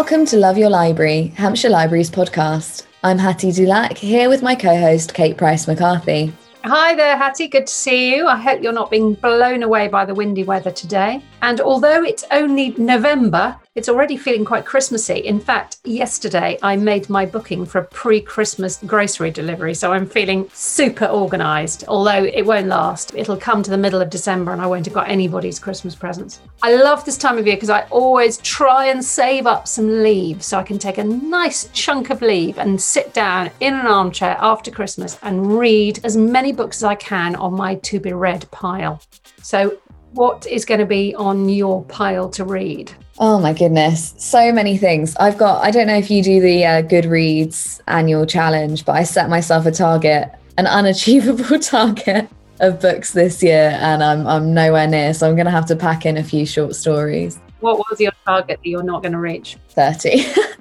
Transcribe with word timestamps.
Welcome 0.00 0.24
to 0.28 0.38
Love 0.38 0.56
Your 0.56 0.70
Library, 0.70 1.26
Hampshire 1.36 1.68
Libraries 1.68 2.10
podcast. 2.10 2.86
I'm 3.04 3.18
Hattie 3.18 3.52
Dulac, 3.52 3.98
here 3.98 4.30
with 4.30 4.42
my 4.42 4.54
co 4.54 4.74
host, 4.74 5.12
Kate 5.12 5.36
Price 5.36 5.68
McCarthy. 5.68 6.32
Hi 6.64 6.94
there, 6.94 7.18
Hattie. 7.18 7.48
Good 7.48 7.66
to 7.66 7.72
see 7.72 8.16
you. 8.16 8.26
I 8.26 8.38
hope 8.38 8.62
you're 8.62 8.72
not 8.72 8.90
being 8.90 9.12
blown 9.12 9.62
away 9.62 9.88
by 9.88 10.06
the 10.06 10.14
windy 10.14 10.42
weather 10.42 10.70
today. 10.70 11.22
And 11.42 11.60
although 11.60 12.02
it's 12.02 12.24
only 12.30 12.70
November, 12.76 13.56
it's 13.74 13.88
already 13.88 14.16
feeling 14.16 14.44
quite 14.44 14.66
Christmassy. 14.66 15.18
In 15.20 15.40
fact, 15.40 15.78
yesterday 15.84 16.58
I 16.62 16.76
made 16.76 17.08
my 17.08 17.24
booking 17.24 17.64
for 17.64 17.78
a 17.78 17.84
pre 17.84 18.20
Christmas 18.20 18.78
grocery 18.84 19.30
delivery. 19.30 19.74
So 19.74 19.92
I'm 19.92 20.06
feeling 20.06 20.50
super 20.52 21.06
organised, 21.06 21.84
although 21.88 22.24
it 22.24 22.44
won't 22.44 22.66
last. 22.66 23.14
It'll 23.14 23.36
come 23.36 23.62
to 23.62 23.70
the 23.70 23.78
middle 23.78 24.02
of 24.02 24.10
December 24.10 24.52
and 24.52 24.60
I 24.60 24.66
won't 24.66 24.86
have 24.86 24.94
got 24.94 25.08
anybody's 25.08 25.58
Christmas 25.58 25.94
presents. 25.94 26.40
I 26.62 26.74
love 26.74 27.04
this 27.04 27.16
time 27.16 27.38
of 27.38 27.46
year 27.46 27.56
because 27.56 27.70
I 27.70 27.82
always 27.90 28.38
try 28.38 28.86
and 28.86 29.04
save 29.04 29.46
up 29.46 29.68
some 29.68 30.02
leave 30.02 30.42
so 30.42 30.58
I 30.58 30.62
can 30.62 30.78
take 30.78 30.98
a 30.98 31.04
nice 31.04 31.70
chunk 31.72 32.10
of 32.10 32.22
leave 32.22 32.58
and 32.58 32.80
sit 32.80 33.14
down 33.14 33.50
in 33.60 33.74
an 33.74 33.86
armchair 33.86 34.36
after 34.40 34.70
Christmas 34.70 35.18
and 35.22 35.58
read 35.58 36.00
as 36.04 36.16
many 36.16 36.52
books 36.52 36.78
as 36.78 36.84
I 36.84 36.96
can 36.96 37.36
on 37.36 37.54
my 37.54 37.76
to 37.76 38.00
be 38.00 38.12
read 38.12 38.50
pile. 38.50 39.00
So 39.42 39.78
what 40.12 40.46
is 40.46 40.64
going 40.64 40.80
to 40.80 40.86
be 40.86 41.14
on 41.14 41.48
your 41.48 41.84
pile 41.84 42.28
to 42.30 42.44
read? 42.44 42.92
Oh 43.18 43.38
my 43.38 43.52
goodness, 43.52 44.14
so 44.16 44.52
many 44.52 44.76
things. 44.76 45.14
I've 45.16 45.38
got, 45.38 45.62
I 45.62 45.70
don't 45.70 45.86
know 45.86 45.96
if 45.96 46.10
you 46.10 46.22
do 46.22 46.40
the 46.40 46.64
uh, 46.64 46.82
Goodreads 46.82 47.80
annual 47.86 48.26
challenge, 48.26 48.84
but 48.84 48.92
I 48.92 49.02
set 49.02 49.28
myself 49.28 49.66
a 49.66 49.70
target, 49.70 50.30
an 50.58 50.66
unachievable 50.66 51.58
target 51.62 52.28
of 52.60 52.80
books 52.80 53.12
this 53.12 53.42
year, 53.42 53.76
and 53.80 54.02
I'm, 54.02 54.26
I'm 54.26 54.54
nowhere 54.54 54.86
near. 54.86 55.14
So 55.14 55.28
I'm 55.28 55.34
going 55.34 55.46
to 55.46 55.52
have 55.52 55.66
to 55.66 55.76
pack 55.76 56.06
in 56.06 56.16
a 56.16 56.24
few 56.24 56.46
short 56.46 56.74
stories. 56.74 57.38
What 57.60 57.78
was 57.78 58.00
your 58.00 58.12
target 58.24 58.60
that 58.62 58.68
you're 58.68 58.82
not 58.82 59.02
going 59.02 59.12
to 59.12 59.18
reach? 59.18 59.56
30. 59.70 60.24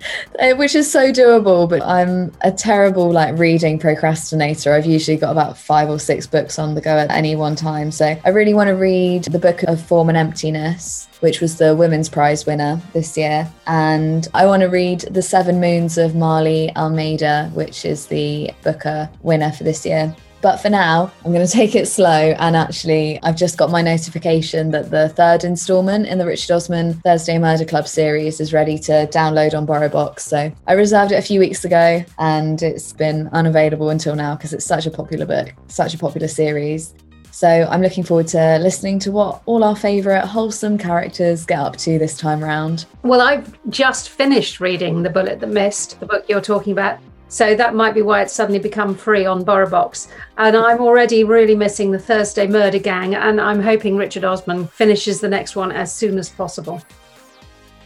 Uh, 0.38 0.54
which 0.54 0.74
is 0.74 0.90
so 0.90 1.12
doable 1.12 1.68
but 1.68 1.82
i'm 1.82 2.32
a 2.42 2.50
terrible 2.50 3.12
like 3.12 3.36
reading 3.36 3.78
procrastinator. 3.78 4.72
I've 4.72 4.86
usually 4.86 5.18
got 5.18 5.32
about 5.32 5.58
five 5.58 5.90
or 5.90 5.98
six 5.98 6.26
books 6.26 6.58
on 6.58 6.74
the 6.74 6.80
go 6.80 6.96
at 6.96 7.10
any 7.10 7.36
one 7.36 7.56
time 7.56 7.90
so 7.90 8.16
i 8.24 8.28
really 8.30 8.54
want 8.54 8.68
to 8.68 8.74
read 8.74 9.24
the 9.24 9.38
book 9.38 9.62
of 9.64 9.82
form 9.82 10.08
and 10.08 10.16
emptiness 10.16 11.08
which 11.20 11.40
was 11.40 11.58
the 11.58 11.74
women's 11.76 12.08
prize 12.08 12.46
winner 12.46 12.80
this 12.94 13.18
year 13.18 13.50
and 13.66 14.28
i 14.32 14.46
want 14.46 14.62
to 14.62 14.68
read 14.68 15.00
the 15.10 15.20
seven 15.20 15.60
moons 15.60 15.98
of 15.98 16.12
maali 16.12 16.74
almeida 16.76 17.50
which 17.52 17.84
is 17.84 18.06
the 18.06 18.50
booker 18.62 19.10
winner 19.22 19.52
for 19.52 19.64
this 19.64 19.84
year 19.84 20.14
but 20.42 20.56
for 20.58 20.70
now, 20.70 21.12
I'm 21.24 21.32
going 21.32 21.46
to 21.46 21.52
take 21.52 21.74
it 21.74 21.86
slow. 21.86 22.34
And 22.38 22.56
actually, 22.56 23.20
I've 23.22 23.36
just 23.36 23.58
got 23.58 23.70
my 23.70 23.82
notification 23.82 24.70
that 24.70 24.90
the 24.90 25.08
third 25.10 25.44
installment 25.44 26.06
in 26.06 26.18
the 26.18 26.26
Richard 26.26 26.54
Osman 26.54 26.94
Thursday 27.04 27.38
Murder 27.38 27.64
Club 27.64 27.86
series 27.86 28.40
is 28.40 28.52
ready 28.52 28.78
to 28.78 29.06
download 29.08 29.56
on 29.56 29.66
BorrowBox. 29.66 30.20
So 30.20 30.52
I 30.66 30.72
reserved 30.72 31.12
it 31.12 31.16
a 31.16 31.22
few 31.22 31.40
weeks 31.40 31.64
ago 31.64 32.04
and 32.18 32.62
it's 32.62 32.92
been 32.92 33.28
unavailable 33.28 33.90
until 33.90 34.14
now 34.14 34.34
because 34.34 34.52
it's 34.52 34.64
such 34.64 34.86
a 34.86 34.90
popular 34.90 35.26
book, 35.26 35.52
such 35.68 35.94
a 35.94 35.98
popular 35.98 36.28
series. 36.28 36.94
So 37.32 37.48
I'm 37.70 37.80
looking 37.80 38.02
forward 38.04 38.26
to 38.28 38.58
listening 38.58 38.98
to 39.00 39.12
what 39.12 39.42
all 39.46 39.62
our 39.62 39.76
favourite 39.76 40.24
wholesome 40.24 40.76
characters 40.76 41.46
get 41.46 41.58
up 41.58 41.76
to 41.78 41.98
this 41.98 42.18
time 42.18 42.42
round. 42.42 42.86
Well, 43.02 43.20
I've 43.20 43.56
just 43.70 44.10
finished 44.10 44.60
reading 44.60 45.02
The 45.02 45.10
Bullet 45.10 45.40
That 45.40 45.48
Missed, 45.48 46.00
the 46.00 46.06
book 46.06 46.24
you're 46.28 46.40
talking 46.40 46.72
about. 46.72 46.98
So 47.30 47.54
that 47.54 47.76
might 47.76 47.94
be 47.94 48.02
why 48.02 48.22
it's 48.22 48.34
suddenly 48.34 48.58
become 48.58 48.92
free 48.92 49.24
on 49.24 49.44
BorrowBox. 49.44 50.08
And 50.36 50.56
I'm 50.56 50.80
already 50.80 51.22
really 51.22 51.54
missing 51.54 51.92
the 51.92 51.98
Thursday 51.98 52.48
Murder 52.48 52.80
Gang, 52.80 53.14
and 53.14 53.40
I'm 53.40 53.62
hoping 53.62 53.96
Richard 53.96 54.24
Osman 54.24 54.66
finishes 54.66 55.20
the 55.20 55.28
next 55.28 55.54
one 55.54 55.70
as 55.70 55.94
soon 55.94 56.18
as 56.18 56.28
possible. 56.28 56.82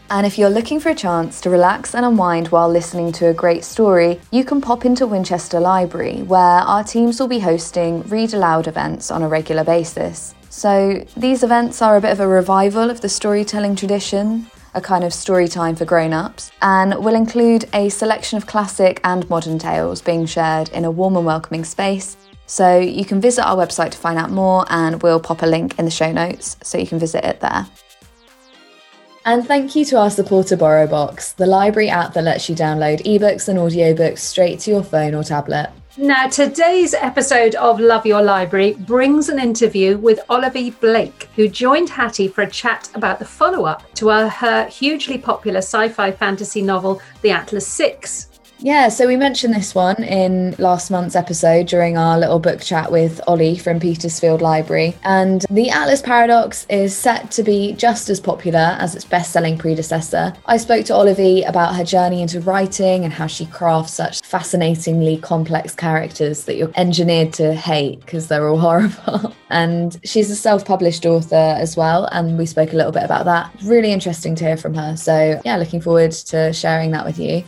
And 0.09 0.25
if 0.25 0.37
you're 0.37 0.49
looking 0.49 0.79
for 0.79 0.89
a 0.89 0.95
chance 0.95 1.41
to 1.41 1.49
relax 1.51 1.93
and 1.93 2.05
unwind 2.05 2.47
while 2.49 2.69
listening 2.69 3.11
to 3.13 3.29
a 3.29 3.33
great 3.33 3.63
story, 3.63 4.19
you 4.31 4.43
can 4.43 4.61
pop 4.61 4.83
into 4.83 5.05
Winchester 5.05 5.59
Library, 5.59 6.23
where 6.23 6.39
our 6.39 6.83
teams 6.83 7.19
will 7.19 7.27
be 7.27 7.39
hosting 7.39 8.01
read 8.03 8.33
aloud 8.33 8.67
events 8.67 9.11
on 9.11 9.21
a 9.21 9.27
regular 9.27 9.63
basis. 9.63 10.33
So 10.49 11.05
these 11.17 11.43
events 11.43 11.81
are 11.81 11.97
a 11.97 12.01
bit 12.01 12.11
of 12.11 12.19
a 12.19 12.27
revival 12.27 12.89
of 12.89 13.01
the 13.01 13.09
storytelling 13.09 13.75
tradition, 13.75 14.49
a 14.75 14.81
kind 14.81 15.03
of 15.03 15.13
story 15.13 15.47
time 15.47 15.75
for 15.75 15.85
grown 15.85 16.13
ups, 16.13 16.51
and 16.61 16.93
will 17.03 17.15
include 17.15 17.65
a 17.73 17.89
selection 17.89 18.37
of 18.37 18.45
classic 18.45 18.99
and 19.03 19.27
modern 19.29 19.57
tales 19.57 20.01
being 20.01 20.25
shared 20.25 20.69
in 20.69 20.85
a 20.85 20.91
warm 20.91 21.15
and 21.15 21.25
welcoming 21.25 21.63
space. 21.63 22.17
So 22.45 22.77
you 22.77 23.05
can 23.05 23.19
visit 23.19 23.43
our 23.43 23.55
website 23.55 23.91
to 23.91 23.97
find 23.97 24.19
out 24.19 24.29
more, 24.29 24.65
and 24.69 25.01
we'll 25.01 25.19
pop 25.19 25.41
a 25.41 25.47
link 25.47 25.79
in 25.79 25.85
the 25.85 25.91
show 25.91 26.11
notes 26.11 26.57
so 26.61 26.77
you 26.77 26.85
can 26.85 26.99
visit 26.99 27.25
it 27.25 27.39
there. 27.39 27.65
And 29.27 29.47
thank 29.47 29.75
you 29.75 29.83
to 29.85 29.97
our 29.97 30.11
supporter 30.11 30.55
BorrowBox, 30.55 31.37
the 31.37 31.47
library 31.47 31.89
app 31.89 32.13
that 32.13 32.23
lets 32.23 32.47
you 32.47 32.55
download 32.55 33.01
ebooks 33.03 33.47
and 33.47 33.57
audiobooks 33.57 34.19
straight 34.19 34.59
to 34.59 34.69
your 34.69 34.83
phone 34.83 35.15
or 35.15 35.23
tablet. 35.23 35.71
Now, 35.97 36.27
today's 36.27 36.93
episode 36.93 37.55
of 37.55 37.79
Love 37.79 38.05
Your 38.05 38.21
Library 38.21 38.73
brings 38.73 39.29
an 39.29 39.39
interview 39.39 39.97
with 39.97 40.19
Olivia 40.29 40.73
Blake, 40.73 41.29
who 41.37 41.47
joined 41.47 41.89
Hattie 41.89 42.27
for 42.27 42.41
a 42.41 42.51
chat 42.51 42.89
about 42.95 43.17
the 43.17 43.23
follow 43.23 43.63
up 43.63 43.81
to 43.93 44.09
her, 44.09 44.67
hugely 44.67 45.17
popular 45.17 45.59
sci 45.59 45.87
fi 45.87 46.11
fantasy 46.11 46.61
novel, 46.61 47.01
The 47.21 47.31
Atlas 47.31 47.65
Six. 47.65 48.34
Yeah, 48.59 48.87
so 48.87 49.05
we 49.05 49.17
mentioned 49.17 49.53
this 49.53 49.75
one 49.75 50.01
in 50.01 50.55
last 50.57 50.89
month's 50.89 51.15
episode 51.15 51.67
during 51.67 51.97
our 51.97 52.17
little 52.17 52.39
book 52.39 52.61
chat 52.61 52.91
with 52.91 53.19
Ollie 53.27 53.57
from 53.57 53.79
Petersfield 53.79 54.41
Library. 54.41 54.95
And 55.03 55.45
The 55.49 55.69
Atlas 55.69 56.01
Paradox 56.01 56.65
is 56.69 56.95
set 56.95 57.31
to 57.31 57.43
be 57.43 57.73
just 57.73 58.09
as 58.09 58.19
popular 58.19 58.77
as 58.79 58.95
its 58.95 59.05
best 59.05 59.31
selling 59.31 59.57
predecessor. 59.57 60.33
I 60.45 60.57
spoke 60.57 60.85
to 60.85 60.95
Olivia 60.95 61.47
about 61.49 61.75
her 61.75 61.83
journey 61.83 62.21
into 62.21 62.39
writing 62.39 63.03
and 63.03 63.11
how 63.13 63.27
she 63.27 63.45
crafts 63.45 63.93
such 63.93 64.21
fascinatingly 64.21 65.17
complex 65.17 65.75
characters 65.75 66.45
that 66.45 66.55
you're 66.55 66.71
engineered 66.75 67.33
to 67.33 67.53
hate 67.53 67.99
because 67.99 68.29
they're 68.29 68.47
all 68.47 68.57
horrible. 68.65 69.35
and 69.49 69.99
she's 70.05 70.31
a 70.31 70.35
self 70.35 70.65
published 70.65 71.05
author 71.05 71.35
as 71.35 71.75
well. 71.75 72.05
And 72.13 72.37
we 72.37 72.45
spoke 72.45 72.71
a 72.71 72.75
little 72.77 72.93
bit 72.93 73.03
about 73.03 73.25
that. 73.25 73.51
Really 73.63 73.91
interesting 73.91 74.33
to 74.35 74.45
hear 74.45 74.57
from 74.57 74.73
her. 74.75 74.95
So, 74.95 75.41
yeah, 75.43 75.57
looking 75.57 75.81
forward 75.81 76.13
to 76.13 76.53
sharing 76.53 76.91
that 76.91 77.05
with 77.05 77.19
you. 77.19 77.43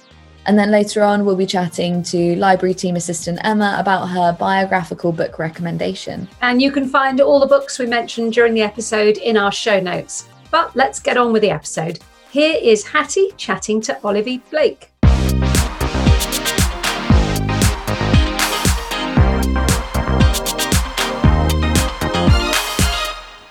And 0.48 0.58
then 0.58 0.72
later 0.72 1.04
on, 1.04 1.26
we'll 1.26 1.36
be 1.36 1.46
chatting 1.46 2.02
to 2.04 2.38
library 2.38 2.74
team 2.74 2.96
assistant 2.96 3.38
Emma 3.44 3.76
about 3.78 4.06
her 4.06 4.32
biographical 4.32 5.12
book 5.12 5.40
recommendation. 5.40 6.26
And 6.42 6.62
you 6.62 6.72
can 6.72 6.88
find 6.88 7.20
all 7.20 7.42
the 7.42 7.48
books 7.48 7.78
we 7.78 7.86
mentioned 7.86 8.32
during 8.32 8.54
the 8.54 8.62
episode 8.62 9.18
in 9.18 9.36
our 9.36 9.52
show 9.52 9.82
notes. 9.82 10.30
But 10.50 10.74
let's 10.74 11.02
get 11.02 11.18
on 11.18 11.34
with 11.34 11.42
the 11.42 11.50
episode. 11.50 12.00
Here 12.32 12.58
is 12.62 12.88
Hattie 12.88 13.34
chatting 13.36 13.82
to 13.82 14.08
Olivia 14.08 14.40
Blake. 14.50 14.90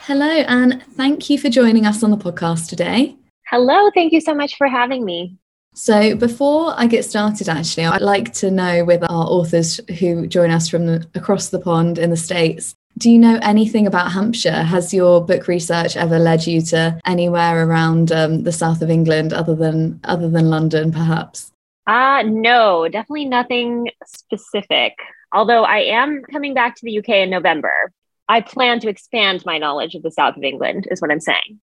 Hello, 0.06 0.30
and 0.30 0.82
thank 0.94 1.28
you 1.28 1.38
for 1.38 1.50
joining 1.50 1.84
us 1.84 2.02
on 2.02 2.10
the 2.10 2.16
podcast 2.16 2.70
today. 2.70 3.16
Hello, 3.50 3.90
thank 3.92 4.14
you 4.14 4.20
so 4.22 4.34
much 4.34 4.56
for 4.56 4.66
having 4.66 5.04
me. 5.04 5.36
So, 5.78 6.16
before 6.16 6.72
I 6.74 6.86
get 6.86 7.04
started, 7.04 7.50
actually, 7.50 7.84
I'd 7.84 8.00
like 8.00 8.32
to 8.34 8.50
know 8.50 8.82
with 8.82 9.02
our 9.02 9.26
authors 9.26 9.78
who 9.98 10.26
join 10.26 10.50
us 10.50 10.70
from 10.70 10.86
the, 10.86 11.06
across 11.14 11.50
the 11.50 11.58
pond 11.58 11.98
in 11.98 12.08
the 12.08 12.16
States, 12.16 12.74
do 12.96 13.10
you 13.10 13.18
know 13.18 13.38
anything 13.42 13.86
about 13.86 14.10
Hampshire? 14.10 14.62
Has 14.62 14.94
your 14.94 15.22
book 15.22 15.48
research 15.48 15.94
ever 15.94 16.18
led 16.18 16.46
you 16.46 16.62
to 16.62 16.98
anywhere 17.04 17.62
around 17.66 18.10
um, 18.10 18.44
the 18.44 18.52
south 18.52 18.80
of 18.80 18.88
England 18.88 19.34
other 19.34 19.54
than 19.54 20.00
other 20.04 20.30
than 20.30 20.48
London, 20.48 20.92
perhaps? 20.92 21.52
Uh, 21.86 22.22
no, 22.24 22.88
definitely 22.88 23.26
nothing 23.26 23.90
specific. 24.06 24.94
Although 25.30 25.64
I 25.64 25.80
am 25.80 26.22
coming 26.22 26.54
back 26.54 26.74
to 26.76 26.86
the 26.86 26.98
UK 27.00 27.08
in 27.10 27.28
November. 27.28 27.92
I 28.30 28.40
plan 28.40 28.80
to 28.80 28.88
expand 28.88 29.44
my 29.44 29.58
knowledge 29.58 29.94
of 29.94 30.02
the 30.02 30.10
south 30.10 30.38
of 30.38 30.42
England, 30.42 30.88
is 30.90 31.02
what 31.02 31.12
I'm 31.12 31.20
saying. 31.20 31.60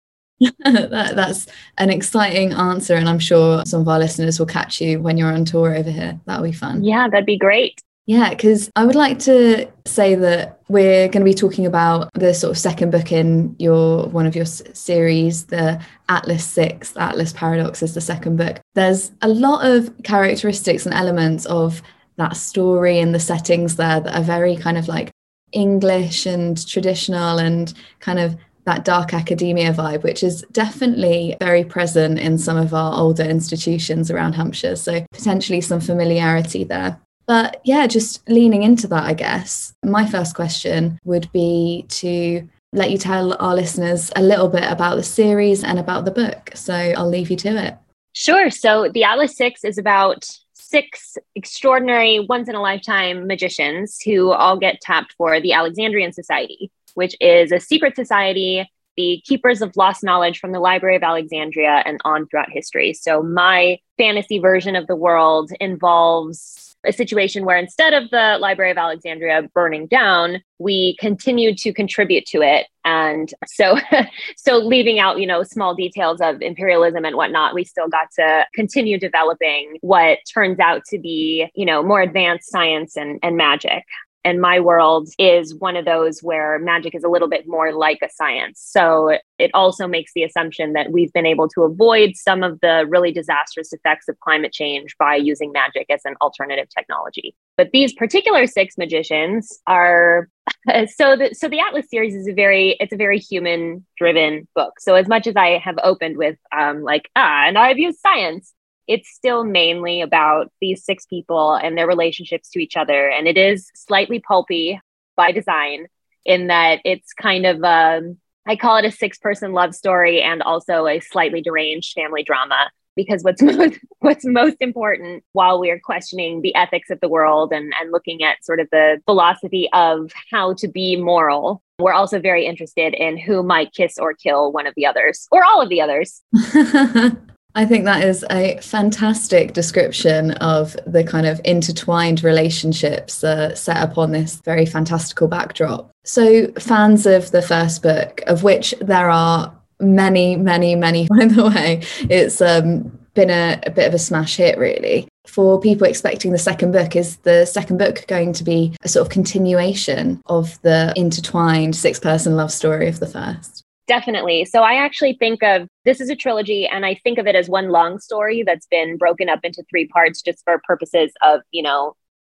that, 0.65 1.13
that's 1.15 1.47
an 1.79 1.91
exciting 1.91 2.53
answer, 2.53 2.95
and 2.95 3.09
I'm 3.09 3.19
sure 3.19 3.65
some 3.65 3.81
of 3.81 3.89
our 3.89 3.99
listeners 3.99 4.39
will 4.39 4.47
catch 4.47 4.81
you 4.81 5.01
when 5.01 5.17
you're 5.17 5.33
on 5.33 5.45
tour 5.45 5.75
over 5.75 5.91
here. 5.91 6.21
That'll 6.27 6.45
be 6.45 6.53
fun. 6.53 6.85
Yeah, 6.85 7.09
that'd 7.09 7.27
be 7.27 7.39
great. 7.39 7.81
Yeah, 8.07 8.31
because 8.31 8.71
I 8.77 8.85
would 8.85 8.95
like 8.95 9.19
to 9.21 9.69
say 9.85 10.15
that 10.15 10.61
we're 10.69 11.09
going 11.09 11.25
to 11.25 11.25
be 11.25 11.35
talking 11.35 11.67
about 11.67 12.09
the 12.15 12.35
sort 12.35 12.53
of 12.53 12.59
second 12.59 12.93
book 12.93 13.11
in 13.11 13.57
your 13.59 14.07
one 14.09 14.27
of 14.27 14.37
your 14.37 14.45
series, 14.45 15.47
the 15.47 15.83
Atlas 16.09 16.45
Six. 16.45 16.93
The 16.93 17.03
Atlas 17.03 17.33
Paradox 17.33 17.83
is 17.83 17.95
the 17.95 18.01
second 18.01 18.37
book. 18.37 18.61
There's 18.75 19.11
a 19.23 19.29
lot 19.29 19.67
of 19.67 19.91
characteristics 20.05 20.87
and 20.87 20.95
elements 20.95 21.47
of 21.47 21.83
that 22.17 22.37
story 22.37 23.01
and 23.01 23.13
the 23.13 23.21
settings 23.21 23.75
there 23.75 24.01
that 24.01 24.17
are 24.17 24.23
very 24.23 24.57
kind 24.57 24.79
of 24.79 24.87
like 24.87 25.11
English 25.53 26.27
and 26.27 26.65
traditional 26.67 27.39
and 27.39 27.75
kind 27.99 28.21
of 28.21 28.37
that 28.67 28.85
dark 28.85 29.15
academia 29.15 29.73
vibe, 29.73 30.03
which 30.03 30.23
is 30.23 30.43
definitely 30.53 31.37
very 31.41 31.65
present 31.65 32.19
in 32.19 32.37
some 32.37 32.57
of 32.57 32.75
our 32.75 32.99
older 32.99 33.23
institutions 33.23 34.11
around 34.11 34.35
Hampshire. 34.35 34.77
So 34.77 35.07
potentially 35.13 35.61
some 35.61 35.81
familiarity 35.81 36.65
there. 36.65 37.01
But 37.27 37.61
yeah, 37.65 37.87
just 37.87 38.29
leaning 38.29 38.63
into 38.63 38.87
that, 38.89 39.05
I 39.05 39.15
guess. 39.15 39.73
My 39.85 40.07
first 40.07 40.35
question 40.35 40.99
would 41.05 41.31
be 41.33 41.87
to 41.89 42.49
let 42.73 42.91
you 42.91 42.99
tell 42.99 43.37
our 43.41 43.55
listeners 43.55 44.13
a 44.15 44.23
little 44.23 44.49
bit 44.49 44.65
about 44.65 44.97
the 44.97 45.03
series 45.03 45.65
and 45.65 45.79
about 45.79 46.05
the 46.05 46.11
book. 46.11 46.51
So 46.55 46.75
I'll 46.75 47.09
leave 47.09 47.31
you 47.31 47.37
to 47.39 47.67
it. 47.67 47.77
Sure. 48.13 48.51
So 48.51 48.91
the 48.93 49.05
Atlas 49.05 49.37
Six 49.37 49.65
is 49.65 49.79
about 49.79 50.29
six 50.55 51.17
extraordinary 51.35 52.21
once 52.29 52.49
in 52.49 52.55
a 52.55 52.61
lifetime 52.61 53.27
magicians 53.27 54.01
who 54.05 54.33
all 54.33 54.59
get 54.59 54.81
tapped 54.81 55.15
for 55.17 55.41
the 55.41 55.53
Alexandrian 55.53 56.13
Society, 56.13 56.71
which 56.97 57.17
is 57.21 57.53
a 57.53 57.61
secret 57.61 57.95
society, 57.95 58.69
the 58.97 59.23
keepers 59.25 59.63
of 59.63 59.77
lost 59.77 60.03
knowledge 60.03 60.39
from 60.39 60.53
the 60.53 60.61
Library 60.61 60.97
of 60.97 61.03
Alexandria 61.03 61.83
and 61.85 62.01
on 62.05 62.27
throughout 62.27 62.51
history. 62.51 62.95
So 62.95 63.23
my 63.23 63.79
fantasy 63.99 64.39
version 64.39 64.75
of 64.75 64.87
the 64.87 64.97
world 64.97 65.53
involves 65.61 66.75
a 66.87 66.93
situation 66.93 67.45
where 67.45 67.59
instead 67.59 67.93
of 67.93 68.09
the 68.11 68.39
Library 68.41 68.71
of 68.71 68.79
Alexandria 68.79 69.43
burning 69.55 69.87
down, 69.87 70.43
we 70.59 70.97
continued 70.99 71.59
to 71.59 71.73
contribute 71.73 72.25
to 72.27 72.43
it. 72.43 72.67
And 72.85 73.33
so, 73.47 73.77
so 74.37 74.59
leaving 74.59 74.99
out, 74.99 75.19
you 75.19 75.27
know, 75.27 75.43
small 75.43 75.75
details 75.75 76.21
of 76.21 76.41
imperialism 76.41 77.05
and 77.05 77.17
whatnot, 77.17 77.55
we 77.55 77.65
still 77.65 77.89
got 77.89 78.09
to 78.19 78.47
continue 78.55 78.99
developing 78.99 79.79
what 79.81 80.19
turns 80.33 80.61
out 80.61 80.83
to 80.91 80.99
be, 80.99 81.51
you 81.55 81.67
know, 81.67 81.83
more 81.83 82.01
advanced 82.01 82.51
science 82.51 82.97
and, 82.97 83.19
and 83.23 83.37
magic 83.37 83.85
and 84.27 84.41
my 84.41 84.59
world 84.59 85.09
is 85.21 85.55
one 85.55 85.77
of 85.77 85.85
those 85.85 86.19
where 86.21 86.59
magic 86.59 86.97
is 86.97 87.05
a 87.05 87.09
little 87.09 87.29
bit 87.29 87.47
more 87.47 87.73
like 87.73 88.01
a 88.03 88.09
science. 88.11 88.61
So 88.61 89.17
it 89.39 89.53
also 89.55 89.87
makes 89.87 90.13
the 90.15 90.25
assumption 90.25 90.73
that 90.73 90.91
we've 90.91 91.13
been 91.13 91.27
able 91.27 91.49
to 91.51 91.63
avoid 91.63 92.17
some 92.17 92.43
of 92.43 92.59
the 92.61 92.87
really 92.89 93.13
disastrous 93.13 93.73
effects 93.73 94.09
of 94.09 94.19
climate 94.19 94.53
change 94.53 94.97
by 94.99 95.15
using 95.15 95.53
magic 95.53 95.87
as 95.91 96.01
an 96.05 96.17
alternative 96.21 96.67
technology. 96.77 97.37
But 97.57 97.71
these 97.73 97.93
particular 97.93 98.49
six 98.49 98.77
magicians 98.77 99.61
are 99.69 100.29
so 100.97 101.17
the 101.17 101.31
so 101.33 101.49
the 101.49 101.61
Atlas 101.61 101.89
series 101.89 102.15
is 102.15 102.27
a 102.27 102.33
very 102.33 102.77
it's 102.81 102.93
a 102.93 102.97
very 102.97 103.21
human 103.21 103.87
driven 103.97 104.49
book. 104.57 104.81
So 104.81 104.97
as 104.97 105.07
much 105.07 105.29
as 105.29 105.37
I 105.37 105.59
have 105.59 105.77
opened 105.85 106.17
with 106.17 106.37
um 106.57 106.83
like 106.83 107.11
ah 107.15 107.47
and 107.47 107.57
I've 107.57 107.79
used 107.79 108.01
science, 108.01 108.53
it's 108.87 109.09
still 109.11 109.45
mainly 109.45 110.01
about 110.01 110.53
these 110.61 110.85
six 110.85 111.07
people 111.07 111.55
and 111.55 111.77
their 111.77 111.87
relationships 111.87 112.51
to 112.51 112.61
each 112.61 112.77
other. 112.77 113.09
And 113.09 113.27
it 113.27 113.37
is 113.37 113.71
slightly 113.75 114.21
pulpy 114.21 114.81
by 115.17 115.33
design 115.33 115.87
in 116.25 116.49
that 116.49 116.81
it's 116.85 117.13
kind 117.13 117.47
of, 117.47 117.63
um, 117.65 118.19
I 118.47 118.57
call 118.57 118.77
it 118.77 118.85
a 118.85 118.91
six 118.91 119.19
person 119.19 119.53
love 119.53 119.75
story 119.75 120.23
and 120.23 120.43
also 120.43 120.87
a 120.87 121.01
slightly 121.01 121.41
deranged 121.41 121.95
family 121.95 122.23
drama. 122.23 122.71
Because 122.95 123.23
what's 123.23 123.43
most 123.43 123.79
what's 123.99 124.25
most 124.25 124.57
important 124.61 125.23
while 125.33 125.61
we're 125.61 125.81
questioning 125.81 126.41
the 126.41 126.55
ethics 126.55 126.89
of 126.89 126.99
the 127.01 127.09
world 127.09 127.53
and, 127.53 127.73
and 127.81 127.93
looking 127.93 128.23
at 128.23 128.43
sort 128.45 128.59
of 128.61 128.69
the 128.73 129.01
philosophy 129.05 129.69
of 129.73 130.13
how 130.31 130.55
to 130.55 130.69
be 130.69 130.97
moral, 130.97 131.63
we're 131.79 131.93
also 131.93 132.19
very 132.19 132.47
interested 132.47 132.95
in 132.95 133.19
who 133.19 133.43
might 133.43 133.75
kiss 133.75 133.99
or 133.99 134.15
kill 134.15 134.51
one 134.51 134.67
of 134.67 134.73
the 134.77 134.87
others 134.87 135.27
or 135.31 135.45
all 135.45 135.61
of 135.61 135.69
the 135.69 135.83
others. 135.83 136.23
I 137.57 137.65
think 137.65 137.87
that 137.87 138.05
is 138.05 138.23
a 138.31 138.59
fantastic 138.61 139.55
description 139.55 140.33
of 140.33 140.77
the 140.87 141.03
kind 141.03 141.27
of 141.27 141.41
intertwined 141.43 142.23
relationships 142.23 143.23
that 143.23 143.57
set 143.57 143.79
up 143.79 143.97
on 143.97 144.13
this 144.13 144.37
very 144.45 144.67
fantastical 144.67 145.27
backdrop. 145.27 145.91
So, 146.05 146.49
fans 146.59 147.07
of 147.07 147.31
the 147.31 147.41
first 147.41 147.83
book, 147.83 148.21
of 148.27 148.43
which 148.43 148.75
there 148.83 149.09
are 149.09 149.57
many, 149.81 150.37
many, 150.37 150.75
many, 150.75 151.09
by 151.19 151.25
the 151.25 151.47
way, 151.49 151.83
it's 152.11 152.43
um, 152.43 152.99
been 153.15 153.31
a, 153.31 153.59
a 153.65 153.71
bit 153.71 153.89
of 153.89 153.95
a 153.95 153.99
smash 153.99 154.37
hit, 154.37 154.59
really. 154.59 155.09
For 155.27 155.59
people 155.59 155.87
expecting 155.87 156.33
the 156.33 156.39
second 156.39 156.73
book, 156.73 156.95
is 156.95 157.17
the 157.19 157.47
second 157.47 157.79
book 157.79 158.05
going 158.07 158.35
to 158.35 158.45
be 158.45 158.77
a 158.83 158.89
sort 158.89 159.07
of 159.07 159.11
continuation 159.11 160.21
of 160.27 160.61
the 160.61 160.93
intertwined 160.95 161.75
six 161.75 161.99
person 161.99 162.37
love 162.37 162.53
story 162.53 162.87
of 162.87 163.01
the 163.01 163.07
first? 163.07 163.63
Definitely. 163.87 164.45
So 164.47 164.63
I 164.63 164.75
actually 164.75 165.15
think 165.15 165.43
of 165.45 165.69
this 165.85 166.01
is 166.01 166.11
a 166.11 166.17
trilogy 166.17 166.67
and 166.67 166.85
I 166.85 166.97
think 167.05 167.19
of 167.19 167.27
it 167.27 167.37
as 167.37 167.49
one 167.49 167.69
long 167.69 168.01
story 168.01 168.43
that's 168.43 168.67
been 168.67 168.97
broken 168.97 169.29
up 169.29 169.41
into 169.45 169.63
three 169.71 169.87
parts 169.87 170.23
just 170.23 170.43
for 170.45 170.61
purposes 170.65 171.13
of, 171.23 171.41
you 171.53 171.63
know, 171.63 171.95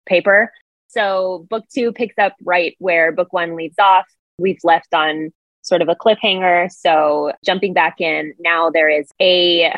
paper. 0.07 0.53
So 0.89 1.47
book 1.49 1.65
2 1.75 1.93
picks 1.93 2.19
up 2.19 2.35
right 2.45 2.77
where 2.79 3.13
book 3.13 3.33
1 3.33 3.57
leaves 3.57 3.79
off. 3.79 4.07
We've 4.39 4.61
left 4.63 4.93
on 4.93 5.31
sort 5.63 5.81
of 5.81 5.89
a 5.89 5.97
cliffhanger. 5.97 6.71
So 6.71 7.33
jumping 7.45 7.73
back 7.73 8.01
in, 8.01 8.35
now 8.39 8.69
there 8.71 8.91
is 8.91 9.09
a 9.21 9.73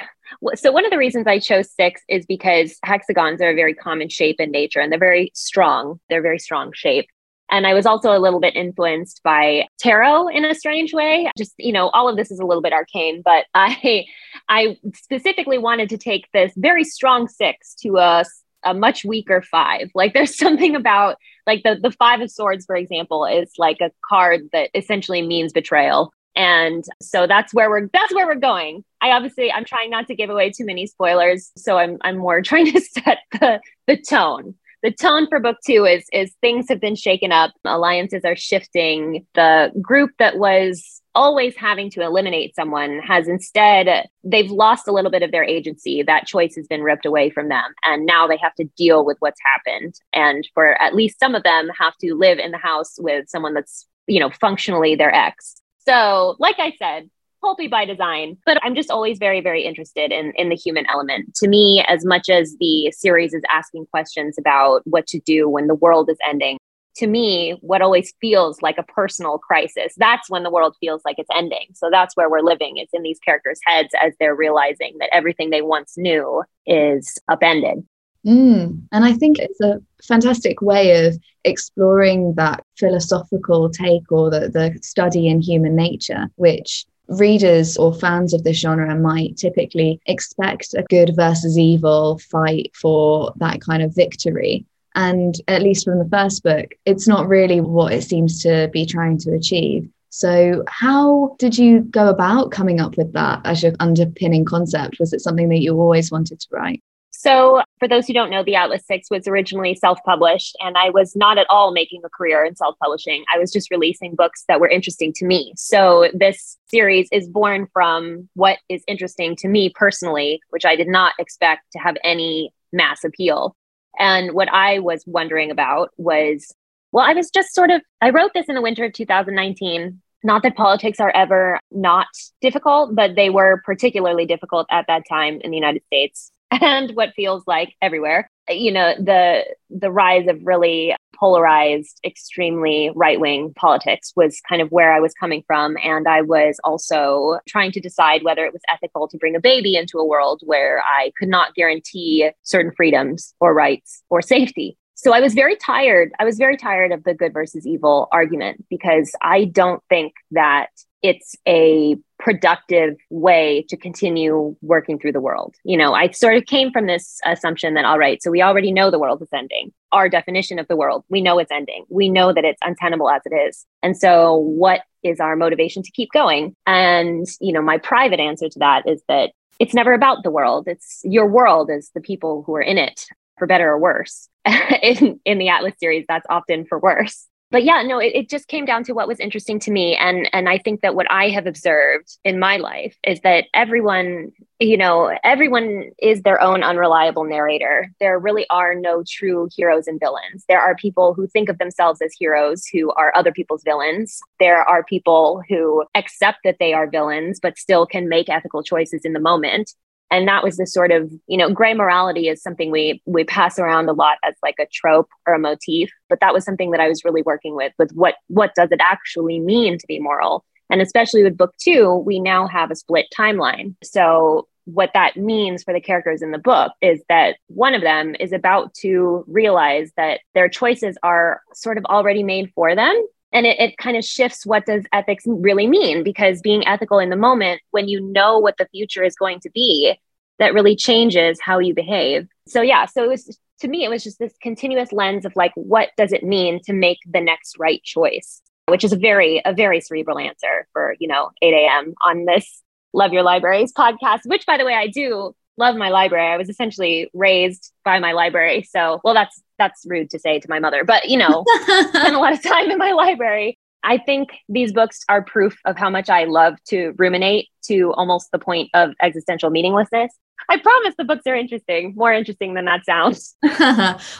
so 0.55 0.71
one 0.71 0.85
of 0.85 0.93
the 0.93 0.99
reasons 0.99 1.27
I 1.27 1.41
chose 1.41 1.73
6 1.73 2.03
is 2.09 2.25
because 2.27 2.79
hexagons 2.85 3.41
are 3.41 3.51
a 3.51 3.55
very 3.55 3.75
common 3.75 4.09
shape 4.09 4.37
in 4.39 4.51
nature 4.51 4.81
and 4.81 4.91
they're 4.91 4.99
very 4.99 5.33
strong. 5.35 6.01
They're 6.09 6.23
very 6.23 6.39
strong 6.39 6.73
shape. 6.73 7.09
And 7.51 7.67
I 7.67 7.75
was 7.75 7.87
also 7.87 8.17
a 8.17 8.19
little 8.19 8.41
bit 8.41 8.55
influenced 8.55 9.23
by 9.23 9.67
tarot 9.79 10.29
in 10.29 10.45
a 10.45 10.55
strange 10.55 10.93
way. 10.93 11.31
Just, 11.37 11.55
you 11.59 11.73
know, 11.73 11.89
all 11.91 12.09
of 12.09 12.17
this 12.17 12.31
is 12.31 12.39
a 12.39 12.47
little 12.47 12.63
bit 12.63 12.73
arcane, 12.73 13.23
but 13.25 13.47
I 13.55 14.07
I 14.49 14.79
specifically 14.95 15.59
wanted 15.59 15.89
to 15.91 15.99
take 15.99 16.27
this 16.33 16.53
very 16.57 16.85
strong 16.85 17.29
six 17.29 17.75
to 17.83 17.99
a 17.99 18.25
a 18.63 18.75
much 18.75 19.05
weaker 19.05 19.43
five. 19.43 19.91
Like 19.95 20.13
there's 20.15 20.37
something 20.39 20.77
about 20.77 21.17
like 21.47 21.63
the 21.63 21.79
the 21.81 21.91
five 21.93 22.21
of 22.21 22.31
swords, 22.31 22.65
for 22.67 22.77
example, 22.77 23.25
is 23.27 23.53
like 23.59 23.81
a 23.81 23.91
card 24.09 24.43
that 24.53 24.71
essentially 24.75 25.23
means 25.23 25.53
betrayal. 25.53 26.13
And 26.37 26.85
so 27.03 27.27
that's 27.27 27.53
where 27.53 27.69
we're 27.69 27.89
that's 27.93 28.15
where 28.15 28.27
we're 28.27 28.37
going. 28.37 28.85
I 29.01 29.11
obviously 29.11 29.51
I'm 29.53 29.65
trying 29.65 29.91
not 29.91 30.07
to 30.07 30.15
give 30.15 30.31
away 30.31 30.51
too 30.51 30.65
many 30.65 30.87
spoilers, 30.87 31.51
so 31.57 31.79
I'm 31.79 31.99
I'm 32.03 32.19
more 32.19 32.41
trying 32.51 32.73
to 32.73 32.81
set 32.81 33.19
the 33.33 33.61
the 33.87 33.97
tone 33.97 34.55
the 34.83 34.91
tone 34.91 35.27
for 35.29 35.41
book 35.41 35.59
two 35.67 35.85
is 35.85 36.07
is 36.13 36.35
things 36.41 36.67
have 36.69 36.81
been 36.81 36.97
shaken 36.97 37.33
up. 37.33 37.53
Alliances 37.65 38.25
are 38.25 38.37
shifting. 38.37 39.27
The 39.35 39.73
group 39.81 40.11
that 40.19 40.39
was 40.39 41.03
always 41.15 41.57
having 41.57 41.91
to 41.91 42.03
eliminate 42.03 42.55
someone 42.55 43.01
has 43.01 43.27
instead 43.27 44.07
they've 44.23 44.51
lost 44.51 44.87
a 44.87 44.93
little 44.93 45.11
bit 45.11 45.23
of 45.23 45.33
their 45.33 45.45
agency. 45.45 46.03
That 46.03 46.27
choice 46.27 46.55
has 46.57 46.67
been 46.67 46.83
ripped 46.83 47.05
away 47.05 47.31
from 47.31 47.49
them. 47.49 47.75
And 47.85 48.07
now 48.07 48.27
they 48.27 48.37
have 48.37 48.55
to 48.55 48.65
deal 48.77 49.05
with 49.05 49.17
what's 49.21 49.41
happened. 49.45 49.95
And 50.13 50.49
for 50.55 50.81
at 50.81 50.95
least 50.95 51.19
some 51.19 51.35
of 51.35 51.43
them 51.43 51.69
have 51.79 51.97
to 51.99 52.15
live 52.15 52.39
in 52.39 52.53
the 52.53 52.59
house 52.59 52.95
with 52.99 53.29
someone 53.29 53.55
that's 53.55 53.87
you 54.07 54.21
know 54.21 54.31
functionally 54.31 54.95
their 54.95 55.15
ex. 55.15 55.61
So 55.87 56.37
like 56.39 56.57
i 56.59 56.73
said 56.79 57.11
pulpy 57.41 57.69
by 57.69 57.85
design, 57.85 58.37
but 58.47 58.59
I'm 58.63 58.75
just 58.75 58.91
always 58.91 59.19
very, 59.19 59.41
very 59.41 59.65
interested 59.65 60.13
in, 60.13 60.33
in 60.37 60.49
the 60.49 60.57
human 60.57 60.87
element. 60.91 61.35
To 61.37 61.49
me, 61.49 61.85
as 61.89 62.05
much 62.05 62.29
as 62.29 62.57
the 62.61 62.93
series 62.93 63.35
is 63.35 63.43
asking 63.51 63.87
questions 63.87 64.37
about 64.39 64.83
what 64.85 65.07
to 65.09 65.21
do 65.21 65.49
when 65.49 65.67
the 65.67 65.75
world 65.75 66.11
is 66.11 66.19
ending, 66.27 66.59
to 66.97 67.07
me, 67.07 67.57
what 67.61 67.83
always 67.83 68.13
feels 68.21 68.61
like 68.63 68.77
a 68.77 68.83
personal 68.83 69.39
crisis, 69.39 69.95
that's 69.97 70.29
when 70.29 70.43
the 70.43 70.51
world 70.51 70.77
feels 70.81 71.03
like 71.05 71.19
it's 71.19 71.31
ending. 71.35 71.67
So 71.75 71.89
that's 71.91 72.17
where 72.17 72.29
we're 72.29 72.41
living. 72.41 72.77
It's 72.77 72.93
in 72.93 73.03
these 73.03 73.19
characters' 73.21 73.61
heads 73.65 73.91
as 74.01 74.13
they're 74.19 74.35
realizing 74.35 74.97
that 74.99 75.09
everything 75.13 75.51
they 75.51 75.63
once 75.63 75.95
knew 75.97 76.43
is 76.67 77.17
upended. 77.29 77.87
Mm. 78.27 78.83
And 78.93 79.05
I 79.05 79.15
think 79.15 79.39
it's 79.39 79.61
a 79.61 79.81
fantastic 80.07 80.61
way 80.61 81.07
of 81.07 81.19
exploring 81.45 82.35
that 82.37 82.63
philosophical 82.79 83.71
take 83.71 84.11
or 84.13 84.31
the, 84.31 84.51
the 84.51 84.79
study 84.83 85.27
in 85.27 85.41
human 85.41 85.75
nature, 85.75 86.29
which 86.37 86.85
readers 87.11 87.77
or 87.77 87.93
fans 87.93 88.33
of 88.33 88.45
this 88.45 88.59
genre 88.59 88.95
might 88.97 89.37
typically 89.37 90.01
expect 90.07 90.75
a 90.75 90.85
good 90.89 91.15
versus 91.17 91.59
evil 91.59 92.19
fight 92.31 92.71
for 92.75 93.33
that 93.37 93.61
kind 93.61 93.83
of 93.83 93.95
victory. 93.95 94.65
And 94.95 95.35
at 95.49 95.63
least 95.63 95.85
from 95.85 95.99
the 95.99 96.09
first 96.09 96.43
book, 96.43 96.71
it's 96.85 97.07
not 97.07 97.29
really 97.29 97.61
what 97.61 97.93
it 97.93 98.03
seems 98.03 98.43
to 98.43 98.69
be 98.73 98.87
trying 98.87 99.19
to 99.19 99.35
achieve. 99.35 99.89
So, 100.13 100.65
how 100.67 101.37
did 101.39 101.57
you 101.57 101.81
go 101.83 102.09
about 102.09 102.51
coming 102.51 102.81
up 102.81 102.97
with 102.97 103.13
that 103.13 103.43
as 103.45 103.63
your 103.63 103.73
underpinning 103.79 104.45
concept? 104.45 104.99
Was 104.99 105.13
it 105.13 105.21
something 105.21 105.49
that 105.51 105.61
you 105.61 105.81
always 105.81 106.11
wanted 106.11 106.41
to 106.41 106.49
write? 106.51 106.83
So, 107.23 107.61
for 107.79 107.87
those 107.87 108.07
who 108.07 108.15
don't 108.15 108.31
know, 108.31 108.43
The 108.43 108.55
Atlas 108.55 108.87
Six 108.87 109.11
was 109.11 109.29
originally 109.29 109.75
self 109.75 109.99
published, 110.07 110.57
and 110.61 110.79
I 110.79 110.89
was 110.89 111.15
not 111.15 111.37
at 111.37 111.47
all 111.51 111.71
making 111.71 112.01
a 112.03 112.09
career 112.09 112.47
in 112.47 112.57
self 112.57 112.79
publishing. 112.83 113.27
I 113.31 113.39
was 113.39 113.53
just 113.53 113.71
releasing 113.71 114.15
books 114.15 114.43
that 114.49 114.59
were 114.59 114.71
interesting 114.71 115.13
to 115.17 115.27
me. 115.27 115.53
So, 115.55 116.09
this 116.15 116.57
series 116.71 117.11
is 117.13 117.29
born 117.29 117.69
from 117.75 118.31
what 118.37 118.57
is 118.71 118.83
interesting 118.89 119.37
to 119.37 119.49
me 119.49 119.69
personally, 119.69 120.41
which 120.49 120.65
I 120.65 120.77
did 120.77 120.89
not 120.89 121.13
expect 121.19 121.65
to 121.73 121.79
have 121.79 121.99
any 122.03 122.55
mass 122.73 123.05
appeal. 123.05 123.55
And 123.99 124.33
what 124.33 124.49
I 124.51 124.79
was 124.79 125.05
wondering 125.07 125.51
about 125.51 125.91
was 125.99 126.55
well, 126.91 127.05
I 127.07 127.13
was 127.13 127.29
just 127.31 127.55
sort 127.55 127.71
of, 127.71 127.83
I 128.01 128.11
wrote 128.11 128.31
this 128.33 128.49
in 128.49 128.55
the 128.55 128.63
winter 128.63 128.87
of 128.87 128.95
2019. 128.95 130.01
Not 130.25 130.43
that 130.43 130.57
politics 130.57 131.01
are 131.01 131.11
ever 131.11 131.61
not 131.71 132.07
difficult, 132.41 132.95
but 132.95 133.15
they 133.15 133.29
were 133.29 133.61
particularly 133.67 134.25
difficult 134.25 134.67
at 134.71 134.87
that 134.89 135.03
time 135.07 135.39
in 135.43 135.51
the 135.51 135.57
United 135.59 135.85
States 135.85 136.33
and 136.51 136.93
what 136.95 137.15
feels 137.15 137.45
like 137.47 137.75
everywhere. 137.81 138.29
You 138.49 138.73
know 138.73 138.95
the 138.99 139.45
the 139.69 139.91
rise 139.91 140.27
of 140.27 140.45
really 140.45 140.97
polarized 141.15 142.01
extremely 142.05 142.91
right-wing 142.95 143.53
politics 143.55 144.13
was 144.17 144.41
kind 144.49 144.63
of 144.63 144.73
where 144.73 144.93
i 144.93 144.99
was 144.99 145.13
coming 145.15 145.45
from. 145.47 145.77
And 145.85 146.09
i 146.09 146.23
was 146.23 146.59
also 146.65 147.39
trying 147.47 147.73
to 147.73 147.81
decide 147.81 148.25
whether 148.25 148.45
it 148.45 148.53
was 148.53 148.63
ethical 148.69 149.07
to 149.09 149.19
bring 149.19 149.37
a 149.37 149.41
baby 149.41 149.77
into 149.77 149.99
a 149.99 150.07
world 150.07 150.41
where 150.45 150.83
i 150.87 151.13
could 151.19 151.29
not 151.29 151.55
guarantee 151.55 152.31
certain 152.43 152.73
freedoms 152.77 153.35
or 153.39 153.55
rights 153.55 154.03
or 154.11 154.23
safety 154.23 154.77
So 155.03 155.15
I 155.15 155.21
was 155.21 155.33
very 155.33 155.57
tired. 155.57 156.13
I 156.21 156.27
was 156.27 156.37
very 156.37 156.59
tired 156.59 156.93
of 156.93 157.05
the 157.05 157.15
good 157.15 157.33
versus 157.33 157.67
evil 157.67 158.07
argument 158.13 158.67
because 158.69 159.13
I 159.23 159.47
don't 159.47 159.83
think 159.89 160.13
that 160.33 160.67
it's 161.03 161.35
a 161.49 161.97
productive 162.19 162.97
way 163.09 163.65
to 163.71 163.79
continue 163.79 164.55
working 164.61 164.99
through 164.99 165.13
the 165.13 165.21
world. 165.23 165.55
You 165.65 165.79
know, 165.79 165.95
I 165.95 166.11
sort 166.11 166.37
of 166.37 166.45
came 166.45 166.71
from 166.71 166.87
this 166.87 167.19
assumption 167.25 167.73
that, 167.75 167.87
all 167.87 167.99
right, 167.99 168.23
so 168.23 168.31
we 168.31 168.43
already 168.43 168.73
know 168.73 168.91
the 168.91 168.99
world 168.99 169.23
is 169.23 169.31
ending. 169.33 169.73
Our 169.91 170.11
definition 170.11 170.59
of 170.59 170.69
the 170.69 170.77
world, 170.77 171.05
we 171.09 171.23
know 171.23 171.39
it's 171.39 171.51
ending. 171.51 171.87
We 171.89 172.11
know 172.11 172.35
that 172.35 172.45
it's 172.45 172.61
untenable 172.63 173.09
as 173.09 173.23
it 173.25 173.35
is. 173.35 173.65
And 173.83 173.97
so, 173.97 174.37
what 174.37 174.83
is 175.03 175.19
our 175.19 175.35
motivation 175.35 175.83
to 175.83 175.91
keep 175.93 176.11
going? 176.13 176.55
And, 176.67 177.27
you 177.41 177.55
know, 177.55 177.63
my 177.63 177.79
private 177.79 178.21
answer 178.21 178.51
to 178.51 178.59
that 178.59 178.87
is 178.87 179.03
that 179.09 179.33
it's 179.59 179.73
never 179.73 179.95
about 179.95 180.25
the 180.25 180.31
world. 180.31 180.69
It's 180.69 181.01
your 181.05 181.27
world 181.27 181.71
is 181.71 181.91
the 181.95 182.03
people 182.03 182.43
who 182.47 182.55
are 182.55 182.63
in 182.63 182.77
it, 182.77 183.07
for 183.39 183.47
better 183.47 183.71
or 183.71 183.79
worse. 183.79 184.29
in, 184.83 185.21
in 185.25 185.39
the 185.39 185.49
Atlas 185.49 185.75
series, 185.79 186.05
that's 186.09 186.27
often 186.29 186.65
for 186.65 186.79
worse. 186.79 187.27
But 187.51 187.65
yeah 187.65 187.83
no 187.83 187.99
it, 187.99 188.13
it 188.15 188.31
just 188.31 188.47
came 188.49 188.65
down 188.65 188.85
to 188.85 188.93
what 188.93 189.09
was 189.09 189.19
interesting 189.19 189.59
to 189.61 189.71
me. 189.71 189.97
And 189.97 190.29
and 190.33 190.49
i 190.49 190.59
think 190.59 190.83
that 190.83 190.95
what 190.95 191.11
i 191.11 191.29
have 191.31 191.47
observed 191.47 192.17
in 192.25 192.39
my 192.39 192.57
life 192.57 192.97
is 193.05 193.21
that 193.21 193.47
everyone 193.55 194.31
you 194.61 194.77
know 194.77 195.17
everyone 195.25 195.91
is 195.99 196.23
their 196.23 196.41
own 196.41 196.63
unreliable 196.63 197.25
narrator. 197.25 197.91
There 197.99 198.19
really 198.19 198.47
are 198.51 198.75
no 198.75 199.03
true 199.07 199.49
heroes 199.57 199.89
and 199.89 199.99
villains. 199.99 200.45
There 200.49 200.61
are 200.61 200.77
people 200.77 201.15
who 201.15 201.27
think 201.27 201.49
of 201.49 201.59
themselves 201.59 202.01
as 202.01 202.15
heroes 202.19 202.67
who 202.67 202.93
are 202.93 203.13
other 203.17 203.33
people's 203.33 203.65
villains. 203.65 204.21
There 204.39 204.63
are 204.63 204.85
people 204.85 205.43
who 205.49 205.85
accept 205.97 206.39
that 206.45 206.59
they 206.61 206.73
are 206.73 206.89
villains 206.89 207.41
but 207.41 207.59
still 207.59 207.87
can 207.87 208.09
make 208.09 208.29
ethical 208.29 208.63
choices 208.63 209.05
in 209.05 209.13
the 209.13 209.21
moment 209.21 209.75
and 210.11 210.27
that 210.29 210.43
was 210.43 210.57
the 210.57 210.67
sort 210.67 210.91
of 210.91 211.11
you 211.27 211.37
know 211.37 211.51
gray 211.51 211.75
morality 211.75 212.29
is 212.29 212.43
something 212.43 212.71
we 212.71 213.03
we 213.07 213.25
pass 213.25 213.59
around 213.59 213.89
a 213.89 213.93
lot 213.93 214.19
as 214.25 214.35
like 214.43 214.57
a 214.61 214.67
trope 214.73 215.09
or 215.27 215.35
a 215.35 215.39
motif 215.39 215.91
but 216.09 216.21
that 216.21 216.33
was 216.33 216.45
something 216.45 216.71
that 216.71 216.81
i 216.81 216.89
was 216.89 217.05
really 217.05 217.23
working 217.23 217.55
with 217.55 217.73
with 217.79 217.91
what 217.93 218.15
what 218.29 218.55
does 218.55 218.71
it 218.71 218.81
actually 218.81 219.41
mean 219.41 219.79
to 219.79 219.87
be 219.87 219.99
moral? 219.99 220.45
And 220.71 220.81
especially 220.81 221.23
with 221.23 221.37
book 221.37 221.55
two 221.61 221.97
we 222.07 222.21
now 222.21 222.47
have 222.47 222.71
a 222.71 222.77
split 222.77 223.07
timeline. 223.17 223.75
So 223.83 224.47
what 224.65 224.91
that 224.95 225.17
means 225.17 225.65
for 225.65 225.75
the 225.75 225.81
characters 225.81 226.23
in 226.23 226.31
the 226.31 226.39
book 226.39 226.73
is 226.81 227.03
that 227.09 227.37
one 227.49 227.75
of 227.75 227.83
them 227.83 228.15
is 228.21 228.33
about 228.33 228.73
to 228.75 229.25
realize 229.27 229.91
that 229.97 230.21
their 230.35 230.49
choices 230.49 230.97
are 231.03 231.43
sort 231.55 231.77
of 231.79 231.85
already 231.87 232.23
made 232.23 232.53
for 232.55 232.77
them 232.77 233.07
and 233.33 233.47
it, 233.47 233.59
it 233.61 233.77
kind 233.79 233.97
of 233.97 234.05
shifts 234.05 234.45
what 234.45 234.67
does 234.67 234.85
ethics 234.93 235.25
really 235.27 235.67
mean 235.67 236.03
because 236.03 236.41
being 236.41 236.67
ethical 236.67 236.99
in 236.99 237.11
the 237.11 237.17
moment 237.17 237.61
when 237.71 237.89
you 237.89 238.01
know 238.01 238.39
what 238.39 238.57
the 238.59 238.69
future 238.73 239.03
is 239.03 239.15
going 239.15 239.41
to 239.41 239.51
be 239.51 239.95
that 240.39 240.55
really 240.55 240.75
changes 240.75 241.39
how 241.43 241.59
you 241.59 241.75
behave. 241.75 242.27
So 242.49 242.63
yeah 242.63 242.87
so 242.87 243.05
it 243.05 243.09
was 243.09 243.39
to 243.61 243.69
me 243.69 243.85
it 243.85 243.91
was 243.91 244.03
just 244.03 244.19
this 244.19 244.35
continuous 244.43 244.93
lens 244.93 245.25
of 245.25 245.35
like 245.37 245.53
what 245.55 245.91
does 245.97 246.13
it 246.13 246.23
mean 246.23 246.61
to 246.65 246.73
make 246.73 246.99
the 247.11 247.21
next 247.21 247.57
right 247.59 247.83
choice? 247.83 248.43
Which 248.67 248.85
is 248.85 248.93
a 248.93 248.97
very 248.97 249.43
a 249.45 249.53
very 249.53 249.81
cerebral 249.81 250.19
answer 250.19 250.67
for 250.73 250.95
you 250.99 251.09
know 251.09 251.31
8 251.43 251.53
a.m 251.53 251.95
on 252.05 252.25
this 252.25 252.63
love 252.93 253.13
your 253.13 253.23
libraries 253.23 253.73
podcast 253.73 254.21
which 254.25 254.45
by 254.47 254.57
the 254.57 254.65
way 254.65 254.75
i 254.75 254.89
do 254.89 255.33
love 255.61 255.77
my 255.77 255.91
library. 255.91 256.27
I 256.27 256.37
was 256.37 256.49
essentially 256.49 257.09
raised 257.15 257.71
by 257.85 258.01
my 258.01 258.13
library. 258.13 258.63
So 258.63 259.01
well 259.05 259.15
that's 259.15 259.41
that's 259.61 259.83
rude 259.87 260.11
to 260.11 260.19
say 260.19 260.41
to 260.41 260.49
my 260.49 260.59
mother, 260.59 260.83
but 260.83 261.09
you 261.09 261.19
know, 261.19 261.45
spend 261.63 262.17
a 262.17 262.19
lot 262.19 262.33
of 262.33 262.43
time 262.43 262.71
in 262.71 262.79
my 262.79 262.93
library. 262.93 263.59
I 263.85 263.99
think 263.99 264.31
these 264.49 264.73
books 264.73 265.01
are 265.09 265.23
proof 265.23 265.59
of 265.65 265.77
how 265.77 265.89
much 265.89 266.11
I 266.11 266.25
love 266.25 266.55
to 266.69 266.93
ruminate 266.99 267.49
to 267.67 267.93
almost 267.95 268.31
the 268.33 268.39
point 268.39 268.71
of 268.75 268.93
existential 269.01 269.51
meaninglessness. 269.51 270.13
I 270.51 270.59
promise 270.59 270.97
the 270.99 271.05
books 271.05 271.23
are 271.29 271.37
interesting, 271.37 271.95
more 271.95 272.13
interesting 272.13 272.55
than 272.55 272.65
that 272.65 272.85
sounds. 272.85 273.37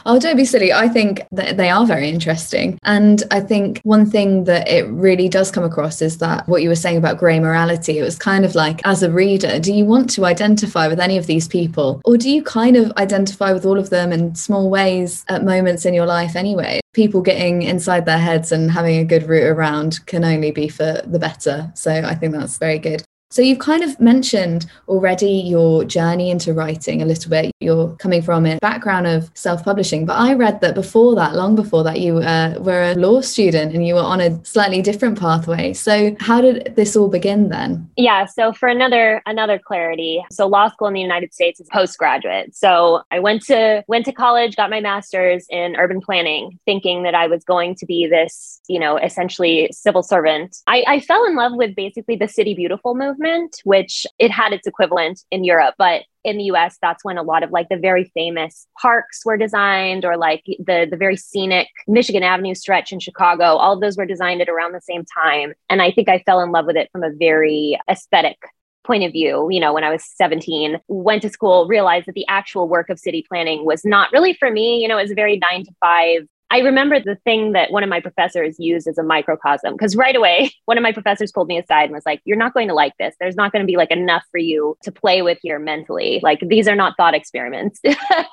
oh, 0.05 0.17
don't 0.17 0.37
be 0.37 0.45
silly. 0.45 0.71
I 0.71 0.87
think 0.87 1.21
that 1.33 1.57
they 1.57 1.69
are 1.69 1.85
very 1.85 2.07
interesting. 2.07 2.79
And 2.83 3.21
I 3.31 3.41
think 3.41 3.81
one 3.83 4.09
thing 4.09 4.45
that 4.45 4.65
it 4.69 4.87
really 4.87 5.27
does 5.27 5.51
come 5.51 5.65
across 5.65 6.01
is 6.01 6.19
that 6.19 6.47
what 6.47 6.61
you 6.61 6.69
were 6.69 6.75
saying 6.75 6.95
about 6.95 7.17
grey 7.17 7.37
morality, 7.41 7.99
it 7.99 8.03
was 8.03 8.17
kind 8.17 8.45
of 8.45 8.55
like, 8.55 8.79
as 8.85 9.03
a 9.03 9.11
reader, 9.11 9.59
do 9.59 9.73
you 9.73 9.83
want 9.83 10.09
to 10.11 10.23
identify 10.23 10.87
with 10.87 11.01
any 11.01 11.17
of 11.17 11.27
these 11.27 11.49
people? 11.49 12.01
Or 12.05 12.15
do 12.15 12.29
you 12.29 12.41
kind 12.41 12.77
of 12.77 12.93
identify 12.95 13.51
with 13.51 13.65
all 13.65 13.77
of 13.77 13.89
them 13.89 14.13
in 14.13 14.33
small 14.33 14.69
ways 14.69 15.25
at 15.27 15.43
moments 15.43 15.85
in 15.85 15.93
your 15.93 16.05
life 16.05 16.37
anyway? 16.37 16.79
People 16.93 17.21
getting 17.21 17.63
inside 17.63 18.05
their 18.05 18.19
heads 18.19 18.53
and 18.53 18.71
having 18.71 18.99
a 18.99 19.03
good 19.03 19.23
route 19.23 19.47
around 19.47 20.05
can 20.05 20.23
only 20.23 20.51
be 20.51 20.69
for 20.69 21.01
the 21.05 21.19
better. 21.19 21.69
So 21.75 21.91
I 21.91 22.15
think 22.15 22.31
that's 22.31 22.57
very 22.57 22.79
good. 22.79 23.03
So 23.31 23.41
you've 23.41 23.59
kind 23.59 23.81
of 23.81 23.97
mentioned 23.97 24.65
already 24.89 25.31
your 25.31 25.85
journey 25.85 26.31
into 26.31 26.53
writing 26.53 27.01
a 27.01 27.05
little 27.05 27.29
bit. 27.29 27.53
You're 27.61 27.95
coming 27.95 28.21
from 28.21 28.45
a 28.45 28.57
background 28.59 29.07
of 29.07 29.31
self-publishing, 29.35 30.05
but 30.05 30.17
I 30.17 30.33
read 30.33 30.59
that 30.59 30.75
before 30.75 31.15
that, 31.15 31.33
long 31.33 31.55
before 31.55 31.81
that, 31.85 32.01
you 32.01 32.17
uh, 32.17 32.55
were 32.59 32.91
a 32.91 32.95
law 32.95 33.21
student 33.21 33.73
and 33.73 33.87
you 33.87 33.95
were 33.95 34.01
on 34.01 34.19
a 34.19 34.43
slightly 34.43 34.81
different 34.81 35.17
pathway. 35.17 35.71
So 35.71 36.13
how 36.19 36.41
did 36.41 36.75
this 36.75 36.97
all 36.97 37.07
begin 37.07 37.47
then? 37.47 37.89
Yeah. 37.95 38.25
So 38.25 38.51
for 38.51 38.67
another 38.67 39.21
another 39.25 39.57
clarity, 39.57 40.21
so 40.29 40.45
law 40.45 40.69
school 40.69 40.89
in 40.89 40.93
the 40.93 40.99
United 40.99 41.33
States 41.33 41.61
is 41.61 41.69
postgraduate. 41.71 42.53
So 42.53 43.03
I 43.11 43.19
went 43.19 43.43
to 43.43 43.81
went 43.87 44.03
to 44.07 44.11
college, 44.11 44.57
got 44.57 44.69
my 44.69 44.81
master's 44.81 45.45
in 45.49 45.77
urban 45.77 46.01
planning, 46.01 46.59
thinking 46.65 47.03
that 47.03 47.15
I 47.15 47.27
was 47.27 47.45
going 47.45 47.75
to 47.75 47.85
be 47.85 48.07
this, 48.07 48.59
you 48.67 48.77
know, 48.77 48.97
essentially 48.97 49.69
civil 49.71 50.03
servant. 50.03 50.57
I, 50.67 50.83
I 50.85 50.99
fell 50.99 51.23
in 51.25 51.37
love 51.37 51.53
with 51.55 51.75
basically 51.75 52.17
the 52.17 52.27
City 52.27 52.53
Beautiful 52.53 52.93
movement 52.93 53.20
movement, 53.21 53.61
which 53.63 54.05
it 54.19 54.31
had 54.31 54.53
its 54.53 54.67
equivalent 54.67 55.21
in 55.31 55.43
Europe, 55.43 55.75
but 55.77 56.03
in 56.23 56.37
the 56.37 56.45
US, 56.45 56.77
that's 56.81 57.03
when 57.03 57.17
a 57.17 57.23
lot 57.23 57.43
of 57.43 57.51
like 57.51 57.69
the 57.69 57.77
very 57.77 58.11
famous 58.13 58.67
parks 58.79 59.21
were 59.25 59.37
designed, 59.37 60.05
or 60.05 60.17
like 60.17 60.43
the 60.45 60.87
the 60.89 60.97
very 60.97 61.15
scenic 61.15 61.67
Michigan 61.87 62.23
Avenue 62.23 62.55
stretch 62.55 62.91
in 62.91 62.99
Chicago. 62.99 63.43
All 63.43 63.73
of 63.73 63.81
those 63.81 63.97
were 63.97 64.05
designed 64.05 64.41
at 64.41 64.49
around 64.49 64.73
the 64.73 64.81
same 64.81 65.03
time. 65.23 65.53
And 65.69 65.81
I 65.81 65.91
think 65.91 66.09
I 66.09 66.19
fell 66.19 66.41
in 66.41 66.51
love 66.51 66.65
with 66.65 66.77
it 66.77 66.89
from 66.91 67.03
a 67.03 67.11
very 67.11 67.79
aesthetic 67.89 68.37
point 68.83 69.03
of 69.03 69.11
view, 69.11 69.47
you 69.51 69.59
know, 69.59 69.73
when 69.73 69.83
I 69.83 69.91
was 69.91 70.03
17, 70.15 70.79
went 70.87 71.21
to 71.21 71.29
school, 71.29 71.67
realized 71.67 72.07
that 72.07 72.15
the 72.15 72.25
actual 72.27 72.67
work 72.67 72.89
of 72.89 72.99
city 72.99 73.23
planning 73.27 73.63
was 73.63 73.85
not 73.85 74.11
really 74.11 74.33
for 74.33 74.49
me. 74.49 74.81
You 74.81 74.87
know, 74.87 74.97
it 74.97 75.03
was 75.03 75.11
a 75.11 75.15
very 75.15 75.37
nine 75.37 75.63
to 75.65 75.71
five 75.79 76.27
I 76.51 76.59
remember 76.59 76.99
the 76.99 77.15
thing 77.23 77.53
that 77.53 77.71
one 77.71 77.81
of 77.81 77.89
my 77.89 78.01
professors 78.01 78.59
used 78.59 78.85
as 78.85 78.97
a 78.97 79.03
microcosm 79.03 79.73
because 79.73 79.95
right 79.95 80.15
away, 80.15 80.51
one 80.65 80.77
of 80.77 80.81
my 80.81 80.91
professors 80.91 81.31
pulled 81.31 81.47
me 81.47 81.57
aside 81.57 81.85
and 81.85 81.93
was 81.93 82.05
like, 82.05 82.21
You're 82.25 82.37
not 82.37 82.53
going 82.53 82.67
to 82.67 82.73
like 82.73 82.91
this. 82.99 83.15
There's 83.19 83.37
not 83.37 83.53
going 83.53 83.61
to 83.61 83.67
be 83.67 83.77
like 83.77 83.89
enough 83.89 84.23
for 84.31 84.37
you 84.37 84.77
to 84.83 84.91
play 84.91 85.21
with 85.21 85.37
here 85.41 85.59
mentally. 85.59 86.19
Like, 86.21 86.41
these 86.41 86.67
are 86.67 86.75
not 86.75 86.97
thought 86.97 87.13
experiments. 87.13 87.79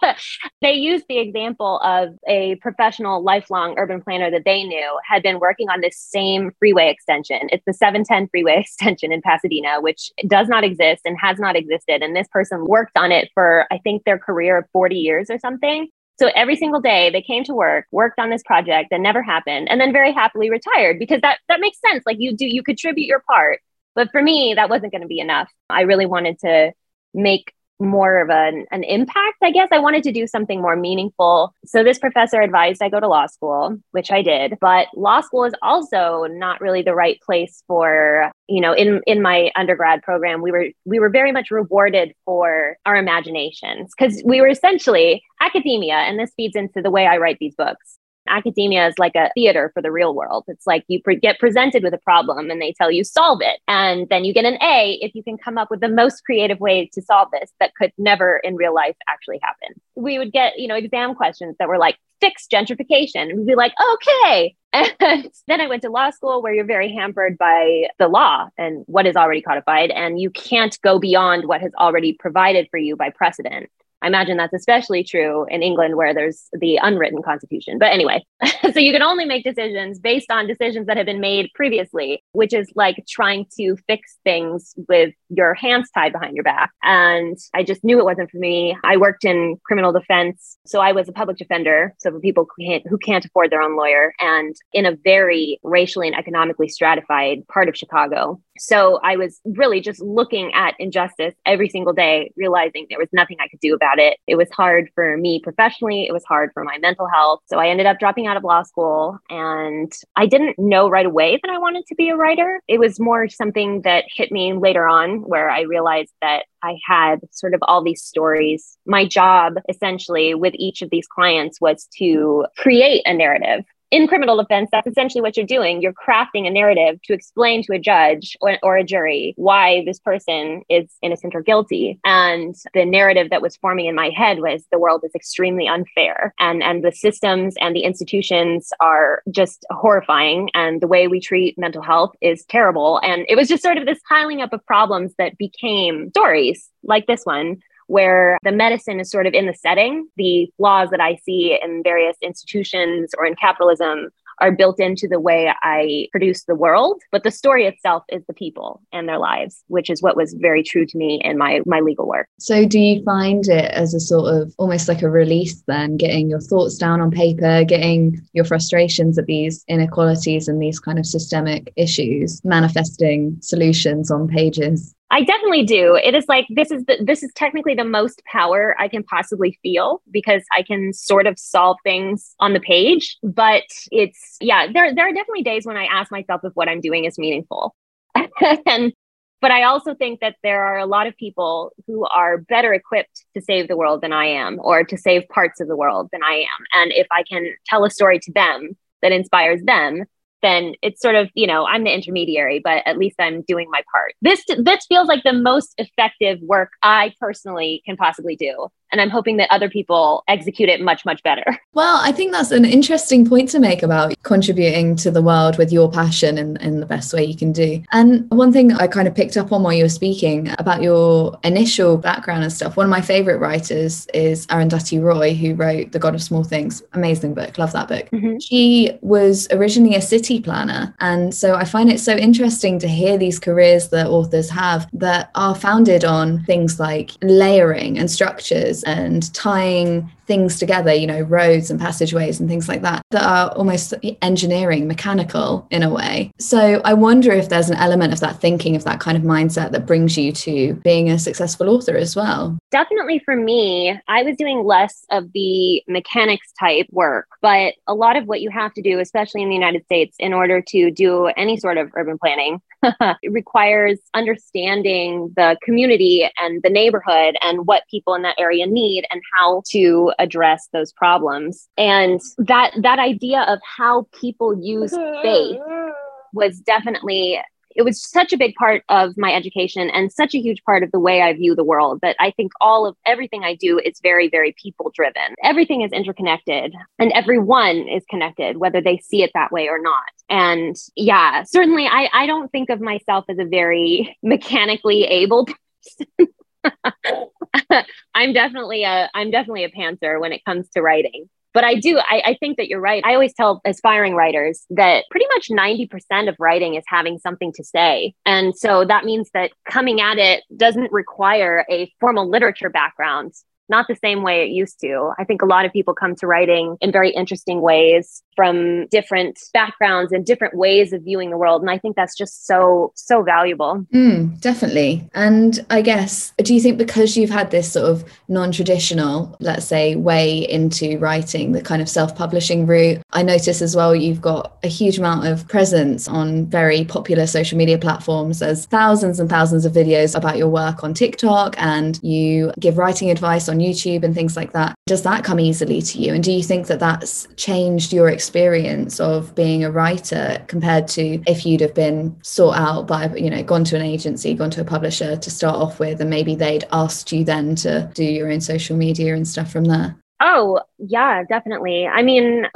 they 0.61 0.73
used 0.73 1.05
the 1.09 1.19
example 1.19 1.79
of 1.85 2.09
a 2.27 2.57
professional, 2.57 3.23
lifelong 3.23 3.79
urban 3.79 4.03
planner 4.03 4.33
that 4.33 4.43
they 4.45 4.65
knew 4.65 4.99
had 5.09 5.23
been 5.23 5.39
working 5.39 5.69
on 5.69 5.81
this 5.81 5.97
same 5.97 6.51
freeway 6.59 6.91
extension. 6.91 7.49
It's 7.53 7.65
the 7.67 7.73
710 7.73 8.29
freeway 8.31 8.57
extension 8.61 9.13
in 9.13 9.23
Pasadena, 9.23 9.81
which 9.81 10.11
does 10.27 10.49
not 10.49 10.65
exist 10.65 11.03
and 11.05 11.17
has 11.23 11.39
not 11.39 11.55
existed. 11.55 12.03
And 12.03 12.17
this 12.17 12.29
person 12.33 12.67
worked 12.67 12.97
on 12.97 13.13
it 13.13 13.31
for, 13.33 13.67
I 13.71 13.79
think, 13.79 14.03
their 14.03 14.19
career 14.19 14.59
of 14.59 14.65
40 14.73 14.97
years 14.97 15.31
or 15.31 15.39
something. 15.39 15.89
So 16.19 16.31
every 16.35 16.57
single 16.57 16.81
day 16.81 17.11
they 17.11 17.23
came 17.23 17.45
to 17.45 17.55
work, 17.55 17.87
worked 17.93 18.19
on 18.19 18.31
this 18.31 18.43
project 18.43 18.89
that 18.91 19.01
never 19.01 19.23
happened, 19.23 19.69
and 19.71 19.81
then 19.81 19.93
very 19.93 20.13
happily 20.13 20.51
retired 20.51 20.99
because 20.99 21.21
that 21.21 21.39
that 21.49 21.61
makes 21.61 21.79
sense. 21.81 22.03
Like 22.07 22.17
you 22.19 22.37
do, 22.37 22.47
you 22.47 22.63
contribute 22.63 23.07
your 23.07 23.21
part. 23.21 23.61
But 23.95 24.11
for 24.11 24.23
me, 24.23 24.55
that 24.55 24.71
wasn't 24.71 24.93
going 24.93 25.03
to 25.03 25.09
be 25.09 25.21
enough. 25.21 25.51
I 25.71 25.83
really 25.83 26.07
wanted 26.07 26.39
to 26.41 26.73
make 27.15 27.53
more 27.81 28.21
of 28.21 28.31
an, 28.31 28.67
an 28.71 28.85
impact, 28.85 29.37
I 29.43 29.51
guess. 29.51 29.69
I 29.73 29.79
wanted 29.79 30.03
to 30.05 30.13
do 30.13 30.27
something 30.27 30.61
more 30.61 30.77
meaningful. 30.77 31.55
So 31.65 31.85
this 31.85 31.99
professor 31.99 32.41
advised 32.41 32.83
I 32.83 32.89
go 32.89 33.01
to 33.01 33.09
law 33.09 33.27
school, 33.27 33.79
which 33.93 34.11
I 34.11 34.23
did. 34.23 34.59
But 34.61 34.89
law 34.97 35.21
school 35.21 35.45
is 35.45 35.55
also 35.63 36.27
not 36.29 36.61
really 36.61 36.83
the 36.83 36.95
right 36.95 37.21
place 37.21 37.63
for, 37.67 38.31
you 38.49 38.61
know, 38.61 38.73
in 38.73 39.01
in 39.07 39.23
my 39.23 39.51
undergrad 39.57 40.03
program, 40.03 40.43
we 40.43 40.51
were 40.51 40.69
we 40.85 40.99
were 40.99 41.11
very 41.11 41.33
much 41.33 41.51
rewarded 41.51 42.15
for 42.25 42.77
our 42.87 42.97
imaginations 42.97 43.93
because 43.97 44.23
we 44.25 44.41
were 44.41 44.49
essentially 44.49 45.23
academia, 45.41 45.95
and 45.95 46.19
this 46.19 46.33
feeds 46.37 46.57
into 46.57 46.83
the 46.83 46.91
way 46.91 47.07
I 47.07 47.19
write 47.19 47.39
these 47.39 47.55
books 47.55 47.99
academia 48.29 48.87
is 48.87 48.95
like 48.99 49.15
a 49.17 49.31
theater 49.35 49.71
for 49.75 49.83
the 49.83 49.91
real 49.91 50.15
world. 50.15 50.45
It's 50.49 50.67
like 50.67 50.85
you 50.89 51.03
pre- 51.03 51.19
get 51.19 51.39
presented 51.39 51.83
with 51.83 51.95
a 51.95 51.99
problem 51.99 52.51
and 52.51 52.61
they 52.61 52.73
tell 52.73 52.91
you 52.91 53.05
solve 53.05 53.41
it. 53.43 53.61
And 53.69 54.09
then 54.09 54.25
you 54.25 54.33
get 54.33 54.45
an 54.45 54.59
A 54.63 54.99
if 55.01 55.15
you 55.15 55.23
can 55.23 55.39
come 55.39 55.59
up 55.59 55.71
with 55.71 55.81
the 55.81 55.89
most 55.89 56.25
creative 56.25 56.61
way 56.61 56.89
to 56.93 57.03
solve 57.03 57.29
this 57.33 57.51
that 57.61 57.75
could 57.75 57.93
never 57.99 58.39
in 58.39 58.57
real 58.57 58.75
life 58.75 58.97
actually 59.09 59.41
happen. 59.43 59.81
We 59.95 60.19
would 60.19 60.33
get, 60.33 60.59
you 60.59 60.69
know, 60.69 60.77
exam 60.77 61.15
questions 61.15 61.57
that 61.59 61.69
were 61.69 61.79
like, 61.79 61.97
fix 62.21 62.47
gentrification. 62.53 63.31
And 63.31 63.39
we'd 63.39 63.47
be 63.47 63.55
like, 63.55 63.73
okay. 63.95 64.55
And 64.71 65.31
then 65.47 65.63
I 65.63 65.67
went 65.67 65.81
to 65.83 65.91
law 65.91 66.11
school 66.11 66.43
where 66.43 66.53
you're 66.53 66.67
very 66.67 66.93
hampered 66.93 67.39
by 67.39 67.85
the 67.99 68.07
law 68.07 68.49
and 68.59 68.85
what 68.87 69.07
is 69.07 69.17
already 69.17 69.41
codified. 69.41 69.91
And 69.91 70.21
you 70.21 70.31
can't 70.31 70.79
go 70.83 70.99
beyond 70.99 71.49
what 71.49 71.63
has 71.63 71.73
already 71.79 72.13
provided 72.13 72.69
for 72.71 72.79
you 72.79 72.95
by 72.95 73.09
precedent. 73.09 73.71
I 74.02 74.07
imagine 74.07 74.37
that's 74.37 74.55
especially 74.55 75.02
true 75.02 75.47
in 75.50 75.62
England 75.62 75.97
where 75.97 76.14
there's 76.14 76.49
the 76.52 76.78
unwritten 76.83 77.23
constitution. 77.23 77.78
But 77.78 77.93
anyway, 77.93 78.25
so 78.73 78.78
you 78.78 78.93
can 78.93 79.02
only 79.02 79.25
make 79.25 79.45
decisions 79.45 79.99
based 79.99 80.31
on 80.31 80.47
decisions 80.47 80.87
that 80.87 80.97
have 80.97 81.07
been 81.07 81.21
made 81.21 81.50
previously, 81.55 82.23
which 82.33 82.52
is 82.52 82.71
like 82.75 83.05
trying 83.09 83.47
to 83.59 83.76
fix 83.87 84.19
things 84.25 84.75
with 84.88 85.14
your 85.31 85.55
hands 85.55 85.90
tied 85.93 86.12
behind 86.12 86.35
your 86.35 86.45
back. 86.45 86.71
And 86.83 87.37
I 87.55 87.64
just 87.64 87.83
knew 87.83 87.99
it 87.99 88.05
wasn't 88.05 88.31
for 88.31 88.38
me. 88.38 88.76
I 88.85 88.97
worked 88.97 89.25
in 89.25 89.57
criminal 89.64 89.93
defense. 89.93 90.59
So 90.67 90.81
I 90.81 90.93
was 90.93 91.09
a 91.09 91.12
public 91.12 91.37
defender. 91.37 91.95
So 91.99 92.11
for 92.11 92.21
people 92.21 92.47
who 92.57 92.64
can't, 92.64 92.87
who 92.87 92.99
can't 92.99 93.25
afford 93.25 93.50
their 93.50 93.62
own 93.62 93.76
lawyer 93.76 94.12
and 94.21 94.55
in 94.73 94.87
a 94.87 94.97
very 95.05 95.59
racially 95.62 96.07
and 96.07 96.17
economically 96.17 96.69
stratified 96.69 97.47
part 97.49 97.69
of 97.69 97.76
Chicago. 97.76 98.40
So 98.59 99.00
I 99.03 99.17
was 99.17 99.41
really 99.45 99.81
just 99.81 100.00
looking 100.00 100.53
at 100.55 100.75
injustice 100.79 101.35
every 101.47 101.69
single 101.69 101.93
day, 101.93 102.33
realizing 102.37 102.87
there 102.88 102.99
was 102.99 103.09
nothing 103.12 103.37
I 103.41 103.49
could 103.49 103.61
do 103.61 103.75
about 103.75 103.99
it. 103.99 104.19
It 104.27 104.37
was 104.37 104.49
hard 104.50 104.91
for 104.95 105.17
me 105.17 105.41
professionally, 105.43 106.07
it 106.09 106.12
was 106.12 106.25
hard 106.25 106.50
for 106.55 106.65
my 106.65 106.79
mental 106.79 107.07
health. 107.07 107.41
So 107.47 107.59
I 107.59 107.69
ended 107.69 107.87
up 107.87 107.99
dropping 107.99 108.27
out 108.27 108.37
of 108.37 108.45
law 108.45 108.62
school 108.62 109.19
and 109.31 109.93
I 110.17 110.27
didn't 110.27 110.59
know 110.59 110.88
right 110.88 111.07
away 111.07 111.38
that 111.43 111.53
I 111.53 111.59
wanted 111.59 111.87
to 111.87 111.95
be 111.95 112.09
a 112.09 112.17
writer. 112.17 112.61
It 112.69 112.79
was 112.79 113.00
more 113.00 113.29
something 113.29 113.83
that 113.83 114.05
hit 114.09 114.33
me 114.33 114.53
later 114.53 114.87
on 114.88 115.21
where 115.23 115.50
I 115.50 115.62
realized 115.62 116.12
that 116.21 116.45
I 116.62 116.77
had 116.87 117.21
sort 117.31 117.55
of 117.55 117.61
all 117.62 117.83
these 117.83 118.03
stories. 118.03 118.77
My 118.87 119.07
job 119.07 119.55
essentially 119.69 120.35
with 120.35 120.55
each 120.57 120.83
of 120.83 120.91
these 120.91 121.07
clients 121.07 121.61
was 121.61 121.88
to 121.99 122.47
create 122.57 123.03
a 123.07 123.15
narrative 123.15 123.65
in 123.90 124.07
criminal 124.07 124.37
defense, 124.37 124.68
that's 124.71 124.87
essentially 124.87 125.23
what 125.23 125.37
you're 125.37 125.47
doing. 125.47 125.80
You're 125.80 125.95
crafting 125.95 126.47
a 126.47 126.50
narrative 126.50 127.00
to 127.04 127.12
explain 127.12 127.62
to 127.64 127.75
a 127.75 127.78
judge 127.78 128.37
or, 128.40 128.59
or, 128.62 128.76
a 128.76 128.85
jury 128.85 129.35
why 129.37 129.83
this 129.87 129.99
person 129.99 130.62
is 130.68 130.87
innocent 131.02 131.35
or 131.35 131.42
guilty. 131.42 131.99
And 132.04 132.54
the 132.75 132.85
narrative 132.85 133.30
that 133.30 133.42
was 133.42 133.57
forming 133.57 133.87
in 133.87 133.95
my 133.95 134.11
head 134.11 134.40
was 134.40 134.64
the 134.71 134.78
world 134.78 135.02
is 135.04 135.14
extremely 135.14 135.66
unfair 135.66 136.35
and, 136.38 136.62
and 136.62 136.85
the 136.85 136.92
systems 136.92 137.54
and 137.61 137.75
the 137.75 137.85
institutions 137.85 138.71
are 138.80 139.23
just 139.30 139.64
horrifying. 139.71 140.50
And 140.54 140.80
the 140.80 140.87
way 140.87 141.09
we 141.09 141.21
treat 141.21 141.59
mental 141.59 141.83
health 141.83 142.14
is 142.21 142.45
terrible. 142.45 143.00
And 143.02 143.25
it 143.28 143.37
was 143.37 143.49
just 143.49 143.62
sort 143.62 143.78
of 143.78 143.87
this 143.87 144.00
piling 144.09 144.42
up 144.42 144.52
of 144.52 144.64
problems 144.66 145.14
that 145.18 145.38
became 145.38 146.11
stories 146.11 146.68
like 146.83 147.07
this 147.07 147.25
one 147.25 147.59
where 147.88 148.38
the 148.45 148.52
medicine 148.52 149.00
is 149.00 149.11
sort 149.11 149.26
of 149.26 149.35
in 149.35 149.47
the 149.47 149.54
setting. 149.54 150.09
The 150.16 150.50
flaws 150.57 150.90
that 150.90 151.00
I 151.00 151.16
see 151.16 151.59
in 151.61 151.83
various 151.83 152.16
institutions 152.23 153.11
or 153.18 153.26
in 153.26 153.35
capitalism 153.35 154.11
are 154.40 154.52
built 154.52 154.80
into 154.80 155.09
the 155.09 155.21
way 155.21 155.52
I 155.62 156.09
produce 156.12 156.45
the 156.45 156.54
world, 156.54 157.02
but 157.11 157.25
the 157.25 157.30
story 157.30 157.66
itself 157.66 158.04
is 158.09 158.23
the 158.26 158.35
people 158.35 158.80
and 158.92 159.09
their 159.09 159.18
lives, 159.18 159.64
which 159.68 159.90
is 159.90 160.02
what 160.02 160.16
was 160.16 160.35
very 160.35 160.62
true 160.62 160.87
to 160.87 160.97
me 160.97 161.21
in 161.25 161.37
my 161.37 161.61
my 161.66 161.80
legal 161.80 162.07
work. 162.07 162.28
So 162.38 162.64
do 162.64 162.78
you 162.78 163.02
find 163.02 163.47
it 163.49 163.71
as 163.73 163.95
a 163.95 164.00
sort 164.00 164.33
of 164.33 164.54
almost 164.59 164.88
like 164.88 165.02
a 165.02 165.11
release 165.11 165.62
then 165.66 165.97
getting 165.97 166.30
your 166.30 166.40
thoughts 166.40 166.76
down 166.76 167.00
on 167.00 167.11
paper, 167.11 167.64
getting 167.64 168.21
your 168.33 168.45
frustrations 168.45 169.18
at 169.18 169.26
these 169.26 169.64
inequalities 169.68 170.49
and 170.49 170.62
these 170.62 170.78
kind 170.78 170.99
of 170.99 171.07
systemic 171.07 171.73
issues, 171.76 172.40
manifesting 172.45 173.37
solutions 173.40 174.11
on 174.11 174.28
pages? 174.28 174.95
I 175.11 175.25
definitely 175.25 175.65
do. 175.65 175.95
It 175.97 176.15
is 176.15 176.27
like 176.29 176.47
this 176.50 176.71
is 176.71 176.85
the, 176.85 176.99
this 177.03 177.23
is 177.23 177.33
technically 177.35 177.75
the 177.75 177.85
most 177.85 178.23
power 178.31 178.77
I 178.79 178.88
can 178.88 179.03
possibly 179.03 179.59
feel 179.62 180.03
because 180.11 180.43
I 180.53 180.62
can 180.62 180.93
sort 180.93 181.27
of 181.27 181.38
solve 181.38 181.79
things 181.83 182.35
on 182.41 182.53
the 182.53 182.61
page. 182.61 183.17
But 183.23 183.65
it's 183.91 184.37
yeah, 184.41 184.71
there 184.71 184.95
there 184.95 185.09
are 185.09 185.12
definitely 185.12 185.45
days 185.45 185.65
when 185.65 185.79
I 185.79 185.87
ask 185.87 186.12
myself 186.12 186.43
if 186.45 186.53
what 186.55 186.69
I'm 186.69 186.81
doing 186.81 187.05
is 187.05 187.19
meaningful. 187.19 187.75
and 188.67 188.93
but 189.41 189.50
I 189.50 189.62
also 189.65 189.95
think 189.95 190.21
that 190.21 190.37
there 190.43 190.65
are 190.65 190.79
a 190.79 190.87
lot 190.87 191.07
of 191.07 191.17
people 191.17 191.73
who 191.87 192.05
are 192.07 192.38
better 192.38 192.75
equipped 192.75 193.25
to 193.35 193.41
save 193.41 193.69
the 193.69 193.77
world 193.77 194.03
than 194.03 194.12
I 194.12 194.27
am, 194.27 194.59
or 194.61 194.85
to 194.85 194.97
save 194.97 195.29
parts 195.29 195.61
of 195.61 195.69
the 195.69 195.77
world 195.77 196.09
than 196.12 196.23
I 196.23 196.38
am. 196.38 196.65
And 196.75 196.93
if 196.93 197.07
I 197.11 197.23
can 197.23 197.55
tell 197.67 197.85
a 197.85 197.91
story 197.91 198.19
to 198.19 198.33
them 198.33 198.77
that 199.00 199.12
inspires 199.12 199.62
them, 199.62 200.05
then 200.42 200.75
it's 200.83 201.00
sort 201.00 201.14
of 201.14 201.28
you 201.35 201.47
know 201.47 201.66
i'm 201.66 201.85
the 201.85 201.95
intermediary 201.95 202.61
but 202.62 202.83
at 202.87 202.99
least 202.99 203.16
i'm 203.18 203.42
doing 203.42 203.68
my 203.71 203.83
part. 203.92 204.14
This 204.23 204.45
this 204.59 204.87
feels 204.88 205.09
like 205.09 205.23
the 205.25 205.33
most 205.33 205.75
effective 205.78 206.38
work 206.42 206.71
i 206.83 207.12
personally 207.21 207.83
can 207.85 207.97
possibly 207.97 208.37
do 208.37 208.68
and 208.92 209.00
i'm 209.00 209.11
hoping 209.11 209.37
that 209.37 209.50
other 209.50 209.68
people 209.68 210.25
execute 210.28 210.68
it 210.68 210.80
much 210.80 211.04
much 211.04 211.23
better. 211.23 211.45
Well 211.75 212.00
i 212.02 212.11
think 212.11 212.33
that's 212.33 212.50
an 212.50 212.64
interesting 212.64 213.25
point 213.25 213.50
to 213.50 213.61
make 213.61 213.85
about 213.85 214.12
contributing 214.25 214.97
to 214.97 215.12
the 215.12 215.23
world 215.23 215.59
with 215.59 215.71
your 215.73 215.88
passion 215.90 216.37
in, 216.37 216.57
in 216.57 216.81
the 216.81 216.87
best 216.87 217.12
way 217.12 217.24
you 217.24 217.37
can 217.37 217.53
do. 217.53 217.83
And 217.92 218.29
one 218.31 218.53
thing 218.53 218.72
i 218.72 218.88
kind 218.88 219.07
of 219.07 219.14
picked 219.14 219.37
up 219.37 219.53
on 219.53 219.62
while 219.62 219.72
you 219.72 219.85
were 219.85 219.88
speaking 219.88 220.53
about 220.59 220.83
your 220.83 221.38
initial 221.44 221.96
background 221.96 222.42
and 222.42 222.53
stuff 222.53 222.77
one 222.77 222.85
of 222.85 222.90
my 222.90 223.01
favorite 223.01 223.38
writers 223.38 224.07
is 224.12 224.46
arundhati 224.48 225.01
roy 225.01 225.35
who 225.35 225.55
wrote 225.55 225.92
the 225.92 225.98
god 225.98 226.14
of 226.14 226.22
small 226.22 226.42
things. 226.42 226.83
Amazing 226.94 227.35
book. 227.35 227.59
Love 227.59 227.72
that 227.72 227.88
book. 227.88 228.09
Mm-hmm. 228.11 228.38
she 228.38 228.90
was 229.03 229.46
originally 229.51 229.94
a 229.94 230.03
city 230.03 230.40
planner. 230.40 230.94
And 231.01 231.33
so 231.35 231.55
i 231.55 231.64
find 231.64 231.90
it 231.92 232.01
so 232.01 232.16
interesting 232.16 232.79
to 232.81 232.88
hear 232.88 233.16
these 233.16 233.38
careers 233.38 233.90
that 233.90 234.09
authors 234.09 234.51
have 234.51 234.88
that 234.92 235.31
are 235.35 235.55
founded 235.55 236.05
on 236.05 236.42
things 236.44 236.81
like 236.81 237.12
layering 237.22 237.98
and 237.98 238.11
structures 238.11 238.78
and 238.85 239.33
tying 239.35 240.11
things 240.29 240.59
together, 240.59 240.95
you 240.95 241.07
know, 241.07 241.23
roads 241.23 241.71
and 241.71 241.81
passageways 241.81 242.38
and 242.38 242.49
things 242.49 242.69
like 242.69 242.83
that, 242.83 243.03
that 243.11 243.25
are 243.25 243.51
almost 243.57 243.95
engineering, 244.23 244.87
mechanical 244.87 245.67
in 245.71 245.83
a 245.83 245.91
way. 245.91 246.31
So 246.38 246.81
I 246.85 246.95
wonder 246.95 247.33
if 247.33 247.49
there's 247.49 247.71
an 247.71 247.77
element 247.77 248.12
of 248.12 248.21
that 248.21 248.41
thinking, 248.41 248.77
of 248.77 248.85
that 248.85 249.01
kind 249.01 249.17
of 249.17 249.25
mindset 249.25 249.73
that 249.73 249.87
brings 249.87 250.17
you 250.17 250.31
to 250.33 250.75
being 250.85 251.11
a 251.11 251.19
successful 251.19 251.71
author 251.71 251.97
as 251.97 252.14
well. 252.14 252.57
Definitely 252.71 253.21
for 253.25 253.35
me, 253.35 253.99
I 254.07 254.23
was 254.23 254.37
doing 254.37 254.62
less 254.62 255.05
of 255.11 255.33
the 255.33 255.83
mechanics 255.88 256.53
type 256.61 256.87
work, 256.93 257.27
but 257.43 257.75
a 257.87 257.95
lot 257.95 258.17
of 258.17 258.27
what 258.27 258.43
you 258.43 258.51
have 258.51 258.75
to 258.75 258.83
do, 258.83 259.01
especially 259.01 259.43
in 259.43 259.49
the 259.49 259.55
United 259.55 259.85
States, 259.85 260.14
in 260.19 260.33
order 260.33 260.61
to 260.61 260.91
do 260.91 261.27
any 261.37 261.57
sort 261.57 261.79
of 261.79 261.91
urban 261.95 262.19
planning, 262.19 262.61
it 262.83 263.33
requires 263.33 263.99
understanding 264.14 265.33
the 265.37 265.57
community 265.62 266.29
and 266.38 266.62
the 266.62 266.71
neighborhood 266.71 267.37
and 267.43 267.67
what 267.67 267.83
people 267.91 268.14
in 268.14 268.23
that 268.23 268.37
area 268.38 268.67
need 268.67 269.05
and 269.11 269.21
how 269.35 269.62
to 269.71 270.12
address 270.18 270.68
those 270.72 270.92
problems. 270.92 271.68
And 271.76 272.20
that 272.38 272.72
that 272.83 272.98
idea 272.98 273.42
of 273.42 273.61
how 273.64 274.09
people 274.20 274.61
use 274.61 274.92
faith 275.22 275.61
was 276.33 276.61
definitely 276.61 277.40
it 277.78 277.85
was 277.85 278.02
such 278.02 278.33
a 278.33 278.37
big 278.37 278.57
part 278.57 278.83
of 278.88 279.16
my 279.16 279.33
education 279.33 279.88
and 279.88 280.12
such 280.12 280.35
a 280.35 280.40
huge 280.40 280.64
part 280.64 280.83
of 280.83 280.90
the 280.90 280.98
way 280.98 281.22
I 281.22 281.33
view 281.33 281.54
the 281.54 281.62
world 281.62 282.00
that 282.02 282.16
I 282.18 282.33
think 282.33 282.50
all 282.61 282.87
of 282.87 282.96
everything 283.07 283.44
I 283.44 283.54
do 283.54 283.78
is 283.78 284.00
very, 284.02 284.28
very 284.28 284.52
people 284.61 284.90
driven. 284.92 285.37
Everything 285.44 285.83
is 285.83 285.92
interconnected 285.92 286.74
and 286.98 287.12
everyone 287.12 287.87
is 287.88 288.04
connected, 288.11 288.57
whether 288.57 288.81
they 288.81 288.98
see 288.98 289.22
it 289.22 289.31
that 289.35 289.52
way 289.52 289.68
or 289.68 289.81
not. 289.81 290.02
And 290.28 290.74
yeah, 290.96 291.44
certainly 291.44 291.87
I, 291.87 292.09
I 292.12 292.26
don't 292.26 292.50
think 292.50 292.68
of 292.68 292.81
myself 292.81 293.26
as 293.28 293.38
a 293.38 293.44
very 293.44 294.16
mechanically 294.24 295.04
able 295.04 295.46
person. 295.46 296.35
I'm 298.15 298.33
definitely 298.33 298.85
a 298.85 299.11
I'm 299.15 299.31
definitely 299.31 299.65
a 299.65 299.71
pantser 299.71 300.21
when 300.21 300.33
it 300.33 300.45
comes 300.45 300.69
to 300.71 300.83
writing. 300.83 301.29
But 301.55 301.65
I 301.65 301.75
do, 301.75 301.99
I, 301.99 302.23
I 302.25 302.37
think 302.39 302.59
that 302.59 302.69
you're 302.69 302.81
right. 302.81 303.03
I 303.05 303.15
always 303.15 303.33
tell 303.35 303.61
aspiring 303.65 304.15
writers 304.15 304.67
that 304.71 305.05
pretty 305.11 305.27
much 305.35 305.49
90% 305.49 306.29
of 306.29 306.37
writing 306.39 306.75
is 306.75 306.85
having 306.87 307.19
something 307.19 307.53
to 307.55 307.65
say. 307.65 308.15
And 308.27 308.57
so 308.57 308.85
that 308.85 309.05
means 309.05 309.31
that 309.33 309.51
coming 309.69 310.01
at 310.01 310.19
it 310.19 310.45
doesn't 310.55 310.93
require 310.93 311.65
a 311.71 311.93
formal 312.01 312.29
literature 312.29 312.71
background 312.71 313.33
not 313.68 313.87
the 313.88 313.96
same 313.96 314.22
way 314.22 314.42
it 314.42 314.50
used 314.50 314.81
to. 314.81 315.12
I 315.18 315.24
think 315.24 315.42
a 315.42 315.46
lot 315.46 315.64
of 315.64 315.72
people 315.72 315.94
come 315.94 316.14
to 316.16 316.26
writing 316.26 316.76
in 316.81 316.92
very 316.92 317.11
interesting 317.11 317.61
ways 317.61 318.22
from 318.37 318.87
different 318.87 319.38
backgrounds 319.52 320.12
and 320.12 320.24
different 320.24 320.57
ways 320.57 320.92
of 320.92 321.02
viewing 321.02 321.31
the 321.31 321.37
world. 321.37 321.61
And 321.61 321.70
I 321.70 321.76
think 321.78 321.96
that's 321.96 322.16
just 322.16 322.46
so, 322.46 322.92
so 322.94 323.22
valuable. 323.22 323.85
Mm, 323.92 324.40
definitely. 324.40 325.09
And 325.12 325.64
I 325.70 325.83
guess, 325.83 326.33
do 326.38 326.54
you 326.54 326.61
think 326.61 326.78
because 326.78 327.16
you've 327.16 327.31
had 327.31 327.50
this 327.50 327.72
sort 327.72 327.90
of 327.90 328.04
non 328.28 328.52
traditional, 328.52 329.37
let's 329.40 329.66
say, 329.66 329.96
way 329.96 330.48
into 330.48 330.98
writing, 330.98 331.52
the 331.52 331.62
kind 331.62 331.83
of 331.83 331.88
self 331.88 332.14
publishing 332.14 332.66
route, 332.66 333.02
I 333.12 333.22
notice 333.22 333.61
as 333.61 333.74
well 333.74 333.94
you've 333.94 334.20
got 334.20 334.57
a 334.62 334.68
huge 334.68 334.98
amount 334.98 335.26
of 335.26 335.48
presence 335.48 336.07
on 336.09 336.46
very 336.46 336.85
popular 336.85 337.26
social 337.26 337.59
media 337.59 337.78
platforms. 337.78 338.38
There's 338.38 338.66
thousands 338.66 339.18
and 339.18 339.28
thousands 339.28 339.64
of 339.64 339.72
videos 339.72 340.16
about 340.16 340.37
your 340.37 340.48
work 340.48 340.85
on 340.85 340.94
TikTok, 340.94 341.57
and 341.59 341.98
you 342.02 342.52
give 342.61 342.78
writing 342.78 343.11
advice 343.11 343.48
on 343.48 343.58
on 343.59 343.64
YouTube 343.64 344.05
and 344.05 344.14
things 344.14 344.37
like 344.37 344.53
that. 344.53 344.75
Does 344.87 345.03
that 345.03 345.25
come 345.25 345.40
easily 345.40 345.83
to 345.83 345.99
you? 345.99 346.14
And 346.14 346.23
do 346.23 346.33
you 346.33 346.42
think 346.42 346.66
that 346.68 346.81
that's 346.81 347.27
changed 347.37 347.92
your 347.92 348.09
experience 348.09 349.01
of 349.01 349.35
being 349.35 349.64
a 349.64 349.71
writer 349.71 350.42
compared 350.47 350.88
to 350.88 351.23
if 351.27 351.44
you'd 351.44 351.61
have 351.61 351.75
been 351.75 352.16
sought 352.23 352.57
out 352.57 352.87
by, 352.87 353.12
you 353.14 353.31
know, 353.31 353.42
gone 353.42 353.64
to 353.64 353.77
an 353.77 353.83
agency, 353.83 354.35
gone 354.35 354.51
to 354.51 354.61
a 354.61 354.64
publisher 354.64 355.16
to 355.16 355.31
start 355.31 355.57
off 355.57 355.79
with, 355.79 356.01
and 356.01 356.11
maybe 356.11 356.35
they'd 356.35 356.66
asked 356.73 357.12
you 357.12 357.25
then 357.25 357.55
to 357.57 357.90
do 357.94 358.05
your 358.05 358.31
own 358.31 358.40
social 358.40 358.77
media 358.77 359.14
and 359.14 359.27
stuff 359.27 359.51
from 359.51 359.64
there? 359.64 359.97
Oh, 360.21 360.61
yeah, 360.79 361.23
definitely. 361.29 361.87
I 361.87 362.03
mean, 362.03 362.47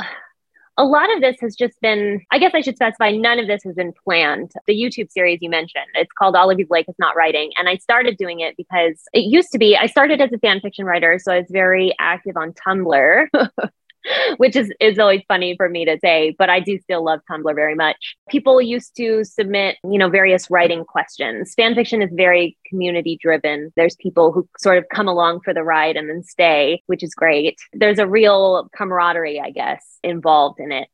a 0.83 0.85
lot 0.85 1.15
of 1.15 1.21
this 1.21 1.37
has 1.41 1.55
just 1.55 1.81
been, 1.81 2.21
I 2.33 2.41
guess 2.41 2.51
I 2.55 2.61
should 2.61 2.75
specify, 2.75 3.13
none 3.13 3.39
of 3.39 3.47
this 3.47 3.63
has 3.63 3.77
been 3.77 3.93
planned. 4.05 4.51
The 4.67 4.75
YouTube 4.75 5.13
series 5.13 5.39
you 5.41 5.49
mentioned, 5.49 5.87
it's 5.95 6.11
called 6.11 6.35
Olivia 6.35 6.67
Blake 6.67 6.89
is 6.89 6.97
Not 6.99 7.15
Writing. 7.15 7.53
And 7.57 7.69
I 7.69 7.77
started 7.77 8.17
doing 8.17 8.41
it 8.41 8.57
because 8.57 9.01
it 9.13 9.21
used 9.21 9.53
to 9.53 9.59
be, 9.59 9.77
I 9.77 9.87
started 9.87 10.21
as 10.21 10.33
a 10.33 10.39
fan 10.39 10.59
fiction 10.59 10.85
writer. 10.85 11.21
So 11.23 11.33
I 11.33 11.39
was 11.39 11.47
very 11.51 11.95
active 12.01 12.37
on 12.37 12.53
Tumblr. 12.53 13.29
which 14.37 14.57
is, 14.57 14.73
is 14.81 14.99
always 14.99 15.23
funny 15.29 15.57
for 15.57 15.69
me 15.69 15.85
to 15.85 15.99
say, 16.01 16.35
but 16.39 16.51
I 16.51 16.61
do 16.61 16.79
still 16.79 17.05
love 17.05 17.21
Tumblr 17.31 17.55
very 17.55 17.75
much. 17.75 18.17
People 18.29 18.61
used 18.61 18.97
to 18.97 19.25
submit, 19.25 19.77
you 19.85 19.99
know, 19.99 20.09
various 20.09 20.51
writing 20.51 20.85
questions. 20.85 21.55
Fan 21.55 21.75
fiction 21.75 22.03
is 22.03 22.11
very 22.13 22.57
community 22.67 23.19
driven. 23.21 23.73
There's 23.77 23.97
people 23.97 24.33
who 24.33 24.49
sort 24.59 24.79
of 24.79 24.85
come 24.93 25.09
along 25.09 25.41
for 25.41 25.55
the 25.55 25.63
ride 25.63 25.97
and 25.97 26.09
then 26.09 26.23
stay, 26.23 26.83
which 26.87 27.03
is 27.03 27.15
great. 27.15 27.59
There's 27.73 27.99
a 27.99 28.07
real 28.07 28.69
camaraderie, 28.77 29.41
I 29.41 29.51
guess, 29.51 29.99
involved 30.03 30.61
in 30.61 30.73
it. 30.73 30.89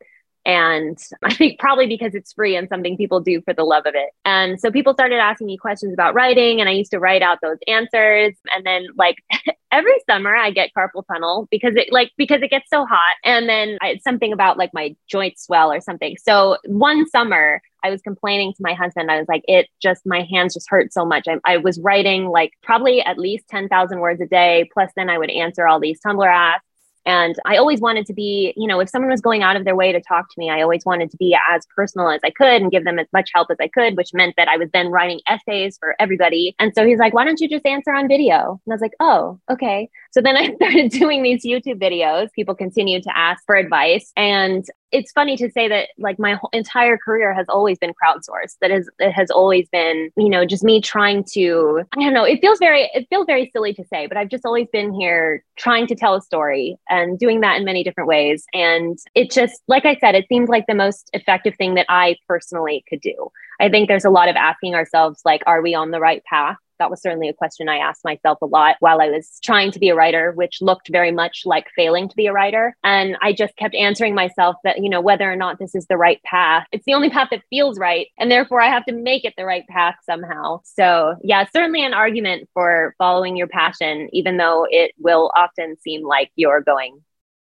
And 0.44 0.98
I 1.22 1.34
think 1.34 1.60
probably 1.60 1.86
because 1.86 2.14
it's 2.14 2.32
free 2.32 2.56
and 2.56 2.68
something 2.68 2.96
people 2.96 3.20
do 3.20 3.42
for 3.42 3.52
the 3.52 3.64
love 3.64 3.86
of 3.86 3.94
it. 3.94 4.10
And 4.24 4.58
so 4.58 4.70
people 4.70 4.94
started 4.94 5.18
asking 5.18 5.46
me 5.46 5.56
questions 5.56 5.92
about 5.92 6.14
writing, 6.14 6.60
and 6.60 6.68
I 6.68 6.72
used 6.72 6.90
to 6.92 6.98
write 6.98 7.22
out 7.22 7.38
those 7.42 7.58
answers. 7.68 8.34
And 8.54 8.64
then, 8.64 8.86
like, 8.96 9.16
every 9.70 9.94
summer 10.08 10.34
I 10.34 10.50
get 10.50 10.70
carpal 10.76 11.04
tunnel 11.06 11.48
because 11.50 11.74
it 11.76 11.92
like 11.92 12.12
because 12.16 12.42
it 12.42 12.50
gets 12.50 12.68
so 12.70 12.84
hot 12.84 13.14
and 13.24 13.48
then 13.48 13.78
I, 13.80 13.88
it's 13.90 14.04
something 14.04 14.32
about 14.32 14.58
like 14.58 14.72
my 14.72 14.96
joints 15.08 15.44
swell 15.44 15.72
or 15.72 15.80
something. 15.80 16.16
So 16.22 16.56
one 16.66 17.08
summer 17.08 17.60
I 17.84 17.90
was 17.90 18.02
complaining 18.02 18.52
to 18.54 18.62
my 18.62 18.74
husband. 18.74 19.10
I 19.10 19.18
was 19.18 19.28
like, 19.28 19.42
it 19.46 19.68
just 19.80 20.04
my 20.04 20.26
hands 20.30 20.54
just 20.54 20.68
hurt 20.68 20.92
so 20.92 21.04
much. 21.04 21.26
I, 21.28 21.38
I 21.44 21.56
was 21.58 21.78
writing 21.80 22.28
like 22.28 22.52
probably 22.62 23.02
at 23.02 23.18
least 23.18 23.48
10,000 23.48 24.00
words 24.00 24.20
a 24.20 24.26
day. 24.26 24.68
Plus 24.72 24.90
then 24.96 25.08
I 25.08 25.18
would 25.18 25.30
answer 25.30 25.66
all 25.66 25.80
these 25.80 26.00
Tumblr 26.00 26.26
asks 26.26 26.64
and 27.08 27.36
I 27.46 27.56
always 27.56 27.80
wanted 27.80 28.04
to 28.04 28.12
be, 28.12 28.52
you 28.54 28.68
know, 28.68 28.80
if 28.80 28.90
someone 28.90 29.10
was 29.10 29.22
going 29.22 29.42
out 29.42 29.56
of 29.56 29.64
their 29.64 29.74
way 29.74 29.92
to 29.92 30.00
talk 30.00 30.28
to 30.28 30.34
me, 30.36 30.50
I 30.50 30.60
always 30.60 30.84
wanted 30.84 31.10
to 31.10 31.16
be 31.16 31.34
as 31.50 31.66
personal 31.74 32.10
as 32.10 32.20
I 32.22 32.28
could 32.28 32.60
and 32.60 32.70
give 32.70 32.84
them 32.84 32.98
as 32.98 33.06
much 33.14 33.30
help 33.34 33.48
as 33.50 33.56
I 33.58 33.68
could, 33.68 33.96
which 33.96 34.10
meant 34.12 34.34
that 34.36 34.46
I 34.46 34.58
was 34.58 34.68
then 34.74 34.88
writing 34.88 35.20
essays 35.26 35.78
for 35.78 35.96
everybody. 35.98 36.54
And 36.58 36.70
so 36.74 36.84
he's 36.84 36.98
like, 36.98 37.14
why 37.14 37.24
don't 37.24 37.40
you 37.40 37.48
just 37.48 37.64
answer 37.64 37.94
on 37.94 38.08
video? 38.08 38.60
And 38.66 38.72
I 38.72 38.74
was 38.74 38.82
like, 38.82 38.92
oh, 39.00 39.40
okay. 39.50 39.88
So 40.12 40.20
then 40.20 40.36
I 40.36 40.54
started 40.56 40.90
doing 40.90 41.22
these 41.22 41.46
YouTube 41.46 41.80
videos. 41.80 42.30
People 42.34 42.54
continued 42.54 43.04
to 43.04 43.16
ask 43.16 43.42
for 43.46 43.56
advice. 43.56 44.12
And 44.14 44.66
it's 44.90 45.12
funny 45.12 45.36
to 45.36 45.50
say 45.50 45.68
that 45.68 45.88
like 45.98 46.18
my 46.18 46.34
whole 46.34 46.50
entire 46.52 46.96
career 46.96 47.34
has 47.34 47.46
always 47.48 47.78
been 47.78 47.92
crowdsourced. 47.92 48.56
That 48.60 48.70
is 48.70 48.88
it 48.98 49.12
has 49.12 49.30
always 49.30 49.68
been 49.68 50.10
you 50.16 50.28
know 50.28 50.44
just 50.44 50.64
me 50.64 50.80
trying 50.80 51.24
to 51.32 51.82
i 51.96 52.00
don't 52.00 52.12
know 52.12 52.24
it 52.24 52.40
feels 52.40 52.58
very 52.58 52.90
it 52.94 53.06
feels 53.10 53.26
very 53.26 53.50
silly 53.52 53.74
to 53.74 53.84
say 53.84 54.06
but 54.06 54.16
i've 54.16 54.28
just 54.28 54.44
always 54.44 54.68
been 54.72 54.92
here 54.92 55.44
trying 55.56 55.86
to 55.86 55.94
tell 55.94 56.14
a 56.14 56.22
story 56.22 56.76
and 56.88 57.18
doing 57.18 57.40
that 57.40 57.58
in 57.58 57.64
many 57.64 57.82
different 57.84 58.08
ways. 58.08 58.44
And 58.54 58.98
it 59.14 59.30
just 59.30 59.62
like 59.68 59.84
i 59.84 59.96
said 59.96 60.14
it 60.14 60.26
seems 60.28 60.48
like 60.48 60.66
the 60.66 60.74
most 60.74 61.10
effective 61.12 61.54
thing 61.56 61.74
that 61.74 61.86
i 61.88 62.16
personally 62.26 62.84
could 62.88 63.00
do. 63.00 63.30
I 63.60 63.68
think 63.68 63.88
there's 63.88 64.04
a 64.04 64.10
lot 64.10 64.28
of 64.28 64.36
asking 64.36 64.74
ourselves 64.74 65.22
like 65.24 65.42
are 65.46 65.62
we 65.62 65.74
on 65.74 65.90
the 65.90 66.00
right 66.00 66.22
path 66.24 66.56
that 66.78 66.90
was 66.90 67.02
certainly 67.02 67.28
a 67.28 67.34
question 67.34 67.68
I 67.68 67.78
asked 67.78 68.04
myself 68.04 68.38
a 68.42 68.46
lot 68.46 68.76
while 68.80 69.00
I 69.00 69.08
was 69.08 69.38
trying 69.42 69.70
to 69.72 69.78
be 69.78 69.88
a 69.88 69.94
writer, 69.94 70.32
which 70.32 70.60
looked 70.60 70.88
very 70.90 71.12
much 71.12 71.42
like 71.44 71.66
failing 71.76 72.08
to 72.08 72.16
be 72.16 72.26
a 72.26 72.32
writer. 72.32 72.76
And 72.84 73.16
I 73.22 73.32
just 73.32 73.56
kept 73.56 73.74
answering 73.74 74.14
myself 74.14 74.56
that, 74.64 74.82
you 74.82 74.88
know, 74.88 75.00
whether 75.00 75.30
or 75.30 75.36
not 75.36 75.58
this 75.58 75.74
is 75.74 75.86
the 75.86 75.96
right 75.96 76.22
path, 76.22 76.66
it's 76.72 76.84
the 76.84 76.94
only 76.94 77.10
path 77.10 77.28
that 77.30 77.42
feels 77.50 77.78
right. 77.78 78.08
And 78.18 78.30
therefore, 78.30 78.60
I 78.60 78.68
have 78.68 78.84
to 78.86 78.92
make 78.92 79.24
it 79.24 79.34
the 79.36 79.44
right 79.44 79.66
path 79.68 79.96
somehow. 80.04 80.60
So, 80.64 81.16
yeah, 81.22 81.46
certainly 81.52 81.84
an 81.84 81.94
argument 81.94 82.48
for 82.54 82.94
following 82.98 83.36
your 83.36 83.48
passion, 83.48 84.08
even 84.12 84.36
though 84.36 84.66
it 84.70 84.92
will 84.98 85.30
often 85.36 85.78
seem 85.80 86.06
like 86.06 86.30
you're 86.36 86.60
going 86.60 87.02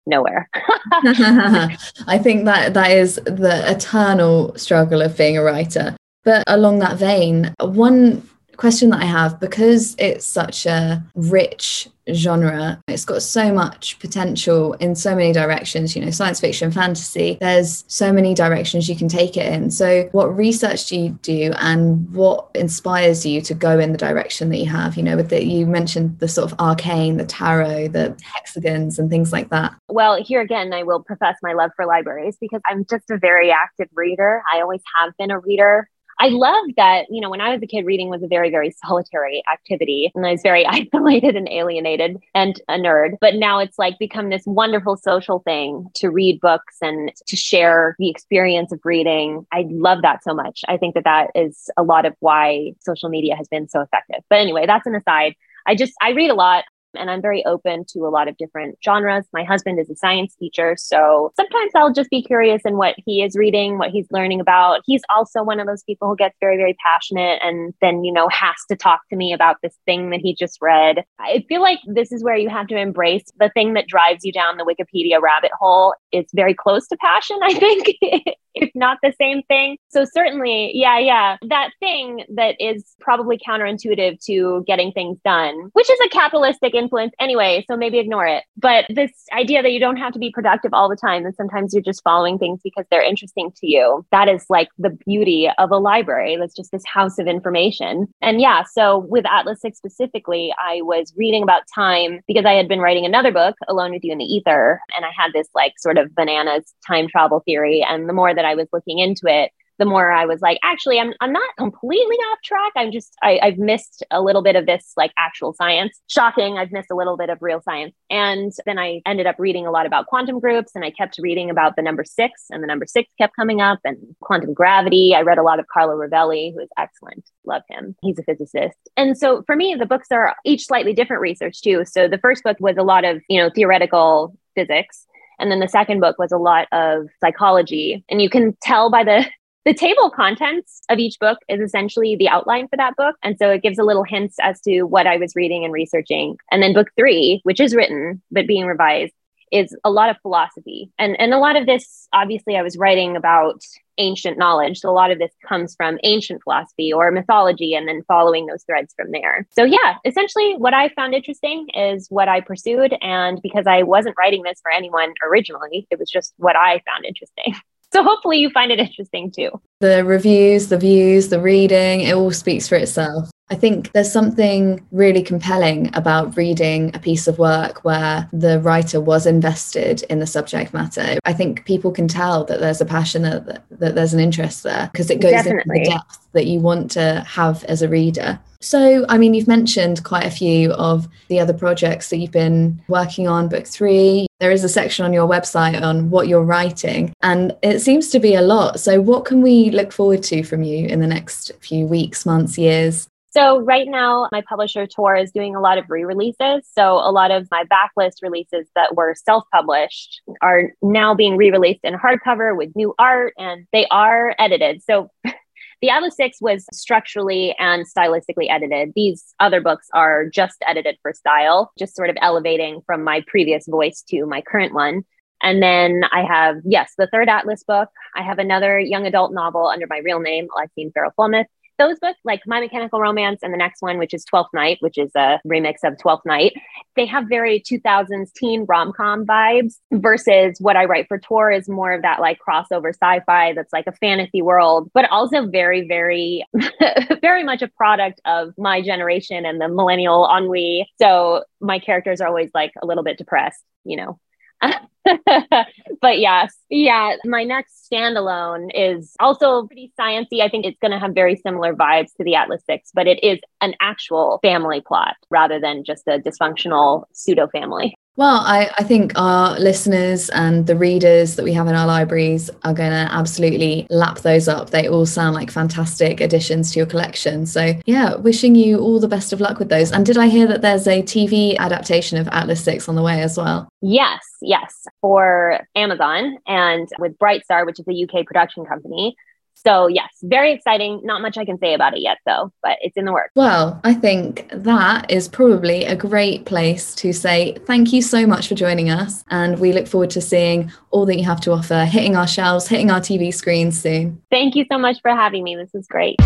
nowhere. 0.06 0.50
I 0.54 2.20
think 2.22 2.46
that 2.46 2.74
that 2.74 2.92
is 2.92 3.16
the 3.16 3.64
eternal 3.66 4.58
struggle 4.58 5.02
of 5.02 5.18
being 5.18 5.38
a 5.38 5.44
writer. 5.44 5.96
But 6.24 6.44
along 6.48 6.80
that 6.80 6.98
vein, 6.98 7.54
one 7.60 8.28
question 8.62 8.92
that 8.92 9.02
I 9.02 9.06
have 9.06 9.40
because 9.40 9.96
it's 9.98 10.26
such 10.26 10.68
a 10.68 11.04
rich 11.16 11.90
genre, 12.14 12.80
it's 12.88 13.06
got 13.06 13.24
so 13.24 13.52
much 13.52 13.98
potential 13.98 14.74
in 14.74 14.96
so 14.96 15.16
many 15.16 15.34
directions, 15.34 15.96
you 15.96 16.06
know, 16.06 16.12
science 16.12 16.40
fiction, 16.40 16.72
fantasy, 16.72 17.40
there's 17.42 17.84
so 17.88 18.14
many 18.14 18.36
directions 18.36 18.88
you 18.88 18.96
can 18.96 19.08
take 19.08 19.36
it 19.36 19.52
in. 19.52 19.72
So, 19.72 20.08
what 20.12 20.36
research 20.38 20.90
do 20.90 21.00
you 21.00 21.10
do 21.24 21.54
and 21.58 22.08
what 22.14 22.50
inspires 22.54 23.26
you 23.26 23.42
to 23.42 23.56
go 23.56 23.80
in 23.80 23.94
the 23.94 23.98
direction 23.98 24.50
that 24.50 24.58
you 24.58 24.68
have? 24.68 24.96
You 24.96 25.04
know, 25.04 25.16
with 25.16 25.34
you 25.34 25.66
mentioned 25.66 26.20
the 26.20 26.28
sort 26.28 26.52
of 26.52 26.60
arcane, 26.60 27.18
the 27.18 27.26
tarot, 27.26 27.88
the 27.90 28.16
hexagons, 28.22 29.00
and 29.00 29.10
things 29.10 29.32
like 29.32 29.50
that. 29.50 29.74
Well, 29.90 30.24
here 30.24 30.42
again, 30.42 30.72
I 30.72 30.84
will 30.84 31.02
profess 31.02 31.36
my 31.42 31.54
love 31.54 31.72
for 31.76 31.88
libraries 31.88 32.38
because 32.40 32.62
I'm 32.68 32.86
just 32.86 33.10
a 33.10 33.18
very 33.18 33.52
active 33.52 33.90
reader. 33.96 34.44
I 34.52 34.62
always 34.62 34.82
have 34.96 35.18
been 35.18 35.32
a 35.32 35.40
reader 35.40 35.90
I 36.22 36.28
love 36.28 36.66
that, 36.78 37.08
you 37.10 37.20
know, 37.20 37.32
when 37.32 37.42
I 37.42 37.50
was 37.50 37.64
a 37.64 37.68
kid, 37.68 37.84
reading 37.84 38.10
was 38.10 38.22
a 38.22 38.28
very, 38.28 38.52
very 38.52 38.70
solitary 38.86 39.42
activity. 39.52 40.12
And 40.14 40.24
I 40.24 40.32
was 40.34 40.44
very 40.44 40.64
isolated 40.68 41.36
and 41.36 41.50
alienated 41.50 42.18
and 42.36 42.62
a 42.70 42.74
nerd. 42.74 43.18
But 43.20 43.36
now 43.36 43.58
it's 43.58 43.80
like 43.80 43.98
become 43.98 44.30
this 44.30 44.44
wonderful 44.46 44.98
social 44.98 45.40
thing 45.40 45.88
to 45.96 46.12
read 46.12 46.40
books 46.40 46.78
and 46.80 47.12
to 47.26 47.36
share 47.36 47.96
the 47.98 48.08
experience 48.08 48.72
of 48.72 48.80
reading. 48.84 49.48
I 49.52 49.66
love 49.70 50.04
that 50.04 50.24
so 50.24 50.36
much. 50.36 50.62
I 50.68 50.78
think 50.78 50.94
that 50.94 51.06
that 51.06 51.32
is 51.34 51.72
a 51.76 51.82
lot 51.82 52.06
of 52.06 52.14
why 52.20 52.74
social 52.82 53.10
media 53.10 53.36
has 53.36 53.48
been 53.48 53.68
so 53.68 53.82
effective. 53.82 54.24
But 54.30 54.40
anyway, 54.40 54.68
that's 54.68 54.86
an 54.86 54.94
aside. 54.94 55.34
I 55.66 55.74
just, 55.74 55.94
I 56.04 56.12
read 56.12 56.30
a 56.30 56.36
lot 56.36 56.66
and 56.96 57.10
I'm 57.10 57.22
very 57.22 57.46
open 57.46 57.86
to 57.90 58.00
a 58.00 58.10
lot 58.10 58.28
of 58.28 58.38
different 58.38 58.78
genres. 58.84 59.26
My 59.34 59.44
husband 59.44 59.80
is 59.80 59.90
a 59.90 59.96
science 59.96 60.36
teacher, 60.36 60.76
so 60.78 61.32
sometimes 61.36 61.72
I'll 61.76 61.94
just 61.94 62.10
be 62.10 62.22
curious 62.22 62.62
in 62.66 62.78
what 62.78 62.96
he 63.06 63.24
is 63.24 63.36
reading, 63.36 63.78
what 63.78 63.92
he's 63.92 64.08
learning 64.12 64.40
about. 64.40 64.82
He's 64.86 65.02
also 65.10 65.44
one 65.44 65.60
of 65.60 65.68
those 65.68 65.84
people 65.84 66.08
who 66.08 66.16
gets 66.16 66.36
very, 66.40 66.58
very 66.58 66.76
passionate 66.84 67.40
and 67.42 67.74
then, 67.82 68.04
you 68.04 68.12
know, 68.12 68.28
has 68.30 68.56
to 68.70 68.76
talk 68.76 69.02
to 69.10 69.16
me 69.16 69.34
about 69.34 69.58
this 69.62 69.76
thing 69.86 70.10
that 70.12 70.20
he 70.22 70.36
just 70.36 70.58
read. 70.62 71.04
I 71.20 71.46
feel 71.48 71.62
like 71.62 71.80
this 71.86 72.12
is 72.12 72.24
where 72.24 72.38
you 72.38 72.50
have 72.50 72.68
to 72.68 72.78
embrace 72.78 73.26
the 73.40 73.50
thing 73.50 73.74
that 73.74 73.88
drives 73.88 74.24
you 74.24 74.32
down 74.32 74.58
the 74.58 74.66
Wikipedia 74.66 75.22
rabbit 75.22 75.52
hole. 75.60 75.94
It's 76.12 76.34
very 76.34 76.54
close 76.54 76.88
to 76.88 76.98
passion, 76.98 77.40
I 77.44 77.54
think. 77.54 77.96
if 78.54 78.70
not 78.76 78.98
the 79.02 79.14
same 79.20 79.42
thing. 79.44 79.78
So 79.90 80.06
certainly, 80.06 80.72
yeah, 80.74 81.00
yeah, 81.00 81.38
that 81.48 81.72
thing 81.80 82.26
that 82.36 82.56
is 82.60 82.96
probably 83.00 83.38
counterintuitive 83.38 84.24
to 84.26 84.64
getting 84.68 84.92
things 84.92 85.18
done, 85.24 85.70
which 85.74 85.90
is 85.90 86.00
a 86.06 86.10
capitalistic 86.10 86.74
influence 86.74 87.14
anyway, 87.20 87.66
so 87.68 87.78
maybe 87.78 88.00
ignore 88.00 88.26
it. 88.26 88.44
But 88.58 88.86
this 88.90 89.12
idea 89.34 89.62
that 89.62 89.72
you 89.72 89.80
don't 89.80 89.98
have 89.98 90.14
to 90.14 90.20
be 90.20 90.32
productive 90.32 90.74
all 90.74 90.90
the 90.90 90.96
time, 90.96 91.26
and 91.26 91.36
sometimes 91.36 91.74
you're 91.74 91.84
just 91.84 92.04
following 92.04 92.38
things 92.38 92.60
because 92.64 92.86
they're 92.92 93.04
interesting 93.04 93.52
to 93.58 93.68
you, 93.68 94.06
that 94.12 94.28
is 94.28 94.46
like 94.50 94.70
the 94.78 94.98
beauty 95.06 95.50
of 95.58 95.72
a 95.72 95.78
library. 95.78 96.38
That's 96.38 96.56
just 96.56 96.72
this 96.72 96.86
house 96.86 97.18
of 97.20 97.28
information. 97.28 98.08
And 98.22 98.42
yeah, 98.42 98.64
so 98.64 99.00
with 99.10 99.26
Atlas 99.26 99.62
6 99.62 99.78
specifically, 99.78 100.54
I 100.60 100.82
was 100.82 101.14
reading 101.18 101.44
about 101.44 101.64
time 101.74 102.22
because 102.28 102.46
I 102.46 102.54
had 102.54 102.68
been 102.68 102.80
writing 102.80 103.06
another 103.06 103.32
book, 103.32 103.56
Alone 103.68 103.92
with 103.92 104.04
You 104.04 104.12
in 104.12 104.18
the 104.18 104.26
Ether, 104.26 104.82
and 104.96 105.06
I 105.06 105.12
had 105.16 105.34
this 105.34 105.48
like 105.56 105.74
sort 105.78 105.98
of 105.98 106.14
bananas 106.16 106.74
time 106.86 107.08
travel 107.08 107.42
theory. 107.46 107.86
And 107.88 108.08
the 108.08 108.14
more 108.14 108.34
that 108.34 108.41
I 108.46 108.56
was 108.56 108.68
looking 108.74 109.00
into 109.00 109.28
it, 109.28 109.52
the 109.82 109.86
more 109.86 110.12
I 110.12 110.26
was 110.26 110.42
like, 110.42 110.60
actually, 110.64 111.00
I'm, 111.00 111.12
I'm 111.22 111.34
not 111.34 111.56
completely 111.58 112.16
off 112.16 112.38
track. 112.44 112.72
I'm 112.76 112.92
just, 112.92 113.16
I, 113.24 113.40
I've 113.42 113.58
missed 113.58 114.04
a 114.12 114.22
little 114.22 114.44
bit 114.44 114.56
of 114.56 114.68
this 114.68 114.94
like 114.96 115.12
actual 115.18 115.54
science. 115.54 116.00
Shocking. 116.06 116.60
I've 116.60 116.72
missed 116.72 116.92
a 116.92 116.96
little 116.96 117.18
bit 117.18 117.32
of 117.32 117.40
real 117.42 117.64
science. 117.64 117.96
And 118.12 118.52
then 118.68 118.78
I 118.78 119.02
ended 119.08 119.26
up 119.26 119.38
reading 119.40 119.66
a 119.66 119.72
lot 119.72 119.88
about 119.88 120.06
quantum 120.06 120.40
groups 120.40 120.74
and 120.76 120.86
I 120.86 120.92
kept 120.92 121.18
reading 121.18 121.50
about 121.50 121.76
the 121.76 121.82
number 121.82 122.04
six 122.04 122.44
and 122.52 122.62
the 122.62 122.68
number 122.68 122.86
six 122.86 123.10
kept 123.18 123.36
coming 123.36 123.60
up 123.60 123.80
and 123.84 123.98
quantum 124.20 124.54
gravity. 124.54 125.16
I 125.16 125.22
read 125.22 125.40
a 125.40 125.44
lot 125.44 125.60
of 125.60 125.66
Carlo 125.66 125.96
Rovelli, 125.96 126.54
who 126.54 126.60
is 126.60 126.70
excellent. 126.78 127.28
Love 127.44 127.64
him. 127.68 127.96
He's 128.04 128.20
a 128.20 128.24
physicist. 128.24 128.78
And 128.96 129.18
so 129.18 129.42
for 129.48 129.56
me, 129.56 129.76
the 129.80 129.88
books 129.88 130.10
are 130.12 130.36
each 130.46 130.68
slightly 130.68 130.94
different 130.94 131.24
research 131.24 131.60
too. 131.60 131.86
So 131.86 132.08
the 132.08 132.20
first 132.20 132.44
book 132.44 132.58
was 132.60 132.78
a 132.78 132.84
lot 132.84 133.04
of, 133.04 133.24
you 133.30 133.42
know, 133.42 133.50
theoretical 133.50 134.38
physics. 134.54 135.08
And 135.42 135.52
then 135.52 135.60
the 135.60 135.68
second 135.68 136.00
book 136.00 136.18
was 136.18 136.32
a 136.32 136.38
lot 136.38 136.68
of 136.72 137.08
psychology. 137.20 138.06
And 138.10 138.22
you 138.22 138.30
can 138.30 138.56
tell 138.62 138.90
by 138.90 139.04
the 139.04 139.26
the 139.66 139.74
table 139.74 140.06
of 140.06 140.14
contents 140.14 140.82
of 140.90 140.98
each 140.98 141.20
book 141.20 141.38
is 141.48 141.60
essentially 141.60 142.16
the 142.16 142.30
outline 142.30 142.68
for 142.68 142.78
that 142.78 142.96
book. 142.96 143.16
And 143.22 143.38
so 143.38 143.52
it 143.52 143.62
gives 143.62 143.78
a 143.78 143.84
little 143.84 144.04
hints 144.04 144.38
as 144.42 144.60
to 144.62 144.84
what 144.84 145.06
I 145.06 145.18
was 145.18 145.36
reading 145.36 145.64
and 145.64 145.72
researching. 145.72 146.38
And 146.52 146.64
then 146.64 146.74
book 146.74 146.88
three, 146.98 147.42
which 147.44 147.60
is 147.60 147.76
written 147.76 148.22
but 148.32 148.48
being 148.48 148.66
revised, 148.66 149.14
is 149.52 149.76
a 149.84 149.92
lot 149.92 150.10
of 150.10 150.18
philosophy. 150.22 150.92
And, 150.98 151.20
and 151.20 151.34
a 151.34 151.40
lot 151.40 151.56
of 151.56 151.66
this, 151.66 152.08
obviously, 152.14 152.56
I 152.56 152.62
was 152.62 152.78
writing 152.78 153.16
about 153.16 153.62
ancient 153.98 154.38
knowledge. 154.38 154.80
So 154.80 154.90
a 154.90 154.92
lot 154.92 155.12
of 155.12 155.20
this 155.20 155.32
comes 155.48 155.76
from 155.76 156.00
ancient 156.04 156.42
philosophy 156.44 156.92
or 156.92 157.12
mythology 157.12 157.74
and 157.74 157.88
then 157.88 158.04
following 158.08 158.46
those 158.46 158.64
threads 158.64 158.94
from 158.96 159.12
there. 159.12 159.48
So, 159.52 159.64
yeah, 159.64 159.96
essentially, 160.06 160.56
what 160.58 160.74
I 160.74 160.90
found 160.90 161.14
interesting 161.14 161.68
is 161.74 162.08
what 162.10 162.28
I 162.28 162.42
pursued. 162.42 162.96
And 163.02 163.42
because 163.42 163.68
I 163.68 163.84
wasn't 163.84 164.16
writing 164.18 164.44
this 164.44 164.60
for 164.62 164.72
anyone 164.72 165.14
originally, 165.24 165.88
it 165.92 166.00
was 166.00 166.10
just 166.10 166.34
what 166.38 166.56
I 166.56 166.82
found 166.86 167.06
interesting. 167.06 167.56
So 167.94 168.04
hopefully 168.04 168.38
you 168.38 168.50
find 168.52 168.72
it 168.72 168.80
interesting 168.80 169.32
too. 169.32 169.50
The 169.82 170.06
reviews, 170.06 170.70
the 170.70 170.78
views, 170.78 171.28
the 171.28 171.42
reading, 171.42 172.00
it 172.00 172.14
all 172.14 172.32
speaks 172.32 172.70
for 172.70 172.76
itself. 172.76 173.30
I 173.52 173.56
think 173.56 173.92
there's 173.92 174.12
something 174.12 174.82
really 174.92 175.22
compelling 175.22 175.94
about 175.94 176.38
reading 176.38 176.90
a 176.96 177.00
piece 177.00 177.28
of 177.28 177.38
work 177.38 177.84
where 177.84 178.30
the 178.32 178.62
writer 178.62 179.02
was 179.02 179.26
invested 179.26 180.04
in 180.04 180.20
the 180.20 180.26
subject 180.26 180.74
matter. 180.74 181.20
I 181.26 181.34
think 181.34 181.66
people 181.66 181.92
can 181.92 182.08
tell 182.08 182.46
that 182.46 182.62
there's 182.62 182.80
a 182.80 182.86
passion, 182.86 183.24
that, 183.24 183.64
that 183.70 183.94
there's 183.94 184.14
an 184.14 184.22
interest 184.22 184.64
there 184.64 184.90
because 184.94 185.10
it 185.10 185.20
goes 185.20 185.32
Definitely. 185.32 185.80
into 185.80 185.90
the 185.90 185.96
depth 185.98 186.28
that 186.32 186.46
you 186.46 186.62
want 186.62 186.92
to 186.92 187.26
have 187.28 187.66
as 187.66 187.82
a 187.82 187.90
reader. 187.90 188.40
So, 188.62 189.06
I 189.10 189.18
mean, 189.18 189.34
you've 189.34 189.48
mentioned 189.48 190.04
quite 190.04 190.26
a 190.26 190.32
few 190.32 190.72
of 190.74 191.10
the 191.28 191.40
other 191.40 191.54
projects 191.54 192.10
that 192.10 192.18
you've 192.18 192.32
been 192.32 192.80
working 192.88 193.28
on, 193.28 193.50
book 193.50 193.66
three. 193.66 194.28
There 194.40 194.52
is 194.52 194.64
a 194.64 194.70
section 194.70 195.04
on 195.04 195.14
your 195.14 195.28
website 195.28 195.82
on 195.82 196.10
what 196.12 196.28
you're 196.28 196.44
writing, 196.44 197.12
and 197.22 197.56
it 197.64 197.80
seems 197.80 198.10
to 198.10 198.20
be 198.20 198.36
a 198.36 198.42
lot. 198.42 198.80
So, 198.80 199.02
what 199.02 199.26
can 199.26 199.42
we 199.42 199.72
look 199.72 199.92
forward 199.92 200.22
to 200.24 200.44
from 200.44 200.62
you 200.62 200.86
in 200.86 201.00
the 201.00 201.08
next 201.08 201.52
few 201.60 201.86
weeks, 201.86 202.26
months, 202.26 202.58
years? 202.58 203.08
So 203.32 203.60
right 203.60 203.88
now, 203.88 204.28
my 204.34 204.42
publisher 204.42 204.86
Tor 204.86 205.16
is 205.16 205.32
doing 205.32 205.56
a 205.56 205.62
lot 205.62 205.78
of 205.78 205.86
re-releases. 205.90 206.68
So 206.74 206.96
a 206.96 207.12
lot 207.12 207.32
of 207.32 207.48
my 207.50 207.64
backlist 207.64 208.22
releases 208.22 208.68
that 208.76 208.96
were 208.96 209.16
self-published 209.16 210.22
are 210.42 210.74
now 210.82 211.16
being 211.16 211.38
re-released 211.38 211.80
in 211.86 211.94
hardcover 211.94 212.56
with 212.58 212.76
new 212.76 212.94
art, 213.00 213.34
and 213.38 213.68
they 213.72 213.88
are 213.90 214.36
edited. 214.38 214.84
So 214.84 215.10
the 215.24 215.90
Atlas 215.90 216.18
Six 216.18 216.40
was 216.42 216.66
structurally 216.74 217.56
and 217.58 217.86
stylistically 217.86 218.50
edited. 218.50 218.92
These 218.98 219.34
other 219.40 219.62
books 219.62 219.88
are 219.94 220.28
just 220.28 220.58
edited 220.68 220.98
for 221.02 221.14
style, 221.14 221.72
just 221.80 221.96
sort 221.96 222.10
of 222.10 222.18
elevating 222.22 222.82
from 222.86 223.06
my 223.06 223.24
previous 223.28 223.66
voice 223.66 224.04
to 224.10 224.26
my 224.26 224.42
current 224.42 224.74
one. 224.74 225.04
And 225.42 225.64
then 225.64 226.02
I 226.12 226.24
have, 226.24 226.58
yes, 226.66 226.94
the 226.98 227.08
third 227.08 227.30
Atlas 227.30 227.64
book. 227.64 227.90
I 228.14 228.24
have 228.24 228.40
another 228.40 228.78
young 228.78 229.08
adult 229.08 229.34
novel 229.34 229.68
under 229.68 229.88
my 229.90 230.00
real 230.00 230.20
name, 230.20 230.50
Alexene 230.54 230.92
Farol 230.92 231.12
Follmuth 231.18 231.46
those 231.82 232.00
books, 232.00 232.20
like 232.24 232.42
My 232.46 232.60
Mechanical 232.60 233.00
Romance 233.00 233.40
and 233.42 233.54
the 233.54 233.58
next 233.58 233.82
one, 233.82 233.98
which 233.98 234.14
is 234.14 234.24
Twelfth 234.24 234.52
Knight, 234.54 234.78
which 234.82 234.98
is 234.98 235.12
a 235.16 235.40
remix 235.48 235.78
of 235.84 235.98
Twelfth 235.98 236.26
Night, 236.26 236.54
they 236.96 237.06
have 237.08 237.26
very 237.28 237.60
2000s 237.60 238.32
teen 238.34 238.66
rom 238.68 238.94
com 238.94 239.26
vibes 239.26 239.76
versus 239.92 240.58
what 240.60 240.76
I 240.76 240.86
write 240.86 241.08
for 241.08 241.18
Tor 241.18 241.52
is 241.52 241.68
more 241.68 241.92
of 241.94 242.04
that 242.04 242.20
like 242.20 242.38
crossover 242.48 242.90
sci 242.90 243.22
fi 243.26 243.54
that's 243.54 243.74
like 243.74 243.88
a 243.88 243.92
fantasy 243.94 244.42
world, 244.42 244.92
but 244.94 245.10
also 245.10 245.48
very, 245.48 245.88
very, 245.88 246.46
very 247.22 247.44
much 247.44 247.62
a 247.62 247.68
product 247.68 248.22
of 248.26 248.54
my 248.58 248.82
generation 248.82 249.46
and 249.46 249.60
the 249.60 249.68
millennial 249.68 250.30
ennui. 250.32 250.88
So 251.02 251.46
my 251.60 251.80
characters 251.80 252.22
are 252.22 252.28
always 252.28 252.52
like 252.54 252.72
a 252.82 252.86
little 252.86 253.04
bit 253.04 253.18
depressed, 253.18 253.64
you 253.86 253.98
know, 253.98 254.20
but 256.02 256.20
yes, 256.20 256.56
yeah, 256.70 257.16
my 257.26 257.44
next 257.44 257.90
standalone 257.92 258.70
is 258.74 259.14
also 259.20 259.66
pretty 259.68 259.92
sciency. 260.00 260.42
I 260.42 260.50
think 260.50 260.66
it's 260.66 260.80
going 260.80 260.92
to 260.92 261.00
have 261.00 261.14
very 261.14 261.36
similar 261.36 261.74
vibes 261.74 262.16
to 262.18 262.24
the 262.24 262.36
Atlas 262.36 262.62
Six, 262.66 262.92
but 262.94 263.08
it 263.08 263.24
is 263.24 263.40
an 263.62 263.74
actual 263.82 264.40
family 264.42 264.82
plot 264.82 265.16
rather 265.30 265.60
than 265.60 265.84
just 265.84 266.08
a 266.08 266.20
dysfunctional 266.20 267.06
pseudo 267.14 267.48
family. 267.48 267.96
Well, 268.18 268.42
I, 268.46 268.70
I 268.78 268.84
think 268.84 269.14
our 269.16 269.58
listeners 269.58 270.30
and 270.30 270.68
the 270.68 270.76
readers 270.76 271.38
that 271.38 271.44
we 271.44 271.54
have 271.54 271.68
in 271.68 271.76
our 271.76 271.88
libraries 271.88 272.50
are 272.64 272.74
going 272.74 272.92
to 272.92 273.12
absolutely 273.12 273.88
lap 273.90 274.20
those 274.20 274.50
up. 274.50 274.70
They 274.70 274.88
all 274.90 275.06
sound 275.06 275.34
like 275.34 275.50
fantastic 275.50 276.20
additions 276.20 276.74
to 276.74 276.80
your 276.80 276.86
collection. 276.86 277.46
So, 277.46 277.74
yeah, 277.86 278.16
wishing 278.16 278.56
you 278.56 278.80
all 278.80 279.00
the 279.00 279.08
best 279.08 279.32
of 279.32 279.40
luck 279.40 279.60
with 279.60 279.70
those. 279.70 279.94
And 279.94 280.06
did 280.06 280.18
I 280.18 280.28
hear 280.28 280.46
that 280.48 280.62
there's 280.62 280.88
a 280.88 281.02
TV 281.02 281.58
adaptation 281.58 282.18
of 282.18 282.28
Atlas 282.28 282.62
6 282.66 282.90
on 282.90 282.96
the 282.96 283.02
way 283.02 283.22
as 283.22 283.38
well? 283.38 283.70
Yes, 283.82 284.20
yes, 284.42 284.86
for 285.00 285.66
Amazon 285.76 286.38
and 286.46 286.90
with 287.00 287.18
Brightstar, 287.18 287.66
which 287.66 287.80
is 287.80 287.88
a 287.88 288.04
UK 288.04 288.26
production 288.26 288.66
company. 288.66 289.16
So, 289.64 289.88
yes, 289.88 290.10
very 290.24 290.52
exciting. 290.52 291.02
Not 291.04 291.22
much 291.22 291.38
I 291.38 291.46
can 291.46 291.60
say 291.60 291.74
about 291.74 291.94
it 291.94 292.02
yet, 292.02 292.18
though, 292.26 292.52
but 292.64 292.78
it's 292.82 292.98
in 292.98 293.06
the 293.06 293.14
works. 293.14 293.32
Well, 293.36 293.80
I 293.84 293.94
think 293.94 294.50
that 294.52 295.10
is 295.12 295.28
probably 295.28 295.86
a 295.86 295.96
great 295.96 296.46
place 296.46 296.96
to 296.96 297.14
say 297.14 297.58
thank 297.66 297.94
you 297.94 298.02
so 298.02 298.26
much 298.26 298.48
for 298.48 298.56
joining 298.56 298.90
us. 298.90 299.24
And 299.30 299.60
we 299.60 299.72
look 299.74 299.88
forward 299.88 300.10
to 300.12 300.22
seeing 300.22 300.72
all 300.90 301.06
that 301.06 301.18
you 301.18 301.26
have 301.26 301.42
to 301.42 301.52
offer, 301.52 301.86
hitting 301.86 302.16
our 302.16 302.28
shelves, 302.28 302.68
hitting 302.68 302.90
our 302.90 303.00
TV 303.00 303.34
screens 303.34 303.80
soon. 303.80 304.22
Thank 304.32 304.56
you 304.56 304.66
so 304.72 304.78
much 304.78 304.98
for 305.02 305.12
having 305.12 305.44
me. 305.44 305.56
This 305.56 305.74
is 305.74 305.88
great. 305.88 306.18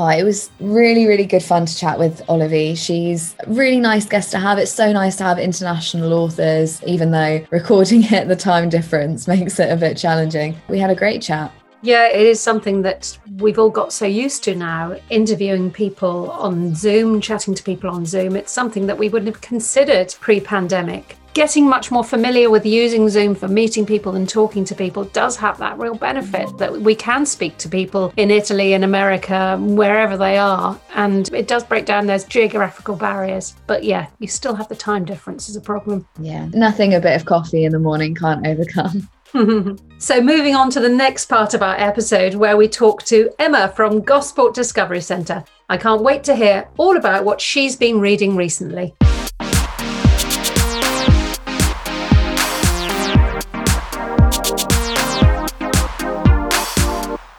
Oh, 0.00 0.06
it 0.06 0.22
was 0.22 0.52
really, 0.60 1.08
really 1.08 1.26
good 1.26 1.42
fun 1.42 1.66
to 1.66 1.76
chat 1.76 1.98
with 1.98 2.22
Olivia. 2.28 2.76
She's 2.76 3.34
a 3.40 3.52
really 3.52 3.80
nice 3.80 4.06
guest 4.06 4.30
to 4.30 4.38
have. 4.38 4.56
It's 4.56 4.70
so 4.70 4.92
nice 4.92 5.16
to 5.16 5.24
have 5.24 5.40
international 5.40 6.12
authors, 6.12 6.80
even 6.84 7.10
though 7.10 7.44
recording 7.50 8.04
it, 8.04 8.28
the 8.28 8.36
time 8.36 8.68
difference 8.68 9.26
makes 9.26 9.58
it 9.58 9.72
a 9.72 9.76
bit 9.76 9.96
challenging. 9.96 10.54
We 10.68 10.78
had 10.78 10.90
a 10.90 10.94
great 10.94 11.20
chat. 11.20 11.52
Yeah, 11.82 12.06
it 12.06 12.24
is 12.24 12.38
something 12.38 12.82
that 12.82 13.18
we've 13.38 13.58
all 13.58 13.70
got 13.70 13.92
so 13.92 14.06
used 14.06 14.44
to 14.44 14.54
now, 14.54 14.94
interviewing 15.10 15.68
people 15.68 16.30
on 16.30 16.76
Zoom, 16.76 17.20
chatting 17.20 17.56
to 17.56 17.62
people 17.64 17.90
on 17.90 18.06
Zoom. 18.06 18.36
It's 18.36 18.52
something 18.52 18.86
that 18.86 18.98
we 18.98 19.08
wouldn't 19.08 19.34
have 19.34 19.40
considered 19.40 20.14
pre 20.20 20.38
pandemic 20.38 21.16
getting 21.38 21.68
much 21.68 21.92
more 21.92 22.02
familiar 22.02 22.50
with 22.50 22.66
using 22.66 23.08
Zoom 23.08 23.32
for 23.32 23.46
meeting 23.46 23.86
people 23.86 24.16
and 24.16 24.28
talking 24.28 24.64
to 24.64 24.74
people 24.74 25.04
does 25.04 25.36
have 25.36 25.56
that 25.58 25.78
real 25.78 25.94
benefit 25.94 26.58
that 26.58 26.72
we 26.80 26.96
can 26.96 27.24
speak 27.24 27.56
to 27.58 27.68
people 27.68 28.12
in 28.16 28.32
Italy, 28.32 28.72
in 28.72 28.82
America, 28.82 29.56
wherever 29.60 30.16
they 30.16 30.36
are. 30.36 30.76
And 30.96 31.32
it 31.32 31.46
does 31.46 31.62
break 31.62 31.86
down 31.86 32.06
those 32.06 32.24
geographical 32.24 32.96
barriers. 32.96 33.54
But 33.68 33.84
yeah, 33.84 34.08
you 34.18 34.26
still 34.26 34.56
have 34.56 34.68
the 34.68 34.74
time 34.74 35.04
difference 35.04 35.48
as 35.48 35.54
a 35.54 35.60
problem. 35.60 36.08
Yeah, 36.18 36.48
nothing 36.54 36.94
a 36.94 37.00
bit 37.00 37.14
of 37.14 37.24
coffee 37.24 37.64
in 37.64 37.70
the 37.70 37.78
morning 37.78 38.16
can't 38.16 38.44
overcome. 38.44 39.08
so, 39.98 40.20
moving 40.20 40.56
on 40.56 40.70
to 40.70 40.80
the 40.80 40.88
next 40.88 41.26
part 41.26 41.54
of 41.54 41.62
our 41.62 41.76
episode, 41.78 42.34
where 42.34 42.56
we 42.56 42.66
talk 42.66 43.04
to 43.04 43.30
Emma 43.38 43.68
from 43.76 44.00
Gosport 44.00 44.54
Discovery 44.54 45.02
Centre. 45.02 45.44
I 45.68 45.76
can't 45.76 46.02
wait 46.02 46.24
to 46.24 46.34
hear 46.34 46.66
all 46.78 46.96
about 46.96 47.24
what 47.24 47.40
she's 47.40 47.76
been 47.76 48.00
reading 48.00 48.34
recently. 48.34 48.96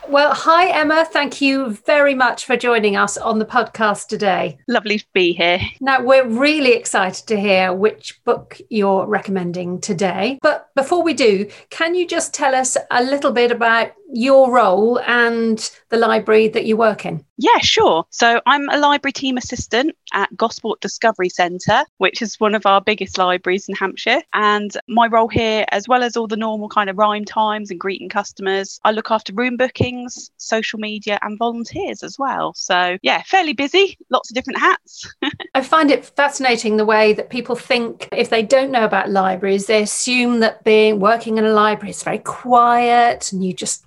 Well, 0.10 0.34
hi, 0.34 0.72
Emma. 0.72 1.06
Thank 1.06 1.40
you 1.40 1.70
very 1.86 2.16
much 2.16 2.46
for 2.46 2.58
joining 2.58 2.96
us 2.96 3.16
on 3.16 3.38
the 3.38 3.46
podcast 3.46 4.08
today. 4.08 4.58
Lovely 4.68 4.98
to 4.98 5.06
be 5.14 5.34
here. 5.34 5.60
Now, 5.82 6.02
we're 6.02 6.28
really 6.28 6.74
excited 6.74 7.28
to 7.28 7.40
hear 7.40 7.72
which 7.74 8.20
book 8.24 8.60
you're 8.70 9.06
recommending 9.06 9.80
today. 9.80 10.40
But 10.42 10.70
before 10.74 11.04
we 11.04 11.14
do, 11.14 11.48
can 11.70 11.94
you 11.94 12.08
just 12.08 12.34
tell 12.34 12.56
us 12.56 12.76
a 12.90 13.04
little 13.04 13.32
bit 13.32 13.52
about 13.52 13.92
your 14.12 14.52
role 14.52 15.00
and 15.02 15.72
the 15.90 15.98
library 15.98 16.48
that 16.50 16.66
you 16.66 16.78
work 16.78 17.06
in? 17.06 17.24
Yeah, 17.42 17.60
sure. 17.62 18.04
So 18.10 18.42
I'm 18.46 18.68
a 18.68 18.78
library 18.78 19.14
team 19.14 19.38
assistant 19.38 19.96
at 20.12 20.36
Gosport 20.36 20.82
Discovery 20.82 21.30
Centre, 21.30 21.86
which 21.98 22.22
is 22.22 22.38
one 22.38 22.54
of 22.54 22.66
our 22.66 22.82
biggest 22.82 23.18
libraries 23.18 23.70
in 23.70 23.76
Hampshire. 23.76 24.22
And 24.34 24.76
my 24.90 25.08
role 25.08 25.30
here, 25.30 25.66
as 25.72 25.88
well 25.88 26.04
as 26.04 26.18
all 26.18 26.28
the 26.28 26.36
normal 26.36 26.68
kind 26.68 26.90
of 26.90 26.98
rhyme 26.98 27.24
times 27.24 27.72
and 27.72 27.80
greeting 27.80 28.10
customers, 28.10 28.80
I 28.84 28.92
look 28.92 29.10
after 29.10 29.34
room 29.34 29.56
bookings, 29.56 30.32
social 30.36 30.80
media, 30.80 31.18
and 31.22 31.40
volunteers 31.40 32.04
as 32.04 32.20
well. 32.20 32.54
So 32.56 32.98
yeah, 33.04 33.24
fairly 33.26 33.54
busy, 33.54 33.98
lots 34.10 34.30
of 34.30 34.36
different 34.36 34.60
hats. 34.60 35.10
I 35.54 35.62
find 35.62 35.92
it 35.92 36.04
fascinating 36.04 36.76
the 36.76 36.86
way 36.86 37.14
that 37.14 37.30
people 37.30 37.56
think 37.56 38.10
if 38.12 38.30
they 38.30 38.44
don't 38.44 38.72
know 38.72 38.84
about 38.84 39.12
libraries, 39.12 39.68
they 39.68 39.82
assume 39.82 40.42
that 40.42 40.66
being 40.66 41.00
working 41.00 41.38
in 41.38 41.46
a 41.46 41.54
library 41.54 41.92
is 41.92 42.04
very 42.04 42.20
quiet 42.20 43.32
and 43.32 43.46
you 43.46 43.54
just 43.54 43.86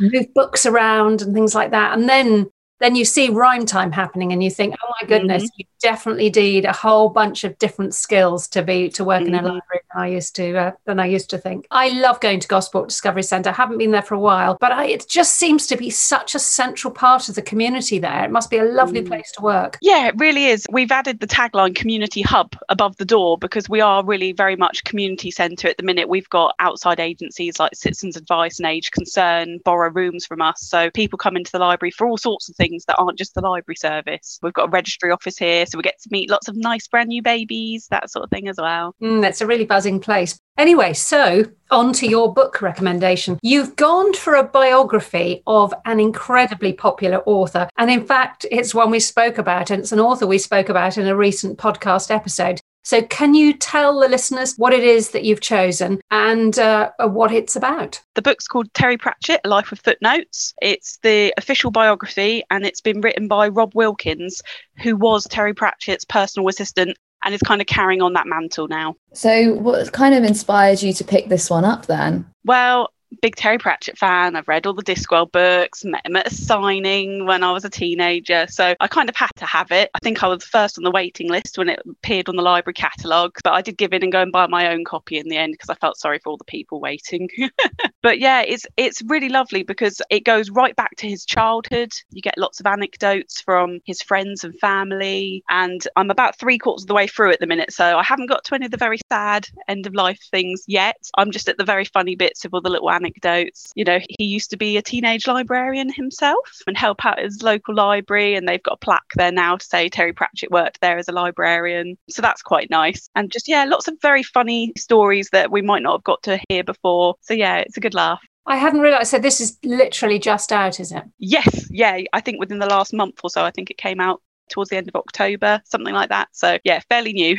move 0.00 0.32
books 0.34 0.66
around 0.66 1.22
and 1.22 1.34
things 1.34 1.54
like 1.54 1.70
that. 1.70 1.96
And 1.96 2.08
then 2.08 2.50
then 2.80 2.94
you 2.94 3.04
see 3.04 3.28
rhyme 3.28 3.66
time 3.66 3.92
happening 3.92 4.32
and 4.32 4.42
you 4.42 4.50
think, 4.50 4.74
oh 4.82 4.92
my 5.00 5.08
goodness, 5.08 5.44
mm-hmm. 5.44 5.54
you 5.56 5.64
definitely 5.80 6.30
need 6.30 6.64
a 6.64 6.72
whole 6.72 7.08
bunch 7.08 7.44
of 7.44 7.58
different 7.58 7.94
skills 7.94 8.48
to 8.48 8.62
be 8.62 8.88
to 8.90 9.04
work 9.04 9.20
mm-hmm. 9.20 9.28
in 9.28 9.34
a 9.34 9.38
mm-hmm. 9.38 9.46
library 9.46 9.80
than 9.92 10.02
I 10.02 10.06
used 10.08 10.36
to 10.36 10.56
uh, 10.56 10.72
than 10.84 11.00
I 11.00 11.06
used 11.06 11.30
to 11.30 11.38
think. 11.38 11.66
I 11.70 11.88
love 11.88 12.20
going 12.20 12.40
to 12.40 12.48
Gosport 12.48 12.88
Discovery 12.88 13.22
Centre. 13.22 13.50
I 13.50 13.54
haven't 13.54 13.78
been 13.78 13.90
there 13.90 14.02
for 14.02 14.14
a 14.14 14.20
while, 14.20 14.56
but 14.60 14.72
I, 14.72 14.86
it 14.86 15.08
just 15.08 15.34
seems 15.34 15.66
to 15.68 15.76
be 15.76 15.90
such 15.90 16.34
a 16.34 16.38
central 16.38 16.92
part 16.92 17.28
of 17.28 17.34
the 17.34 17.42
community 17.42 17.98
there. 17.98 18.24
It 18.24 18.30
must 18.30 18.50
be 18.50 18.58
a 18.58 18.64
lovely 18.64 19.02
mm. 19.02 19.08
place 19.08 19.32
to 19.32 19.42
work. 19.42 19.78
Yeah, 19.82 20.08
it 20.08 20.14
really 20.18 20.46
is. 20.46 20.66
We've 20.70 20.92
added 20.92 21.20
the 21.20 21.26
tagline 21.26 21.74
community 21.74 22.22
hub 22.22 22.54
above 22.68 22.96
the 22.96 23.04
door 23.04 23.38
because 23.38 23.68
we 23.68 23.80
are 23.80 24.04
really 24.04 24.32
very 24.32 24.56
much 24.56 24.84
community 24.84 25.30
centre 25.30 25.68
at 25.68 25.76
the 25.76 25.82
minute. 25.82 26.08
We've 26.08 26.28
got 26.28 26.54
outside 26.58 27.00
agencies 27.00 27.58
like 27.58 27.74
Citizens 27.74 28.16
Advice 28.16 28.58
and 28.58 28.68
Age 28.68 28.90
Concern 28.90 29.58
borrow 29.64 29.90
rooms 29.90 30.26
from 30.26 30.42
us. 30.42 30.60
So 30.62 30.90
people 30.90 31.18
come 31.18 31.36
into 31.36 31.52
the 31.52 31.58
library 31.58 31.90
for 31.90 32.06
all 32.06 32.16
sorts 32.16 32.48
of 32.48 32.56
things 32.56 32.67
things 32.68 32.84
that 32.86 32.96
aren't 32.98 33.18
just 33.18 33.34
the 33.34 33.40
library 33.40 33.76
service. 33.76 34.38
We've 34.42 34.52
got 34.52 34.68
a 34.68 34.70
registry 34.70 35.10
office 35.10 35.38
here, 35.38 35.66
so 35.66 35.78
we 35.78 35.82
get 35.82 36.00
to 36.02 36.08
meet 36.10 36.30
lots 36.30 36.48
of 36.48 36.56
nice 36.56 36.86
brand 36.86 37.08
new 37.08 37.22
babies, 37.22 37.86
that 37.90 38.10
sort 38.10 38.24
of 38.24 38.30
thing 38.30 38.48
as 38.48 38.56
well. 38.58 38.94
Mm, 39.02 39.20
that's 39.20 39.40
a 39.40 39.46
really 39.46 39.64
buzzing 39.64 40.00
place. 40.00 40.38
Anyway, 40.56 40.92
so 40.92 41.44
on 41.70 41.92
to 41.92 42.08
your 42.08 42.32
book 42.32 42.60
recommendation. 42.60 43.38
You've 43.42 43.76
gone 43.76 44.12
for 44.14 44.34
a 44.34 44.42
biography 44.42 45.42
of 45.46 45.72
an 45.84 46.00
incredibly 46.00 46.72
popular 46.72 47.22
author. 47.26 47.68
And 47.76 47.90
in 47.90 48.04
fact, 48.04 48.44
it's 48.50 48.74
one 48.74 48.90
we 48.90 49.00
spoke 49.00 49.38
about, 49.38 49.70
and 49.70 49.80
it's 49.80 49.92
an 49.92 50.00
author 50.00 50.26
we 50.26 50.38
spoke 50.38 50.68
about 50.68 50.98
in 50.98 51.06
a 51.06 51.14
recent 51.14 51.58
podcast 51.58 52.10
episode. 52.10 52.60
So, 52.88 53.02
can 53.02 53.34
you 53.34 53.52
tell 53.52 54.00
the 54.00 54.08
listeners 54.08 54.54
what 54.56 54.72
it 54.72 54.82
is 54.82 55.10
that 55.10 55.22
you've 55.22 55.42
chosen 55.42 56.00
and 56.10 56.58
uh, 56.58 56.90
what 57.00 57.30
it's 57.30 57.54
about? 57.54 58.00
The 58.14 58.22
book's 58.22 58.48
called 58.48 58.72
Terry 58.72 58.96
Pratchett, 58.96 59.42
A 59.44 59.48
Life 59.50 59.72
of 59.72 59.80
Footnotes. 59.80 60.54
It's 60.62 60.98
the 61.02 61.34
official 61.36 61.70
biography 61.70 62.44
and 62.50 62.64
it's 62.64 62.80
been 62.80 63.02
written 63.02 63.28
by 63.28 63.48
Rob 63.48 63.74
Wilkins, 63.74 64.40
who 64.78 64.96
was 64.96 65.26
Terry 65.26 65.52
Pratchett's 65.52 66.06
personal 66.06 66.48
assistant 66.48 66.96
and 67.22 67.34
is 67.34 67.42
kind 67.42 67.60
of 67.60 67.66
carrying 67.66 68.00
on 68.00 68.14
that 68.14 68.26
mantle 68.26 68.68
now. 68.68 68.96
So, 69.12 69.52
what 69.52 69.92
kind 69.92 70.14
of 70.14 70.24
inspired 70.24 70.80
you 70.80 70.94
to 70.94 71.04
pick 71.04 71.28
this 71.28 71.50
one 71.50 71.66
up 71.66 71.84
then? 71.84 72.24
Well, 72.46 72.90
big 73.20 73.36
Terry 73.36 73.58
Pratchett 73.58 73.98
fan. 73.98 74.36
I've 74.36 74.48
read 74.48 74.66
all 74.66 74.74
the 74.74 74.82
Discworld 74.82 75.32
books, 75.32 75.84
met 75.84 76.06
him 76.06 76.16
at 76.16 76.26
a 76.26 76.34
signing 76.34 77.26
when 77.26 77.42
I 77.42 77.52
was 77.52 77.64
a 77.64 77.70
teenager. 77.70 78.46
So 78.48 78.74
I 78.80 78.88
kind 78.88 79.08
of 79.08 79.16
had 79.16 79.30
to 79.36 79.46
have 79.46 79.70
it. 79.70 79.90
I 79.94 79.98
think 80.02 80.22
I 80.22 80.28
was 80.28 80.44
first 80.44 80.78
on 80.78 80.84
the 80.84 80.90
waiting 80.90 81.28
list 81.28 81.58
when 81.58 81.68
it 81.68 81.80
appeared 81.88 82.28
on 82.28 82.36
the 82.36 82.42
library 82.42 82.74
catalogue, 82.74 83.38
but 83.44 83.52
I 83.52 83.62
did 83.62 83.76
give 83.76 83.92
in 83.92 84.02
and 84.02 84.12
go 84.12 84.22
and 84.22 84.32
buy 84.32 84.46
my 84.46 84.72
own 84.72 84.84
copy 84.84 85.18
in 85.18 85.28
the 85.28 85.36
end 85.36 85.52
because 85.52 85.70
I 85.70 85.74
felt 85.74 85.98
sorry 85.98 86.18
for 86.18 86.30
all 86.30 86.36
the 86.36 86.44
people 86.44 86.80
waiting. 86.80 87.28
but 88.02 88.18
yeah, 88.18 88.42
it's 88.42 88.66
it's 88.76 89.02
really 89.02 89.28
lovely 89.28 89.62
because 89.62 90.00
it 90.10 90.24
goes 90.24 90.50
right 90.50 90.76
back 90.76 90.96
to 90.96 91.08
his 91.08 91.24
childhood. 91.24 91.92
You 92.10 92.22
get 92.22 92.38
lots 92.38 92.60
of 92.60 92.66
anecdotes 92.66 93.40
from 93.40 93.80
his 93.84 94.02
friends 94.02 94.44
and 94.44 94.58
family. 94.60 95.42
And 95.48 95.86
I'm 95.96 96.10
about 96.10 96.38
three 96.38 96.58
quarters 96.58 96.84
of 96.84 96.88
the 96.88 96.94
way 96.94 97.06
through 97.06 97.32
at 97.32 97.40
the 97.40 97.46
minute. 97.46 97.72
So 97.72 97.98
I 97.98 98.02
haven't 98.02 98.28
got 98.28 98.44
to 98.44 98.54
any 98.54 98.66
of 98.66 98.70
the 98.70 98.76
very 98.76 98.98
sad 99.10 99.46
end 99.66 99.86
of 99.86 99.94
life 99.94 100.20
things 100.30 100.64
yet. 100.66 100.96
I'm 101.16 101.30
just 101.30 101.48
at 101.48 101.58
the 101.58 101.64
very 101.64 101.84
funny 101.84 102.16
bits 102.16 102.44
of 102.44 102.54
all 102.54 102.60
the 102.60 102.70
little 102.70 102.90
anecdotes. 102.98 103.72
You 103.74 103.84
know, 103.84 104.00
he 104.18 104.24
used 104.24 104.50
to 104.50 104.56
be 104.56 104.76
a 104.76 104.82
teenage 104.82 105.26
librarian 105.26 105.92
himself 105.92 106.62
and 106.66 106.76
help 106.76 107.04
out 107.04 107.20
his 107.20 107.42
local 107.42 107.74
library, 107.74 108.34
and 108.34 108.48
they've 108.48 108.62
got 108.62 108.74
a 108.74 108.84
plaque 108.84 109.12
there 109.14 109.32
now 109.32 109.56
to 109.56 109.64
say 109.64 109.88
Terry 109.88 110.12
Pratchett 110.12 110.50
worked 110.50 110.80
there 110.80 110.98
as 110.98 111.08
a 111.08 111.12
librarian. 111.12 111.96
So 112.08 112.22
that's 112.22 112.42
quite 112.42 112.70
nice. 112.70 113.08
And 113.14 113.30
just, 113.30 113.48
yeah, 113.48 113.64
lots 113.64 113.88
of 113.88 114.00
very 114.02 114.22
funny 114.22 114.72
stories 114.76 115.28
that 115.30 115.50
we 115.50 115.62
might 115.62 115.82
not 115.82 115.92
have 115.92 116.04
got 116.04 116.22
to 116.24 116.40
hear 116.48 116.64
before. 116.64 117.14
So, 117.20 117.34
yeah, 117.34 117.58
it's 117.58 117.76
a 117.76 117.80
good 117.80 117.94
laugh. 117.94 118.20
I 118.46 118.56
hadn't 118.56 118.80
realised. 118.80 119.10
So 119.10 119.18
this 119.18 119.40
is 119.40 119.58
literally 119.62 120.18
just 120.18 120.52
out, 120.52 120.80
is 120.80 120.90
it? 120.90 121.04
Yes, 121.18 121.68
yeah. 121.70 122.00
I 122.12 122.20
think 122.20 122.40
within 122.40 122.58
the 122.58 122.66
last 122.66 122.94
month 122.94 123.20
or 123.22 123.30
so, 123.30 123.44
I 123.44 123.50
think 123.50 123.70
it 123.70 123.76
came 123.76 124.00
out 124.00 124.22
towards 124.48 124.70
the 124.70 124.76
end 124.78 124.88
of 124.88 124.96
October, 124.96 125.60
something 125.64 125.92
like 125.92 126.08
that. 126.08 126.28
So 126.32 126.58
yeah, 126.64 126.80
fairly 126.88 127.12
new. 127.12 127.36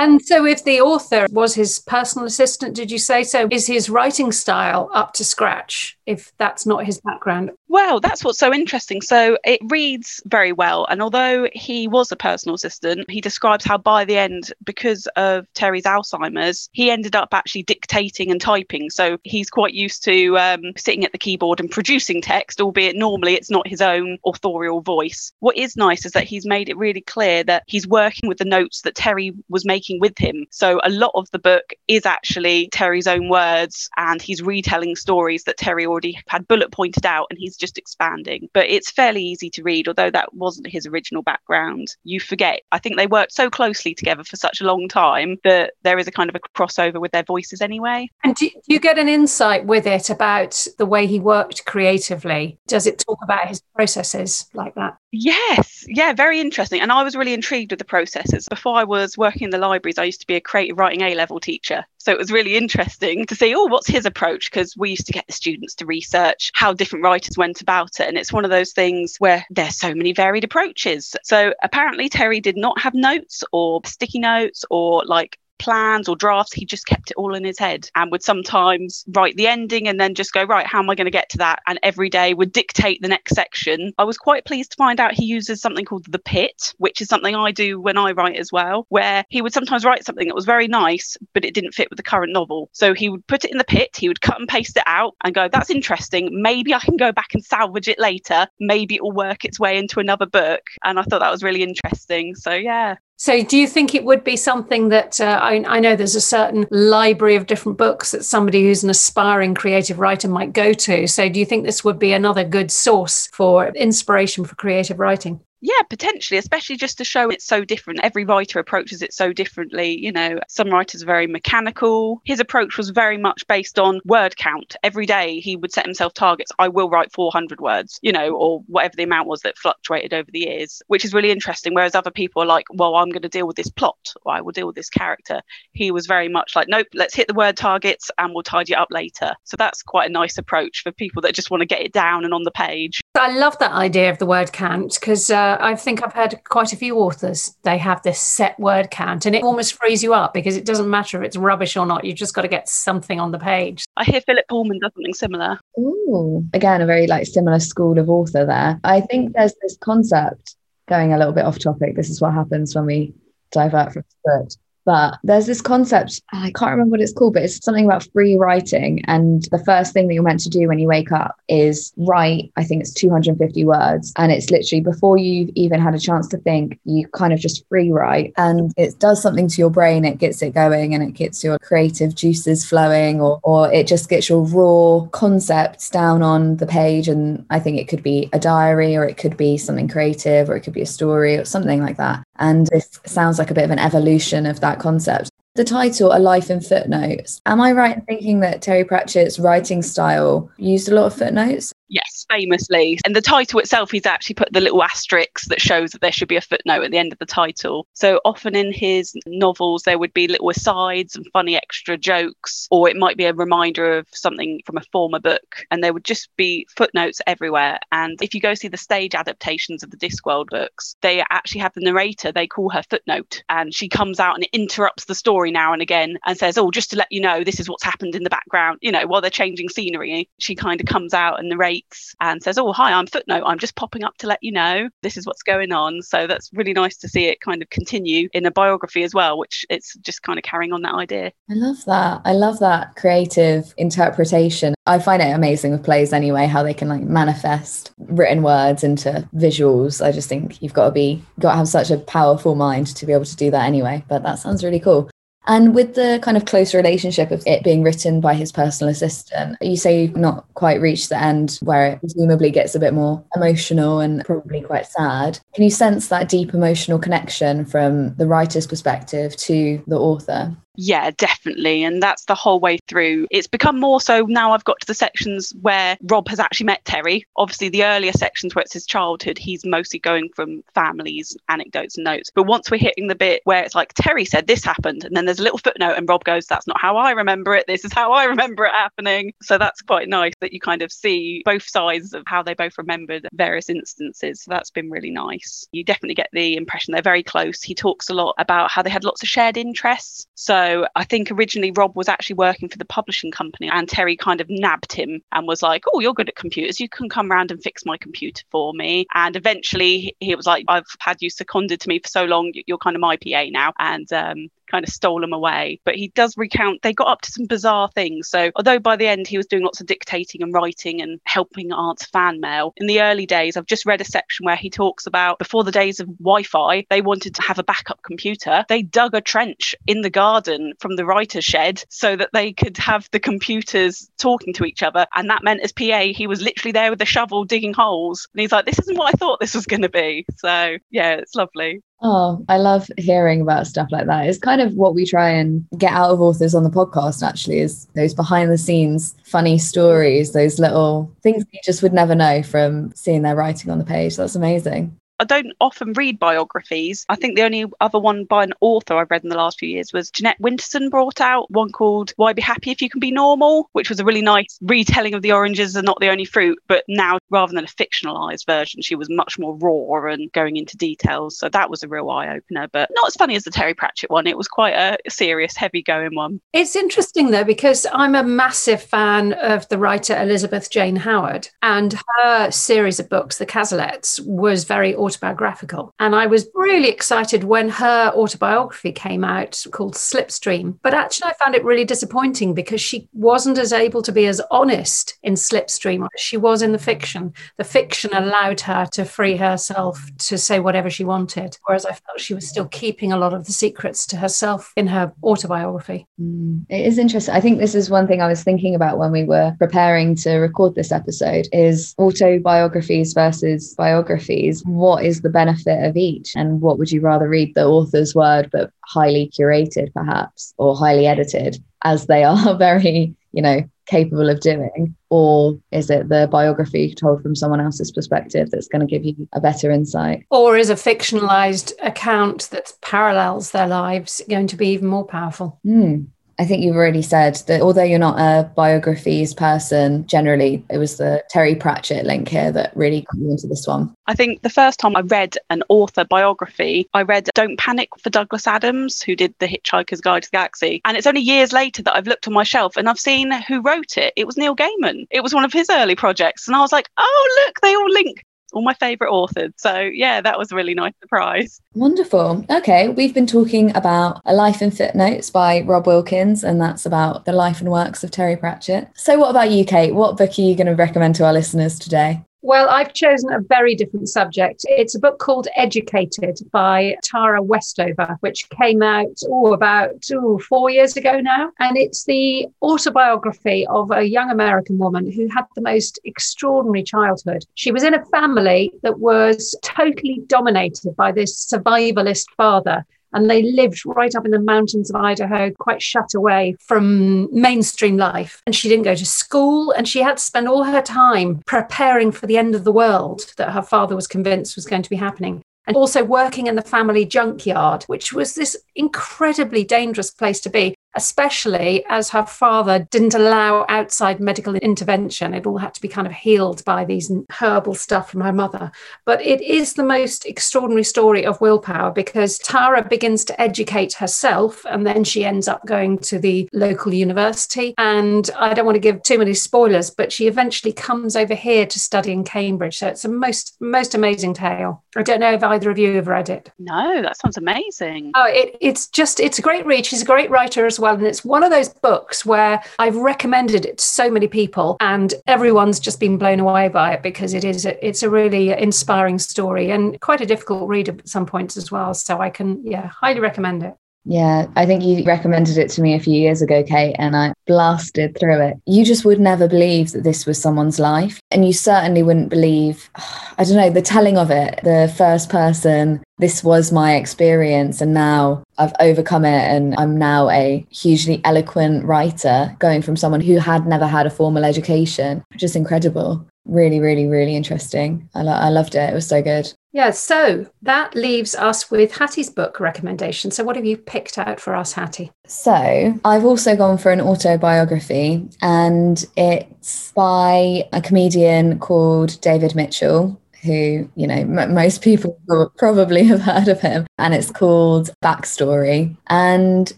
And 0.00 0.22
so, 0.22 0.46
if 0.46 0.62
the 0.62 0.80
author 0.80 1.26
was 1.32 1.54
his 1.54 1.80
personal 1.80 2.26
assistant, 2.26 2.76
did 2.76 2.88
you 2.88 2.98
say 2.98 3.24
so? 3.24 3.48
Is 3.50 3.66
his 3.66 3.90
writing 3.90 4.30
style 4.30 4.90
up 4.94 5.12
to 5.14 5.24
scratch 5.24 5.98
if 6.06 6.32
that's 6.38 6.64
not 6.64 6.86
his 6.86 7.00
background? 7.00 7.50
Well, 7.70 8.00
that's 8.00 8.24
what's 8.24 8.38
so 8.38 8.52
interesting. 8.52 9.02
So, 9.02 9.36
it 9.44 9.60
reads 9.68 10.22
very 10.24 10.52
well. 10.52 10.86
And 10.88 11.02
although 11.02 11.48
he 11.52 11.86
was 11.86 12.10
a 12.10 12.16
personal 12.16 12.54
assistant, 12.54 13.10
he 13.10 13.20
describes 13.20 13.62
how 13.62 13.76
by 13.76 14.06
the 14.06 14.16
end, 14.16 14.52
because 14.64 15.06
of 15.16 15.46
Terry's 15.52 15.84
Alzheimer's, 15.84 16.70
he 16.72 16.90
ended 16.90 17.14
up 17.14 17.34
actually 17.34 17.64
dictating 17.64 18.30
and 18.30 18.40
typing. 18.40 18.88
So, 18.88 19.18
he's 19.22 19.50
quite 19.50 19.74
used 19.74 20.02
to 20.04 20.38
um, 20.38 20.72
sitting 20.78 21.04
at 21.04 21.12
the 21.12 21.18
keyboard 21.18 21.60
and 21.60 21.70
producing 21.70 22.22
text, 22.22 22.58
albeit 22.62 22.96
normally 22.96 23.34
it's 23.34 23.50
not 23.50 23.68
his 23.68 23.82
own 23.82 24.16
authorial 24.24 24.80
voice. 24.80 25.30
What 25.40 25.56
is 25.58 25.76
nice 25.76 26.06
is 26.06 26.12
that 26.12 26.24
he's 26.24 26.46
made 26.46 26.70
it 26.70 26.76
really 26.78 27.02
clear 27.02 27.44
that 27.44 27.64
he's 27.66 27.86
working 27.86 28.30
with 28.30 28.38
the 28.38 28.46
notes 28.46 28.80
that 28.82 28.94
Terry 28.94 29.34
was 29.50 29.66
making 29.66 30.00
with 30.00 30.16
him. 30.16 30.46
So 30.50 30.80
a 30.84 30.90
lot 30.90 31.10
of 31.14 31.30
the 31.32 31.38
book 31.38 31.74
is 31.86 32.06
actually 32.06 32.68
Terry's 32.72 33.06
own 33.06 33.28
words 33.28 33.90
and 33.98 34.22
he's 34.22 34.40
retelling 34.40 34.96
stories 34.96 35.44
that 35.44 35.58
Terry 35.58 35.84
already 35.84 36.18
had 36.28 36.48
bullet 36.48 36.72
pointed 36.72 37.04
out 37.04 37.26
and 37.28 37.38
he's 37.38 37.57
just 37.58 37.78
expanding. 37.78 38.48
But 38.52 38.68
it's 38.68 38.90
fairly 38.90 39.22
easy 39.22 39.50
to 39.50 39.62
read, 39.62 39.88
although 39.88 40.10
that 40.10 40.34
wasn't 40.34 40.68
his 40.68 40.86
original 40.86 41.22
background. 41.22 41.88
You 42.04 42.20
forget, 42.20 42.62
I 42.72 42.78
think 42.78 42.96
they 42.96 43.06
worked 43.06 43.32
so 43.32 43.50
closely 43.50 43.94
together 43.94 44.24
for 44.24 44.36
such 44.36 44.60
a 44.60 44.64
long 44.64 44.88
time 44.88 45.36
that 45.44 45.74
there 45.82 45.98
is 45.98 46.08
a 46.08 46.12
kind 46.12 46.30
of 46.30 46.36
a 46.36 46.40
crossover 46.40 47.00
with 47.00 47.12
their 47.12 47.22
voices 47.22 47.60
anyway. 47.60 48.08
And 48.24 48.34
do 48.34 48.50
you 48.66 48.80
get 48.80 48.98
an 48.98 49.08
insight 49.08 49.66
with 49.66 49.86
it 49.86 50.10
about 50.10 50.66
the 50.78 50.86
way 50.86 51.06
he 51.06 51.20
worked 51.20 51.64
creatively? 51.66 52.58
Does 52.66 52.86
it 52.86 52.98
talk 52.98 53.18
about 53.22 53.48
his 53.48 53.60
processes 53.74 54.46
like 54.54 54.74
that? 54.76 54.96
Yes, 55.10 55.86
yeah, 55.88 56.12
very 56.12 56.38
interesting. 56.38 56.82
And 56.82 56.92
I 56.92 57.02
was 57.02 57.16
really 57.16 57.32
intrigued 57.32 57.72
with 57.72 57.78
the 57.78 57.84
processes. 57.86 58.46
Before 58.46 58.76
I 58.76 58.84
was 58.84 59.16
working 59.16 59.44
in 59.44 59.50
the 59.50 59.56
libraries, 59.56 59.96
I 59.96 60.04
used 60.04 60.20
to 60.20 60.26
be 60.26 60.34
a 60.34 60.40
creative 60.40 60.76
writing 60.76 61.00
A 61.00 61.14
level 61.14 61.40
teacher. 61.40 61.86
So 61.96 62.12
it 62.12 62.18
was 62.18 62.30
really 62.30 62.56
interesting 62.56 63.24
to 63.24 63.34
see, 63.34 63.54
oh, 63.54 63.64
what's 63.64 63.86
his 63.86 64.04
approach? 64.04 64.50
Because 64.50 64.76
we 64.76 64.90
used 64.90 65.06
to 65.06 65.12
get 65.12 65.26
the 65.26 65.32
students 65.32 65.74
to 65.76 65.86
research 65.86 66.50
how 66.52 66.74
different 66.74 67.04
writers 67.04 67.38
went 67.38 67.62
about 67.62 68.00
it. 68.00 68.08
And 68.08 68.18
it's 68.18 68.34
one 68.34 68.44
of 68.44 68.50
those 68.50 68.72
things 68.72 69.16
where 69.18 69.46
there's 69.48 69.78
so 69.78 69.94
many 69.94 70.12
varied 70.12 70.44
approaches. 70.44 71.16
So 71.22 71.54
apparently, 71.62 72.10
Terry 72.10 72.40
did 72.40 72.58
not 72.58 72.78
have 72.78 72.92
notes 72.92 73.42
or 73.50 73.80
sticky 73.86 74.18
notes 74.18 74.66
or 74.68 75.04
like 75.06 75.38
plans 75.58 76.08
or 76.08 76.16
drafts. 76.16 76.52
He 76.52 76.64
just 76.64 76.86
kept 76.86 77.10
it 77.10 77.16
all 77.16 77.34
in 77.34 77.44
his 77.44 77.58
head 77.58 77.88
and 77.94 78.10
would 78.10 78.22
sometimes 78.22 79.04
write 79.08 79.36
the 79.36 79.46
ending 79.46 79.88
and 79.88 80.00
then 80.00 80.14
just 80.14 80.32
go, 80.32 80.44
right, 80.44 80.66
how 80.66 80.78
am 80.80 80.90
I 80.90 80.94
going 80.94 81.06
to 81.06 81.10
get 81.10 81.28
to 81.30 81.38
that? 81.38 81.60
And 81.66 81.78
every 81.82 82.10
day 82.10 82.34
would 82.34 82.52
dictate 82.52 83.00
the 83.02 83.08
next 83.08 83.34
section. 83.34 83.92
I 83.98 84.04
was 84.04 84.18
quite 84.18 84.44
pleased 84.44 84.72
to 84.72 84.76
find 84.76 85.00
out 85.00 85.14
he 85.14 85.24
uses 85.24 85.60
something 85.60 85.84
called 85.84 86.06
the 86.08 86.18
pit, 86.18 86.74
which 86.78 87.00
is 87.00 87.08
something 87.08 87.34
I 87.34 87.52
do 87.52 87.80
when 87.80 87.98
I 87.98 88.12
write 88.12 88.36
as 88.36 88.52
well, 88.52 88.86
where 88.88 89.24
he 89.28 89.42
would 89.42 89.52
sometimes 89.52 89.84
write 89.84 90.04
something 90.04 90.28
that 90.28 90.34
was 90.34 90.44
very 90.44 90.68
nice, 90.68 91.16
but 91.34 91.44
it 91.44 91.54
didn't 91.54 91.74
fit 91.74 91.90
with 91.90 91.96
the 91.96 92.02
current 92.02 92.32
novel. 92.32 92.70
So 92.72 92.94
he 92.94 93.08
would 93.08 93.26
put 93.26 93.44
it 93.44 93.50
in 93.50 93.58
the 93.58 93.64
pit, 93.64 93.96
he 93.96 94.08
would 94.08 94.20
cut 94.20 94.38
and 94.38 94.48
paste 94.48 94.76
it 94.76 94.82
out 94.86 95.16
and 95.24 95.34
go, 95.34 95.48
that's 95.50 95.70
interesting. 95.70 96.42
Maybe 96.42 96.74
I 96.74 96.80
can 96.80 96.96
go 96.96 97.12
back 97.12 97.34
and 97.34 97.44
salvage 97.44 97.88
it 97.88 97.98
later. 97.98 98.46
Maybe 98.60 98.94
it 98.94 99.02
will 99.02 99.12
work 99.12 99.44
its 99.44 99.60
way 99.60 99.78
into 99.78 100.00
another 100.00 100.26
book. 100.26 100.62
And 100.84 100.98
I 100.98 101.02
thought 101.02 101.20
that 101.20 101.30
was 101.30 101.42
really 101.42 101.62
interesting. 101.62 102.34
So, 102.34 102.52
yeah, 102.52 102.96
so, 103.20 103.42
do 103.42 103.58
you 103.58 103.66
think 103.66 103.96
it 103.96 104.04
would 104.04 104.22
be 104.22 104.36
something 104.36 104.90
that 104.90 105.20
uh, 105.20 105.40
I, 105.42 105.64
I, 105.66 105.80
know 105.80 105.96
there's 105.96 106.14
a 106.14 106.20
certain 106.20 106.68
library 106.70 107.34
of 107.34 107.48
different 107.48 107.76
books 107.76 108.12
that 108.12 108.24
somebody 108.24 108.62
who's 108.62 108.84
an 108.84 108.90
aspiring 108.90 109.56
creative 109.56 109.98
writer 109.98 110.28
might 110.28 110.52
go 110.52 110.72
to? 110.72 111.08
So, 111.08 111.28
do 111.28 111.40
you 111.40 111.44
think 111.44 111.64
this 111.64 111.82
would 111.82 111.98
be 111.98 112.12
another 112.12 112.44
good 112.44 112.70
source 112.70 113.26
for 113.32 113.70
inspiration 113.70 114.44
for 114.44 114.54
creative 114.54 115.00
writing? 115.00 115.40
Yeah, 115.60 115.82
potentially, 115.90 116.38
especially 116.38 116.76
just 116.76 116.98
to 116.98 117.04
show 117.04 117.30
it's 117.30 117.44
so 117.44 117.64
different. 117.64 118.00
Every 118.04 118.24
writer 118.24 118.60
approaches 118.60 119.02
it 119.02 119.12
so 119.12 119.32
differently. 119.32 119.98
You 119.98 120.12
know, 120.12 120.38
some 120.48 120.70
writers 120.70 121.02
are 121.02 121.06
very 121.06 121.26
mechanical. 121.26 122.20
His 122.24 122.38
approach 122.38 122.76
was 122.76 122.90
very 122.90 123.18
much 123.18 123.44
based 123.48 123.76
on 123.76 124.00
word 124.04 124.36
count. 124.36 124.76
Every 124.84 125.04
day 125.04 125.40
he 125.40 125.56
would 125.56 125.72
set 125.72 125.84
himself 125.84 126.14
targets. 126.14 126.52
I 126.60 126.68
will 126.68 126.88
write 126.88 127.12
400 127.12 127.60
words, 127.60 127.98
you 128.02 128.12
know, 128.12 128.36
or 128.36 128.60
whatever 128.68 128.94
the 128.96 129.02
amount 129.02 129.26
was 129.26 129.40
that 129.40 129.58
fluctuated 129.58 130.14
over 130.14 130.30
the 130.30 130.40
years, 130.40 130.80
which 130.86 131.04
is 131.04 131.12
really 131.12 131.32
interesting. 131.32 131.74
Whereas 131.74 131.96
other 131.96 132.12
people 132.12 132.40
are 132.40 132.46
like, 132.46 132.66
well, 132.72 132.94
I'm 132.94 133.10
going 133.10 133.22
to 133.22 133.28
deal 133.28 133.46
with 133.46 133.56
this 133.56 133.70
plot 133.70 134.14
or 134.22 134.34
I 134.34 134.40
will 134.42 134.52
deal 134.52 134.68
with 134.68 134.76
this 134.76 134.90
character. 134.90 135.40
He 135.72 135.90
was 135.90 136.06
very 136.06 136.28
much 136.28 136.54
like, 136.54 136.68
nope, 136.68 136.86
let's 136.94 137.16
hit 137.16 137.26
the 137.26 137.34
word 137.34 137.56
targets 137.56 138.12
and 138.16 138.32
we'll 138.32 138.44
tidy 138.44 138.74
it 138.74 138.78
up 138.78 138.88
later. 138.92 139.34
So 139.42 139.56
that's 139.56 139.82
quite 139.82 140.08
a 140.08 140.12
nice 140.12 140.38
approach 140.38 140.82
for 140.84 140.92
people 140.92 141.22
that 141.22 141.34
just 141.34 141.50
want 141.50 141.62
to 141.62 141.66
get 141.66 141.82
it 141.82 141.92
down 141.92 142.24
and 142.24 142.32
on 142.32 142.44
the 142.44 142.52
page. 142.52 143.00
I 143.18 143.36
love 143.36 143.58
that 143.58 143.72
idea 143.72 144.10
of 144.10 144.18
the 144.18 144.26
word 144.26 144.52
count 144.52 144.98
because 145.00 145.30
uh, 145.30 145.56
I 145.60 145.74
think 145.74 146.02
I've 146.02 146.12
heard 146.12 146.38
quite 146.44 146.72
a 146.72 146.76
few 146.76 146.98
authors, 146.98 147.56
they 147.62 147.78
have 147.78 148.02
this 148.02 148.20
set 148.20 148.58
word 148.58 148.90
count 148.90 149.26
and 149.26 149.34
it 149.34 149.42
almost 149.42 149.74
frees 149.74 150.02
you 150.02 150.14
up 150.14 150.32
because 150.32 150.56
it 150.56 150.64
doesn't 150.64 150.88
matter 150.88 151.18
if 151.18 151.26
it's 151.26 151.36
rubbish 151.36 151.76
or 151.76 151.86
not. 151.86 152.04
You've 152.04 152.16
just 152.16 152.34
got 152.34 152.42
to 152.42 152.48
get 152.48 152.68
something 152.68 153.18
on 153.18 153.32
the 153.32 153.38
page. 153.38 153.84
I 153.96 154.04
hear 154.04 154.20
Philip 154.20 154.46
Pullman 154.48 154.78
does 154.80 154.92
something 154.94 155.14
similar. 155.14 155.58
Ooh, 155.78 156.44
again, 156.52 156.80
a 156.80 156.86
very 156.86 157.06
like 157.06 157.26
similar 157.26 157.60
school 157.60 157.98
of 157.98 158.08
author 158.08 158.46
there. 158.46 158.80
I 158.84 159.00
think 159.00 159.34
there's 159.34 159.54
this 159.62 159.76
concept 159.80 160.56
going 160.88 161.12
a 161.12 161.18
little 161.18 161.32
bit 161.32 161.44
off 161.44 161.58
topic. 161.58 161.96
This 161.96 162.10
is 162.10 162.20
what 162.20 162.32
happens 162.34 162.74
when 162.74 162.86
we 162.86 163.14
divert 163.50 163.92
from 163.92 164.04
script 164.20 164.58
but 164.88 165.18
there's 165.22 165.46
this 165.46 165.60
concept 165.60 166.22
i 166.32 166.50
can't 166.56 166.70
remember 166.70 166.92
what 166.92 167.00
it's 167.00 167.12
called 167.12 167.34
but 167.34 167.42
it's 167.42 167.62
something 167.64 167.84
about 167.84 168.08
free 168.12 168.36
writing. 168.36 169.02
And 169.06 169.42
the 169.50 169.62
first 169.64 169.92
thing 169.92 170.08
that 170.08 170.14
you're 170.14 170.22
meant 170.22 170.40
to 170.40 170.48
do 170.48 170.66
when 170.68 170.78
you 170.78 170.88
wake 170.88 171.12
up 171.12 171.36
is 171.48 171.92
write 171.96 172.50
i 172.56 172.64
think 172.64 172.80
it's 172.80 172.92
250 172.92 173.64
words. 173.64 174.12
And 174.16 174.32
it's 174.32 174.50
literally 174.50 174.80
before 174.80 175.18
you've 175.18 175.50
even 175.54 175.80
had 175.80 175.94
a 175.94 175.98
chance 175.98 176.28
to 176.28 176.38
think 176.38 176.78
you 176.84 177.06
kind 177.08 177.32
of 177.32 177.38
just 177.38 177.66
free 177.68 177.90
write. 177.90 178.32
And 178.36 178.72
it 178.76 178.98
does 178.98 179.20
something 179.22 179.48
to 179.48 179.60
your 179.60 179.70
brain. 179.70 180.04
It 180.04 180.18
gets 180.18 180.42
it 180.42 180.54
going 180.54 180.94
and 180.94 181.02
it 181.02 181.12
gets 181.12 181.44
your 181.44 181.58
creative 181.58 182.14
juices 182.14 182.64
flowing 182.64 183.20
or, 183.20 183.40
or 183.42 183.72
it 183.72 183.86
just 183.86 184.08
gets 184.08 184.28
your 184.28 184.42
raw 184.42 185.06
concepts 185.12 185.90
down 185.90 186.22
on 186.22 186.56
the 186.56 186.66
page. 186.66 187.08
And 187.08 187.44
i 187.50 187.58
think 187.58 187.78
it 187.78 187.88
could 187.88 188.02
be 188.02 188.28
a 188.32 188.38
diary 188.38 188.96
or 188.96 189.04
it 189.04 189.16
could 189.16 189.36
be 189.36 189.56
something 189.56 189.88
creative 189.88 190.48
or 190.48 190.56
it 190.56 190.62
could 190.62 190.74
be 190.74 190.82
a 190.82 190.86
story 190.86 191.36
or 191.36 191.44
something 191.44 191.82
like 191.82 191.96
that. 191.98 192.24
And 192.38 192.66
this 192.68 193.00
sounds 193.04 193.38
like 193.38 193.50
a 193.50 193.54
bit 193.54 193.64
of 193.64 193.70
an 193.70 193.78
evolution 193.78 194.46
of 194.46 194.60
that 194.60 194.77
concept. 194.78 195.30
the 195.54 195.64
title 195.64 196.12
A 196.12 196.20
Life 196.20 196.50
in 196.50 196.60
Footnotes. 196.60 197.40
Am 197.44 197.60
I 197.60 197.72
right 197.72 197.96
in 197.96 198.02
thinking 198.02 198.40
that 198.40 198.62
Terry 198.62 198.84
Pratchett's 198.84 199.40
writing 199.40 199.82
style 199.82 200.48
used 200.56 200.88
a 200.88 200.94
lot 200.94 201.06
of 201.06 201.14
footnotes? 201.14 201.72
Yes, 201.90 202.26
famously. 202.30 202.98
And 203.06 203.16
the 203.16 203.22
title 203.22 203.60
itself, 203.60 203.90
he's 203.90 204.04
actually 204.04 204.34
put 204.34 204.52
the 204.52 204.60
little 204.60 204.82
asterisk 204.82 205.46
that 205.48 205.60
shows 205.60 205.90
that 205.92 206.02
there 206.02 206.12
should 206.12 206.28
be 206.28 206.36
a 206.36 206.40
footnote 206.42 206.82
at 206.84 206.90
the 206.90 206.98
end 206.98 207.14
of 207.14 207.18
the 207.18 207.24
title. 207.24 207.86
So 207.94 208.20
often 208.26 208.54
in 208.54 208.72
his 208.74 209.14
novels, 209.26 209.84
there 209.84 209.98
would 209.98 210.12
be 210.12 210.28
little 210.28 210.50
asides 210.50 211.16
and 211.16 211.26
funny 211.32 211.56
extra 211.56 211.96
jokes, 211.96 212.68
or 212.70 212.90
it 212.90 212.96
might 212.96 213.16
be 213.16 213.24
a 213.24 213.32
reminder 213.32 213.96
of 213.96 214.06
something 214.12 214.60
from 214.66 214.76
a 214.76 214.82
former 214.92 215.18
book. 215.18 215.64
And 215.70 215.82
there 215.82 215.94
would 215.94 216.04
just 216.04 216.28
be 216.36 216.66
footnotes 216.76 217.22
everywhere. 217.26 217.78
And 217.90 218.20
if 218.20 218.34
you 218.34 218.40
go 218.40 218.52
see 218.52 218.68
the 218.68 218.76
stage 218.76 219.14
adaptations 219.14 219.82
of 219.82 219.90
the 219.90 219.96
Discworld 219.96 220.48
books, 220.50 220.94
they 221.00 221.24
actually 221.30 221.62
have 221.62 221.72
the 221.72 221.80
narrator, 221.80 222.32
they 222.32 222.46
call 222.46 222.68
her 222.68 222.82
footnote. 222.90 223.42
And 223.48 223.74
she 223.74 223.88
comes 223.88 224.20
out 224.20 224.34
and 224.34 224.46
interrupts 224.52 225.06
the 225.06 225.14
story 225.14 225.50
now 225.50 225.72
and 225.72 225.80
again 225.80 226.18
and 226.26 226.36
says, 226.36 226.58
Oh, 226.58 226.70
just 226.70 226.90
to 226.90 226.96
let 226.96 227.08
you 227.10 227.22
know, 227.22 227.44
this 227.44 227.60
is 227.60 227.70
what's 227.70 227.84
happened 227.84 228.14
in 228.14 228.24
the 228.24 228.30
background, 228.30 228.78
you 228.82 228.92
know, 228.92 229.06
while 229.06 229.22
they're 229.22 229.30
changing 229.30 229.70
scenery. 229.70 230.28
She 230.38 230.54
kind 230.54 230.82
of 230.82 230.86
comes 230.86 231.14
out 231.14 231.38
and 231.38 231.48
narrates 231.48 231.77
and 232.20 232.42
says, 232.42 232.58
Oh, 232.58 232.72
hi, 232.72 232.92
I'm 232.92 233.06
Footnote. 233.06 233.42
I'm 233.44 233.58
just 233.58 233.76
popping 233.76 234.04
up 234.04 234.16
to 234.18 234.26
let 234.26 234.38
you 234.42 234.52
know 234.52 234.88
this 235.02 235.16
is 235.16 235.26
what's 235.26 235.42
going 235.42 235.72
on. 235.72 236.02
So 236.02 236.26
that's 236.26 236.50
really 236.52 236.72
nice 236.72 236.96
to 236.98 237.08
see 237.08 237.26
it 237.26 237.40
kind 237.40 237.62
of 237.62 237.70
continue 237.70 238.28
in 238.32 238.46
a 238.46 238.50
biography 238.50 239.02
as 239.02 239.14
well, 239.14 239.38
which 239.38 239.64
it's 239.70 239.94
just 239.96 240.22
kind 240.22 240.38
of 240.38 240.42
carrying 240.42 240.72
on 240.72 240.82
that 240.82 240.94
idea. 240.94 241.32
I 241.50 241.54
love 241.54 241.84
that. 241.86 242.20
I 242.24 242.32
love 242.32 242.58
that 242.60 242.96
creative 242.96 243.72
interpretation. 243.76 244.74
I 244.86 244.98
find 244.98 245.22
it 245.22 245.34
amazing 245.34 245.72
with 245.72 245.84
plays 245.84 246.12
anyway, 246.12 246.46
how 246.46 246.62
they 246.62 246.74
can 246.74 246.88
like 246.88 247.02
manifest 247.02 247.92
written 247.98 248.42
words 248.42 248.84
into 248.84 249.28
visuals. 249.34 250.04
I 250.04 250.12
just 250.12 250.28
think 250.28 250.62
you've 250.62 250.74
got 250.74 250.86
to 250.86 250.92
be, 250.92 251.22
got 251.38 251.52
to 251.52 251.58
have 251.58 251.68
such 251.68 251.90
a 251.90 251.98
powerful 251.98 252.54
mind 252.54 252.88
to 252.96 253.06
be 253.06 253.12
able 253.12 253.24
to 253.24 253.36
do 253.36 253.50
that 253.50 253.66
anyway. 253.66 254.04
But 254.08 254.22
that 254.22 254.38
sounds 254.38 254.64
really 254.64 254.80
cool. 254.80 255.10
And 255.48 255.74
with 255.74 255.94
the 255.94 256.20
kind 256.22 256.36
of 256.36 256.44
close 256.44 256.74
relationship 256.74 257.30
of 257.30 257.42
it 257.46 257.64
being 257.64 257.82
written 257.82 258.20
by 258.20 258.34
his 258.34 258.52
personal 258.52 258.92
assistant, 258.92 259.56
you 259.62 259.78
say 259.78 260.02
you've 260.02 260.16
not 260.16 260.44
quite 260.54 260.78
reached 260.78 261.08
the 261.08 261.20
end 261.20 261.58
where 261.62 261.92
it 261.92 262.00
presumably 262.00 262.50
gets 262.50 262.74
a 262.74 262.78
bit 262.78 262.92
more 262.92 263.24
emotional 263.34 264.00
and 264.00 264.22
probably 264.26 264.60
quite 264.60 264.86
sad. 264.86 265.40
Can 265.54 265.64
you 265.64 265.70
sense 265.70 266.08
that 266.08 266.28
deep 266.28 266.52
emotional 266.52 266.98
connection 266.98 267.64
from 267.64 268.14
the 268.16 268.26
writer's 268.26 268.66
perspective 268.66 269.34
to 269.36 269.82
the 269.86 269.98
author? 269.98 270.54
Yeah, 270.80 271.10
definitely. 271.10 271.82
And 271.82 272.00
that's 272.00 272.24
the 272.26 272.36
whole 272.36 272.60
way 272.60 272.78
through. 272.86 273.26
It's 273.32 273.48
become 273.48 273.80
more 273.80 274.00
so 274.00 274.22
now 274.26 274.52
I've 274.52 274.62
got 274.62 274.78
to 274.78 274.86
the 274.86 274.94
sections 274.94 275.52
where 275.60 275.96
Rob 276.04 276.28
has 276.28 276.38
actually 276.38 276.66
met 276.66 276.84
Terry. 276.84 277.26
Obviously, 277.36 277.68
the 277.68 277.84
earlier 277.84 278.12
sections 278.12 278.54
where 278.54 278.62
it's 278.62 278.74
his 278.74 278.86
childhood, 278.86 279.38
he's 279.38 279.66
mostly 279.66 279.98
going 279.98 280.28
from 280.36 280.62
families, 280.76 281.36
anecdotes, 281.48 281.96
and 281.96 282.04
notes. 282.04 282.30
But 282.32 282.44
once 282.44 282.70
we're 282.70 282.78
hitting 282.78 283.08
the 283.08 283.16
bit 283.16 283.42
where 283.42 283.64
it's 283.64 283.74
like, 283.74 283.92
Terry 283.94 284.24
said 284.24 284.46
this 284.46 284.62
happened, 284.62 285.02
and 285.02 285.16
then 285.16 285.24
there's 285.24 285.40
a 285.40 285.42
little 285.42 285.58
footnote, 285.58 285.94
and 285.96 286.08
Rob 286.08 286.22
goes, 286.22 286.46
That's 286.46 286.68
not 286.68 286.80
how 286.80 286.96
I 286.96 287.10
remember 287.10 287.56
it. 287.56 287.64
This 287.66 287.84
is 287.84 287.92
how 287.92 288.12
I 288.12 288.24
remember 288.26 288.64
it 288.64 288.72
happening. 288.72 289.32
So 289.42 289.58
that's 289.58 289.82
quite 289.82 290.08
nice 290.08 290.34
that 290.40 290.52
you 290.52 290.60
kind 290.60 290.82
of 290.82 290.92
see 290.92 291.42
both 291.44 291.68
sides 291.68 292.14
of 292.14 292.22
how 292.26 292.44
they 292.44 292.54
both 292.54 292.78
remembered 292.78 293.26
various 293.32 293.68
instances. 293.68 294.42
So 294.44 294.52
that's 294.52 294.70
been 294.70 294.90
really 294.90 295.10
nice. 295.10 295.66
You 295.72 295.82
definitely 295.82 296.14
get 296.14 296.28
the 296.32 296.56
impression 296.56 296.92
they're 296.92 297.02
very 297.02 297.24
close. 297.24 297.62
He 297.62 297.74
talks 297.74 298.10
a 298.10 298.14
lot 298.14 298.36
about 298.38 298.70
how 298.70 298.82
they 298.82 298.90
had 298.90 299.02
lots 299.02 299.24
of 299.24 299.28
shared 299.28 299.56
interests. 299.56 300.24
So 300.36 300.67
so 300.68 300.86
I 300.94 301.04
think 301.04 301.30
originally 301.30 301.70
Rob 301.70 301.96
was 301.96 302.08
actually 302.08 302.36
working 302.36 302.68
for 302.68 302.76
the 302.76 302.84
publishing 302.84 303.30
company 303.30 303.70
and 303.72 303.88
Terry 303.88 304.16
kind 304.16 304.40
of 304.40 304.50
nabbed 304.50 304.92
him 304.92 305.22
and 305.32 305.46
was 305.46 305.62
like, 305.62 305.84
Oh, 305.92 306.00
you're 306.00 306.14
good 306.14 306.28
at 306.28 306.36
computers. 306.36 306.80
You 306.80 306.88
can 306.88 307.08
come 307.08 307.32
around 307.32 307.50
and 307.50 307.62
fix 307.62 307.86
my 307.86 307.96
computer 307.96 308.42
for 308.50 308.72
me. 308.74 309.06
And 309.14 309.34
eventually 309.36 310.14
he 310.20 310.34
was 310.34 310.46
like, 310.46 310.64
I've 310.68 310.84
had 310.98 311.18
you 311.20 311.30
seconded 311.30 311.80
to 311.80 311.88
me 311.88 312.00
for 312.00 312.08
so 312.08 312.24
long. 312.24 312.52
You're 312.66 312.78
kind 312.78 312.96
of 312.96 313.00
my 313.00 313.16
PA 313.16 313.44
now. 313.50 313.72
And 313.78 314.12
um, 314.12 314.48
kind 314.70 314.86
of 314.86 314.92
stole 314.92 315.20
them 315.20 315.32
away. 315.32 315.80
But 315.84 315.96
he 315.96 316.08
does 316.08 316.36
recount 316.36 316.82
they 316.82 316.92
got 316.92 317.08
up 317.08 317.22
to 317.22 317.30
some 317.30 317.46
bizarre 317.46 317.88
things. 317.94 318.28
So 318.28 318.50
although 318.56 318.78
by 318.78 318.96
the 318.96 319.06
end 319.06 319.26
he 319.26 319.36
was 319.36 319.46
doing 319.46 319.64
lots 319.64 319.80
of 319.80 319.86
dictating 319.86 320.42
and 320.42 320.52
writing 320.52 321.00
and 321.00 321.20
helping 321.24 321.72
answer 321.72 322.06
fan 322.12 322.40
mail, 322.40 322.72
in 322.76 322.86
the 322.86 323.02
early 323.02 323.26
days 323.26 323.56
I've 323.56 323.66
just 323.66 323.86
read 323.86 324.00
a 324.00 324.04
section 324.04 324.44
where 324.44 324.56
he 324.56 324.70
talks 324.70 325.06
about 325.06 325.38
before 325.38 325.64
the 325.64 325.72
days 325.72 326.00
of 326.00 326.08
Wi-Fi, 326.18 326.86
they 326.90 327.00
wanted 327.00 327.34
to 327.36 327.42
have 327.42 327.58
a 327.58 327.64
backup 327.64 328.02
computer. 328.02 328.64
They 328.68 328.82
dug 328.82 329.14
a 329.14 329.20
trench 329.20 329.74
in 329.86 330.02
the 330.02 330.10
garden 330.10 330.74
from 330.78 330.96
the 330.96 331.04
writer's 331.04 331.44
shed 331.44 331.84
so 331.88 332.16
that 332.16 332.30
they 332.32 332.52
could 332.52 332.76
have 332.78 333.08
the 333.12 333.20
computers 333.20 334.10
talking 334.18 334.52
to 334.54 334.64
each 334.64 334.82
other. 334.82 335.06
And 335.14 335.30
that 335.30 335.42
meant 335.42 335.60
as 335.60 335.72
PA, 335.72 336.12
he 336.14 336.26
was 336.26 336.40
literally 336.40 336.72
there 336.72 336.90
with 336.90 337.02
a 337.02 337.06
shovel 337.06 337.44
digging 337.44 337.74
holes. 337.74 338.28
And 338.32 338.40
he's 338.40 338.52
like, 338.52 338.66
this 338.66 338.78
isn't 338.78 338.96
what 338.96 339.14
I 339.14 339.16
thought 339.16 339.40
this 339.40 339.54
was 339.54 339.66
going 339.66 339.82
to 339.82 339.88
be. 339.88 340.26
So 340.36 340.76
yeah, 340.90 341.14
it's 341.14 341.34
lovely. 341.34 341.82
Oh, 342.00 342.44
I 342.48 342.58
love 342.58 342.88
hearing 342.96 343.40
about 343.40 343.66
stuff 343.66 343.88
like 343.90 344.06
that. 344.06 344.26
It's 344.28 344.38
kind 344.38 344.60
of 344.60 344.74
what 344.74 344.94
we 344.94 345.04
try 345.04 345.30
and 345.30 345.66
get 345.76 345.92
out 345.92 346.10
of 346.10 346.20
authors 346.20 346.54
on 346.54 346.62
the 346.62 346.70
podcast, 346.70 347.26
actually, 347.26 347.58
is 347.58 347.86
those 347.96 348.14
behind 348.14 348.52
the 348.52 348.58
scenes 348.58 349.16
funny 349.24 349.58
stories, 349.58 350.32
those 350.32 350.60
little 350.60 351.12
things 351.22 351.44
you 351.50 351.58
just 351.64 351.82
would 351.82 351.92
never 351.92 352.14
know 352.14 352.42
from 352.44 352.92
seeing 352.94 353.22
their 353.22 353.34
writing 353.34 353.70
on 353.70 353.78
the 353.78 353.84
page. 353.84 354.16
That's 354.16 354.36
amazing. 354.36 354.96
I 355.18 355.24
don't 355.24 355.52
often 355.60 355.92
read 355.94 356.18
biographies. 356.18 357.04
I 357.08 357.16
think 357.16 357.36
the 357.36 357.42
only 357.42 357.66
other 357.80 357.98
one 357.98 358.24
by 358.24 358.44
an 358.44 358.52
author 358.60 358.96
I've 358.96 359.10
read 359.10 359.24
in 359.24 359.30
the 359.30 359.36
last 359.36 359.58
few 359.58 359.68
years 359.68 359.92
was 359.92 360.10
Jeanette 360.10 360.40
Winterson 360.40 360.90
brought 360.90 361.20
out 361.20 361.50
one 361.50 361.70
called 361.70 362.12
Why 362.16 362.32
Be 362.32 362.42
Happy 362.42 362.70
If 362.70 362.80
You 362.80 362.88
Can 362.88 363.00
Be 363.00 363.10
Normal, 363.10 363.68
which 363.72 363.88
was 363.88 364.00
a 364.00 364.04
really 364.04 364.22
nice 364.22 364.58
retelling 364.62 365.14
of 365.14 365.22
the 365.22 365.32
oranges 365.32 365.76
are 365.76 365.82
not 365.82 365.98
the 366.00 366.10
only 366.10 366.24
fruit. 366.24 366.58
But 366.68 366.84
now, 366.88 367.18
rather 367.30 367.52
than 367.52 367.64
a 367.64 367.68
fictionalized 367.68 368.46
version, 368.46 368.82
she 368.82 368.94
was 368.94 369.10
much 369.10 369.38
more 369.38 369.56
raw 369.56 370.12
and 370.12 370.30
going 370.32 370.56
into 370.56 370.76
details. 370.76 371.38
So 371.38 371.48
that 371.48 371.70
was 371.70 371.82
a 371.82 371.88
real 371.88 372.10
eye 372.10 372.28
opener, 372.28 372.68
but 372.72 372.88
not 372.92 373.08
as 373.08 373.14
funny 373.14 373.34
as 373.34 373.44
the 373.44 373.50
Terry 373.50 373.74
Pratchett 373.74 374.10
one. 374.10 374.26
It 374.26 374.36
was 374.36 374.48
quite 374.48 374.74
a 374.74 374.98
serious, 375.10 375.56
heavy 375.56 375.82
going 375.82 376.14
one. 376.14 376.40
It's 376.52 376.76
interesting 376.76 377.30
though, 377.30 377.44
because 377.44 377.86
I'm 377.92 378.14
a 378.14 378.22
massive 378.22 378.82
fan 378.82 379.32
of 379.34 379.68
the 379.68 379.78
writer 379.78 380.20
Elizabeth 380.20 380.70
Jane 380.70 380.96
Howard, 380.96 381.48
and 381.62 381.98
her 382.16 382.50
series 382.50 383.00
of 383.00 383.08
books, 383.08 383.38
The 383.38 383.46
Cazalets, 383.46 384.24
was 384.24 384.64
very 384.64 384.94
autobiographical. 385.08 385.94
And 385.98 386.14
I 386.14 386.26
was 386.26 386.48
really 386.54 386.88
excited 386.88 387.44
when 387.44 387.68
her 387.70 388.12
autobiography 388.14 388.92
came 388.92 389.24
out 389.24 389.64
called 389.70 389.94
Slipstream. 389.94 390.78
But 390.82 390.94
actually, 390.94 391.30
I 391.30 391.44
found 391.44 391.54
it 391.54 391.64
really 391.64 391.84
disappointing 391.84 392.54
because 392.54 392.80
she 392.80 393.08
wasn't 393.12 393.58
as 393.58 393.72
able 393.72 394.02
to 394.02 394.12
be 394.12 394.26
as 394.26 394.40
honest 394.50 395.18
in 395.22 395.34
Slipstream 395.34 396.06
as 396.14 396.20
she 396.20 396.36
was 396.36 396.60
in 396.62 396.72
the 396.72 396.78
fiction. 396.78 397.32
The 397.56 397.64
fiction 397.64 398.10
allowed 398.12 398.60
her 398.60 398.86
to 398.92 399.04
free 399.04 399.36
herself 399.36 399.98
to 400.18 400.36
say 400.36 400.60
whatever 400.60 400.90
she 400.90 401.04
wanted, 401.04 401.56
whereas 401.64 401.86
I 401.86 401.92
felt 401.92 402.20
she 402.20 402.34
was 402.34 402.48
still 402.48 402.66
keeping 402.66 403.12
a 403.12 403.18
lot 403.18 403.32
of 403.32 403.46
the 403.46 403.52
secrets 403.52 404.06
to 404.08 404.16
herself 404.16 404.72
in 404.76 404.86
her 404.88 405.12
autobiography. 405.22 406.06
Mm, 406.20 406.66
it 406.68 406.86
is 406.86 406.98
interesting. 406.98 407.34
I 407.34 407.40
think 407.40 407.58
this 407.58 407.74
is 407.74 407.88
one 407.88 408.06
thing 408.06 408.20
I 408.20 408.28
was 408.28 408.42
thinking 408.42 408.74
about 408.74 408.98
when 408.98 409.12
we 409.12 409.24
were 409.24 409.54
preparing 409.58 410.14
to 410.16 410.36
record 410.36 410.74
this 410.74 410.92
episode 410.92 411.48
is 411.52 411.94
autobiographies 411.98 413.14
versus 413.14 413.74
biographies. 413.74 414.62
What 414.64 414.97
what 414.98 415.06
is 415.06 415.20
the 415.20 415.30
benefit 415.30 415.84
of 415.84 415.96
each? 415.96 416.32
And 416.34 416.60
what 416.60 416.76
would 416.78 416.90
you 416.90 417.00
rather 417.00 417.28
read 417.28 417.54
the 417.54 417.64
author's 417.64 418.16
word 418.16 418.50
but 418.50 418.72
highly 418.84 419.30
curated 419.38 419.92
perhaps 419.94 420.52
or 420.58 420.76
highly 420.76 421.06
edited 421.06 421.62
as 421.84 422.06
they 422.06 422.24
are 422.24 422.54
very 422.58 423.14
you 423.32 423.42
know 423.42 423.62
capable 423.86 424.28
of 424.28 424.40
doing? 424.40 424.96
Or 425.08 425.56
is 425.70 425.88
it 425.88 426.08
the 426.08 426.28
biography 426.30 426.92
told 426.94 427.22
from 427.22 427.36
someone 427.36 427.60
else's 427.60 427.92
perspective 427.92 428.50
that's 428.50 428.66
going 428.66 428.86
to 428.86 428.90
give 428.90 429.04
you 429.04 429.28
a 429.32 429.40
better 429.40 429.70
insight? 429.70 430.26
Or 430.30 430.56
is 430.56 430.68
a 430.68 430.74
fictionalized 430.74 431.72
account 431.80 432.48
that 432.50 432.72
parallels 432.82 433.52
their 433.52 433.68
lives 433.68 434.20
going 434.28 434.48
to 434.48 434.56
be 434.56 434.68
even 434.70 434.88
more 434.88 435.06
powerful? 435.06 435.60
Mm. 435.64 436.08
I 436.38 436.44
think 436.44 436.62
you've 436.62 436.76
already 436.76 437.02
said 437.02 437.34
that 437.48 437.62
although 437.62 437.82
you're 437.82 437.98
not 437.98 438.18
a 438.18 438.48
biographies 438.54 439.34
person, 439.34 440.06
generally 440.06 440.64
it 440.70 440.78
was 440.78 440.96
the 440.96 441.24
Terry 441.28 441.56
Pratchett 441.56 442.06
link 442.06 442.28
here 442.28 442.52
that 442.52 442.76
really 442.76 443.00
got 443.00 443.18
you 443.18 443.30
into 443.30 443.48
this 443.48 443.66
one. 443.66 443.92
I 444.06 444.14
think 444.14 444.42
the 444.42 444.50
first 444.50 444.78
time 444.78 444.94
I 444.94 445.00
read 445.00 445.36
an 445.50 445.64
author 445.68 446.04
biography, 446.04 446.88
I 446.94 447.02
read 447.02 447.28
Don't 447.34 447.58
Panic 447.58 447.88
for 447.98 448.10
Douglas 448.10 448.46
Adams, 448.46 449.02
who 449.02 449.16
did 449.16 449.34
The 449.40 449.48
Hitchhiker's 449.48 450.00
Guide 450.00 450.22
to 450.22 450.30
the 450.30 450.36
Galaxy. 450.36 450.80
And 450.84 450.96
it's 450.96 451.08
only 451.08 451.20
years 451.20 451.52
later 451.52 451.82
that 451.82 451.96
I've 451.96 452.06
looked 452.06 452.28
on 452.28 452.34
my 452.34 452.44
shelf 452.44 452.76
and 452.76 452.88
I've 452.88 453.00
seen 453.00 453.32
who 453.32 453.60
wrote 453.60 453.96
it. 453.96 454.12
It 454.14 454.26
was 454.26 454.36
Neil 454.36 454.54
Gaiman. 454.54 455.06
It 455.10 455.22
was 455.22 455.34
one 455.34 455.44
of 455.44 455.52
his 455.52 455.68
early 455.70 455.96
projects. 455.96 456.46
And 456.46 456.56
I 456.56 456.60
was 456.60 456.72
like, 456.72 456.88
oh, 456.98 457.44
look, 457.46 457.60
they 457.60 457.74
all 457.74 457.90
link 457.90 458.24
all 458.52 458.62
my 458.62 458.74
favourite 458.74 459.10
authors. 459.10 459.52
So, 459.56 459.80
yeah, 459.80 460.20
that 460.20 460.38
was 460.38 460.52
a 460.52 460.56
really 460.56 460.74
nice 460.74 460.94
surprise. 461.00 461.60
Wonderful. 461.74 462.44
Okay, 462.50 462.88
we've 462.88 463.14
been 463.14 463.26
talking 463.26 463.74
about 463.76 464.20
A 464.24 464.34
Life 464.34 464.62
in 464.62 464.70
Footnotes 464.70 465.30
by 465.30 465.62
Rob 465.62 465.86
Wilkins, 465.86 466.44
and 466.44 466.60
that's 466.60 466.86
about 466.86 467.24
the 467.24 467.32
life 467.32 467.60
and 467.60 467.70
works 467.70 468.02
of 468.02 468.10
Terry 468.10 468.36
Pratchett. 468.36 468.88
So, 468.94 469.18
what 469.18 469.30
about 469.30 469.50
you, 469.50 469.64
Kate? 469.64 469.94
What 469.94 470.16
book 470.16 470.38
are 470.38 470.42
you 470.42 470.54
going 470.54 470.66
to 470.66 470.74
recommend 470.74 471.14
to 471.16 471.24
our 471.24 471.32
listeners 471.32 471.78
today? 471.78 472.24
Well, 472.40 472.68
I've 472.68 472.94
chosen 472.94 473.32
a 473.32 473.40
very 473.40 473.74
different 473.74 474.08
subject. 474.08 474.64
It's 474.68 474.94
a 474.94 475.00
book 475.00 475.18
called 475.18 475.48
Educated 475.56 476.38
by 476.52 476.94
Tara 477.02 477.42
Westover, 477.42 478.16
which 478.20 478.48
came 478.50 478.80
out 478.80 479.20
oh, 479.28 479.52
about 479.52 480.08
ooh, 480.12 480.38
four 480.48 480.70
years 480.70 480.96
ago 480.96 481.20
now. 481.20 481.50
And 481.58 481.76
it's 481.76 482.04
the 482.04 482.46
autobiography 482.62 483.66
of 483.66 483.90
a 483.90 484.04
young 484.04 484.30
American 484.30 484.78
woman 484.78 485.10
who 485.10 485.26
had 485.28 485.46
the 485.56 485.62
most 485.62 485.98
extraordinary 486.04 486.84
childhood. 486.84 487.44
She 487.54 487.72
was 487.72 487.82
in 487.82 487.94
a 487.94 488.04
family 488.06 488.70
that 488.84 489.00
was 489.00 489.56
totally 489.64 490.22
dominated 490.28 490.94
by 490.94 491.10
this 491.10 491.44
survivalist 491.52 492.26
father 492.36 492.86
and 493.12 493.30
they 493.30 493.42
lived 493.42 493.82
right 493.86 494.14
up 494.14 494.24
in 494.24 494.30
the 494.30 494.40
mountains 494.40 494.90
of 494.90 494.96
Idaho, 494.96 495.50
quite 495.58 495.82
shut 495.82 496.14
away 496.14 496.56
from 496.60 497.28
mainstream 497.32 497.96
life. 497.96 498.42
And 498.46 498.54
she 498.54 498.68
didn't 498.68 498.84
go 498.84 498.94
to 498.94 499.06
school, 499.06 499.72
and 499.72 499.88
she 499.88 500.02
had 500.02 500.18
to 500.18 500.22
spend 500.22 500.48
all 500.48 500.64
her 500.64 500.82
time 500.82 501.42
preparing 501.46 502.12
for 502.12 502.26
the 502.26 502.38
end 502.38 502.54
of 502.54 502.64
the 502.64 502.72
world 502.72 503.32
that 503.36 503.52
her 503.52 503.62
father 503.62 503.94
was 503.94 504.06
convinced 504.06 504.56
was 504.56 504.66
going 504.66 504.82
to 504.82 504.90
be 504.90 504.96
happening 504.96 505.42
and 505.68 505.76
also 505.76 506.02
working 506.02 506.46
in 506.46 506.56
the 506.56 506.62
family 506.62 507.04
junkyard, 507.04 507.84
which 507.84 508.12
was 508.12 508.34
this 508.34 508.56
incredibly 508.74 509.62
dangerous 509.62 510.10
place 510.10 510.40
to 510.40 510.48
be 510.48 510.74
especially 510.94 511.84
as 511.88 512.10
her 512.10 512.24
father 512.26 512.80
didn't 512.90 513.14
allow 513.14 513.64
outside 513.68 514.20
medical 514.20 514.54
intervention. 514.56 515.34
It 515.34 515.46
all 515.46 515.58
had 515.58 515.74
to 515.74 515.80
be 515.80 515.88
kind 515.88 516.06
of 516.06 516.12
healed 516.12 516.64
by 516.64 516.84
these 516.84 517.12
herbal 517.30 517.74
stuff 517.74 518.10
from 518.10 518.22
her 518.22 518.32
mother. 518.32 518.72
But 519.04 519.24
it 519.24 519.40
is 519.40 519.74
the 519.74 519.84
most 519.84 520.26
extraordinary 520.26 520.84
story 520.84 521.24
of 521.24 521.40
willpower 521.40 521.92
because 521.92 522.38
Tara 522.38 522.82
begins 522.82 523.24
to 523.26 523.40
educate 523.40 523.94
herself 523.94 524.64
and 524.68 524.86
then 524.86 525.04
she 525.04 525.24
ends 525.24 525.46
up 525.46 525.64
going 525.66 525.98
to 525.98 526.18
the 526.18 526.48
local 526.52 526.92
university. 526.92 527.74
And 527.78 528.28
I 528.36 528.54
don't 528.54 528.66
want 528.66 528.76
to 528.76 528.80
give 528.80 529.02
too 529.02 529.18
many 529.18 529.34
spoilers, 529.34 529.90
but 529.90 530.12
she 530.12 530.26
eventually 530.26 530.72
comes 530.72 531.16
over 531.16 531.34
here 531.34 531.66
to 531.66 531.78
study 531.78 532.12
in 532.12 532.24
Cambridge. 532.24 532.78
So 532.78 532.88
it's 532.88 533.04
a 533.04 533.08
most, 533.08 533.56
most 533.60 533.94
amazing 533.94 534.34
tale. 534.34 534.82
I 534.96 535.02
don't 535.02 535.20
know 535.20 535.34
if 535.34 535.42
either 535.42 535.70
of 535.70 535.78
you 535.78 535.94
have 535.96 536.08
read 536.08 536.28
it. 536.28 536.50
No, 536.58 537.02
that 537.02 537.18
sounds 537.18 537.36
amazing. 537.36 538.12
Oh, 538.14 538.26
it, 538.26 538.56
it's 538.60 538.88
just, 538.88 539.20
it's 539.20 539.38
a 539.38 539.42
great 539.42 539.66
read. 539.66 539.86
She's 539.86 540.02
a 540.02 540.06
great 540.06 540.30
writer 540.30 540.66
as 540.66 540.77
well. 540.78 540.94
And 540.94 541.06
it's 541.06 541.24
one 541.24 541.42
of 541.42 541.50
those 541.50 541.68
books 541.68 542.24
where 542.24 542.62
I've 542.78 542.96
recommended 542.96 543.64
it 543.64 543.78
to 543.78 543.84
so 543.84 544.10
many 544.10 544.28
people 544.28 544.76
and 544.80 545.14
everyone's 545.26 545.80
just 545.80 546.00
been 546.00 546.18
blown 546.18 546.40
away 546.40 546.68
by 546.68 546.92
it 546.92 547.02
because 547.02 547.34
it 547.34 547.44
is 547.44 547.66
a, 547.66 547.86
it's 547.86 548.02
a 548.02 548.10
really 548.10 548.50
inspiring 548.50 549.18
story 549.18 549.70
and 549.70 550.00
quite 550.00 550.20
a 550.20 550.26
difficult 550.26 550.68
read 550.68 550.88
at 550.88 551.08
some 551.08 551.26
points 551.26 551.56
as 551.56 551.70
well. 551.70 551.94
So 551.94 552.20
I 552.20 552.30
can, 552.30 552.64
yeah, 552.64 552.88
highly 552.88 553.20
recommend 553.20 553.62
it. 553.62 553.74
Yeah, 554.04 554.46
I 554.56 554.64
think 554.64 554.82
you 554.82 555.04
recommended 555.04 555.58
it 555.58 555.68
to 555.70 555.82
me 555.82 555.94
a 555.94 556.00
few 556.00 556.18
years 556.18 556.40
ago, 556.40 556.62
Kate, 556.62 556.96
and 556.98 557.14
I 557.14 557.34
blasted 557.46 558.16
through 558.18 558.40
it. 558.40 558.56
You 558.64 558.82
just 558.84 559.04
would 559.04 559.20
never 559.20 559.46
believe 559.46 559.92
that 559.92 560.02
this 560.02 560.24
was 560.24 560.40
someone's 560.40 560.78
life. 560.78 561.20
And 561.30 561.44
you 561.44 561.52
certainly 561.52 562.02
wouldn't 562.02 562.30
believe, 562.30 562.88
I 563.38 563.44
don't 563.44 563.56
know, 563.56 563.68
the 563.70 563.82
telling 563.82 564.16
of 564.16 564.30
it, 564.30 564.60
the 564.64 564.92
first 564.96 565.28
person, 565.28 566.02
this 566.16 566.42
was 566.42 566.72
my 566.72 566.94
experience. 566.96 567.82
And 567.82 567.92
now 567.92 568.42
I've 568.56 568.72
overcome 568.80 569.26
it. 569.26 569.42
And 569.42 569.74
I'm 569.76 569.98
now 569.98 570.30
a 570.30 570.64
hugely 570.70 571.20
eloquent 571.24 571.84
writer, 571.84 572.56
going 572.60 572.80
from 572.80 572.96
someone 572.96 573.20
who 573.20 573.38
had 573.38 573.66
never 573.66 573.86
had 573.86 574.06
a 574.06 574.10
formal 574.10 574.44
education. 574.44 575.22
Just 575.36 575.54
incredible. 575.54 576.26
Really, 576.46 576.80
really, 576.80 577.06
really 577.06 577.36
interesting. 577.36 578.08
I, 578.14 578.22
lo- 578.22 578.32
I 578.32 578.48
loved 578.48 578.74
it. 578.74 578.90
It 578.90 578.94
was 578.94 579.06
so 579.06 579.20
good. 579.20 579.52
Yeah, 579.72 579.90
so 579.90 580.46
that 580.62 580.94
leaves 580.94 581.34
us 581.34 581.70
with 581.70 581.96
Hattie's 581.96 582.30
book 582.30 582.58
recommendation. 582.58 583.30
So, 583.30 583.44
what 583.44 583.56
have 583.56 583.66
you 583.66 583.76
picked 583.76 584.16
out 584.16 584.40
for 584.40 584.54
us, 584.54 584.72
Hattie? 584.72 585.12
So, 585.26 585.98
I've 586.04 586.24
also 586.24 586.56
gone 586.56 586.78
for 586.78 586.90
an 586.90 587.02
autobiography, 587.02 588.28
and 588.40 589.04
it's 589.16 589.92
by 589.92 590.64
a 590.72 590.80
comedian 590.80 591.58
called 591.58 592.18
David 592.22 592.54
Mitchell 592.54 593.20
who, 593.42 593.88
you 593.94 594.06
know, 594.06 594.14
m- 594.14 594.54
most 594.54 594.82
people 594.82 595.20
probably 595.56 596.04
have 596.12 596.20
heard 596.20 596.48
of 596.48 596.60
him. 596.60 596.86
And 596.98 597.14
it's 597.14 597.30
called 597.30 597.90
Backstory. 598.02 598.96
And 599.08 599.72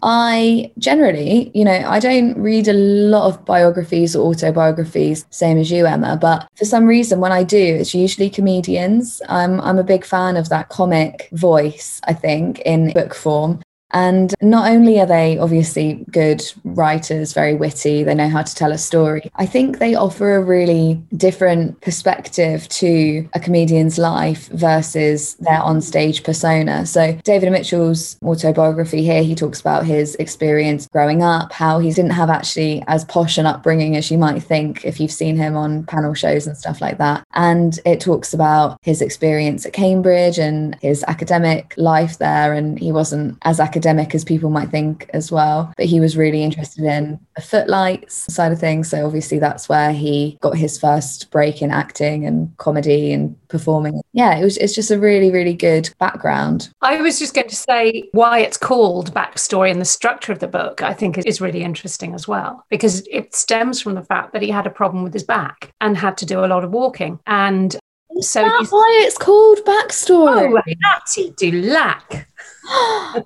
I 0.01 0.71
generally, 0.77 1.51
you 1.53 1.63
know, 1.65 1.83
I 1.85 1.99
don't 1.99 2.37
read 2.37 2.67
a 2.67 2.73
lot 2.73 3.27
of 3.27 3.45
biographies 3.45 4.15
or 4.15 4.27
autobiographies, 4.27 5.25
same 5.29 5.57
as 5.57 5.71
you, 5.71 5.85
Emma. 5.85 6.17
But 6.19 6.47
for 6.55 6.65
some 6.65 6.85
reason, 6.85 7.19
when 7.19 7.31
I 7.31 7.43
do, 7.43 7.57
it's 7.57 7.93
usually 7.93 8.29
comedians. 8.29 9.21
I'm, 9.29 9.61
I'm 9.61 9.77
a 9.77 9.83
big 9.83 10.05
fan 10.05 10.37
of 10.37 10.49
that 10.49 10.69
comic 10.69 11.29
voice, 11.33 12.01
I 12.05 12.13
think, 12.13 12.59
in 12.59 12.91
book 12.93 13.13
form. 13.13 13.61
And 13.91 14.33
not 14.41 14.71
only 14.71 14.99
are 14.99 15.05
they 15.05 15.37
obviously 15.37 16.05
good 16.11 16.43
writers, 16.63 17.33
very 17.33 17.53
witty, 17.53 18.03
they 18.03 18.15
know 18.15 18.29
how 18.29 18.41
to 18.41 18.55
tell 18.55 18.71
a 18.71 18.77
story, 18.77 19.29
I 19.35 19.45
think 19.45 19.79
they 19.79 19.95
offer 19.95 20.35
a 20.35 20.43
really 20.43 21.01
different 21.15 21.79
perspective 21.81 22.67
to 22.69 23.27
a 23.33 23.39
comedian's 23.39 23.97
life 23.97 24.47
versus 24.49 25.35
their 25.35 25.59
onstage 25.59 26.23
persona. 26.23 26.85
So, 26.85 27.13
David 27.23 27.51
Mitchell's 27.51 28.17
autobiography 28.23 29.03
here, 29.03 29.23
he 29.23 29.35
talks 29.35 29.59
about 29.59 29.85
his 29.85 30.15
experience 30.15 30.87
growing 30.87 31.23
up, 31.23 31.51
how 31.51 31.79
he 31.79 31.91
didn't 31.91 32.11
have 32.11 32.29
actually 32.29 32.83
as 32.87 33.05
posh 33.05 33.37
an 33.37 33.45
upbringing 33.45 33.95
as 33.95 34.09
you 34.09 34.17
might 34.17 34.41
think 34.41 34.85
if 34.85 34.99
you've 34.99 35.11
seen 35.11 35.35
him 35.35 35.55
on 35.55 35.83
panel 35.85 36.13
shows 36.13 36.47
and 36.47 36.57
stuff 36.57 36.81
like 36.81 36.97
that. 36.97 37.25
And 37.33 37.79
it 37.85 37.99
talks 37.99 38.33
about 38.33 38.77
his 38.81 39.01
experience 39.01 39.65
at 39.65 39.73
Cambridge 39.73 40.39
and 40.39 40.77
his 40.81 41.03
academic 41.07 41.73
life 41.77 42.17
there. 42.17 42.53
And 42.53 42.79
he 42.79 42.91
wasn't 42.91 43.37
as 43.43 43.59
academic 43.59 43.80
academic 43.81 44.13
as 44.13 44.23
people 44.23 44.51
might 44.51 44.69
think 44.69 45.09
as 45.11 45.31
well. 45.31 45.73
But 45.75 45.87
he 45.87 45.99
was 45.99 46.15
really 46.15 46.43
interested 46.43 46.83
in 46.83 47.19
the 47.35 47.41
footlights 47.41 48.31
side 48.31 48.51
of 48.51 48.59
things. 48.59 48.89
So 48.89 49.05
obviously 49.07 49.39
that's 49.39 49.67
where 49.67 49.91
he 49.91 50.37
got 50.39 50.55
his 50.55 50.79
first 50.79 51.31
break 51.31 51.63
in 51.63 51.71
acting 51.71 52.27
and 52.27 52.55
comedy 52.57 53.11
and 53.11 53.35
performing. 53.47 53.99
Yeah, 54.13 54.37
it 54.37 54.43
was 54.43 54.57
it's 54.57 54.75
just 54.75 54.91
a 54.91 54.99
really, 54.99 55.31
really 55.31 55.55
good 55.55 55.89
background. 55.97 56.69
I 56.81 57.01
was 57.01 57.17
just 57.17 57.33
going 57.33 57.49
to 57.49 57.55
say 57.55 58.07
why 58.11 58.39
it's 58.39 58.57
called 58.57 59.13
backstory 59.15 59.71
and 59.71 59.81
the 59.81 59.85
structure 59.85 60.31
of 60.31 60.39
the 60.39 60.47
book, 60.47 60.83
I 60.83 60.93
think 60.93 61.17
is 61.17 61.41
really 61.41 61.63
interesting 61.63 62.13
as 62.13 62.27
well. 62.27 62.63
Because 62.69 63.07
it 63.09 63.33
stems 63.33 63.81
from 63.81 63.95
the 63.95 64.03
fact 64.03 64.31
that 64.33 64.43
he 64.43 64.51
had 64.51 64.67
a 64.67 64.71
problem 64.71 65.03
with 65.03 65.13
his 65.13 65.23
back 65.23 65.71
and 65.81 65.97
had 65.97 66.17
to 66.17 66.25
do 66.27 66.45
a 66.45 66.51
lot 66.53 66.63
of 66.63 66.71
walking. 66.71 67.19
And 67.25 67.75
so 68.19 68.43
that's 68.43 68.71
why 68.71 69.01
it's 69.05 69.17
called 69.17 69.57
backstory. 69.65 70.53
Oh, 70.53 70.73
Hattie 70.83 71.33
Dulac. 71.35 72.27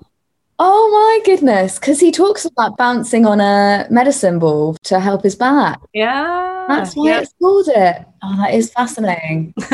Oh 0.58 0.90
my 0.90 1.20
goodness, 1.24 1.78
because 1.78 2.00
he 2.00 2.10
talks 2.10 2.44
about 2.46 2.76
bouncing 2.78 3.26
on 3.26 3.40
a 3.40 3.86
medicine 3.90 4.38
ball 4.38 4.76
to 4.84 5.00
help 5.00 5.22
his 5.22 5.36
back. 5.36 5.80
Yeah. 5.92 6.64
That's 6.68 6.94
why 6.94 7.10
yeah. 7.10 7.20
it's 7.20 7.34
called 7.40 7.68
it. 7.68 8.04
Oh, 8.22 8.36
that 8.38 8.54
is 8.54 8.72
fascinating. 8.72 9.52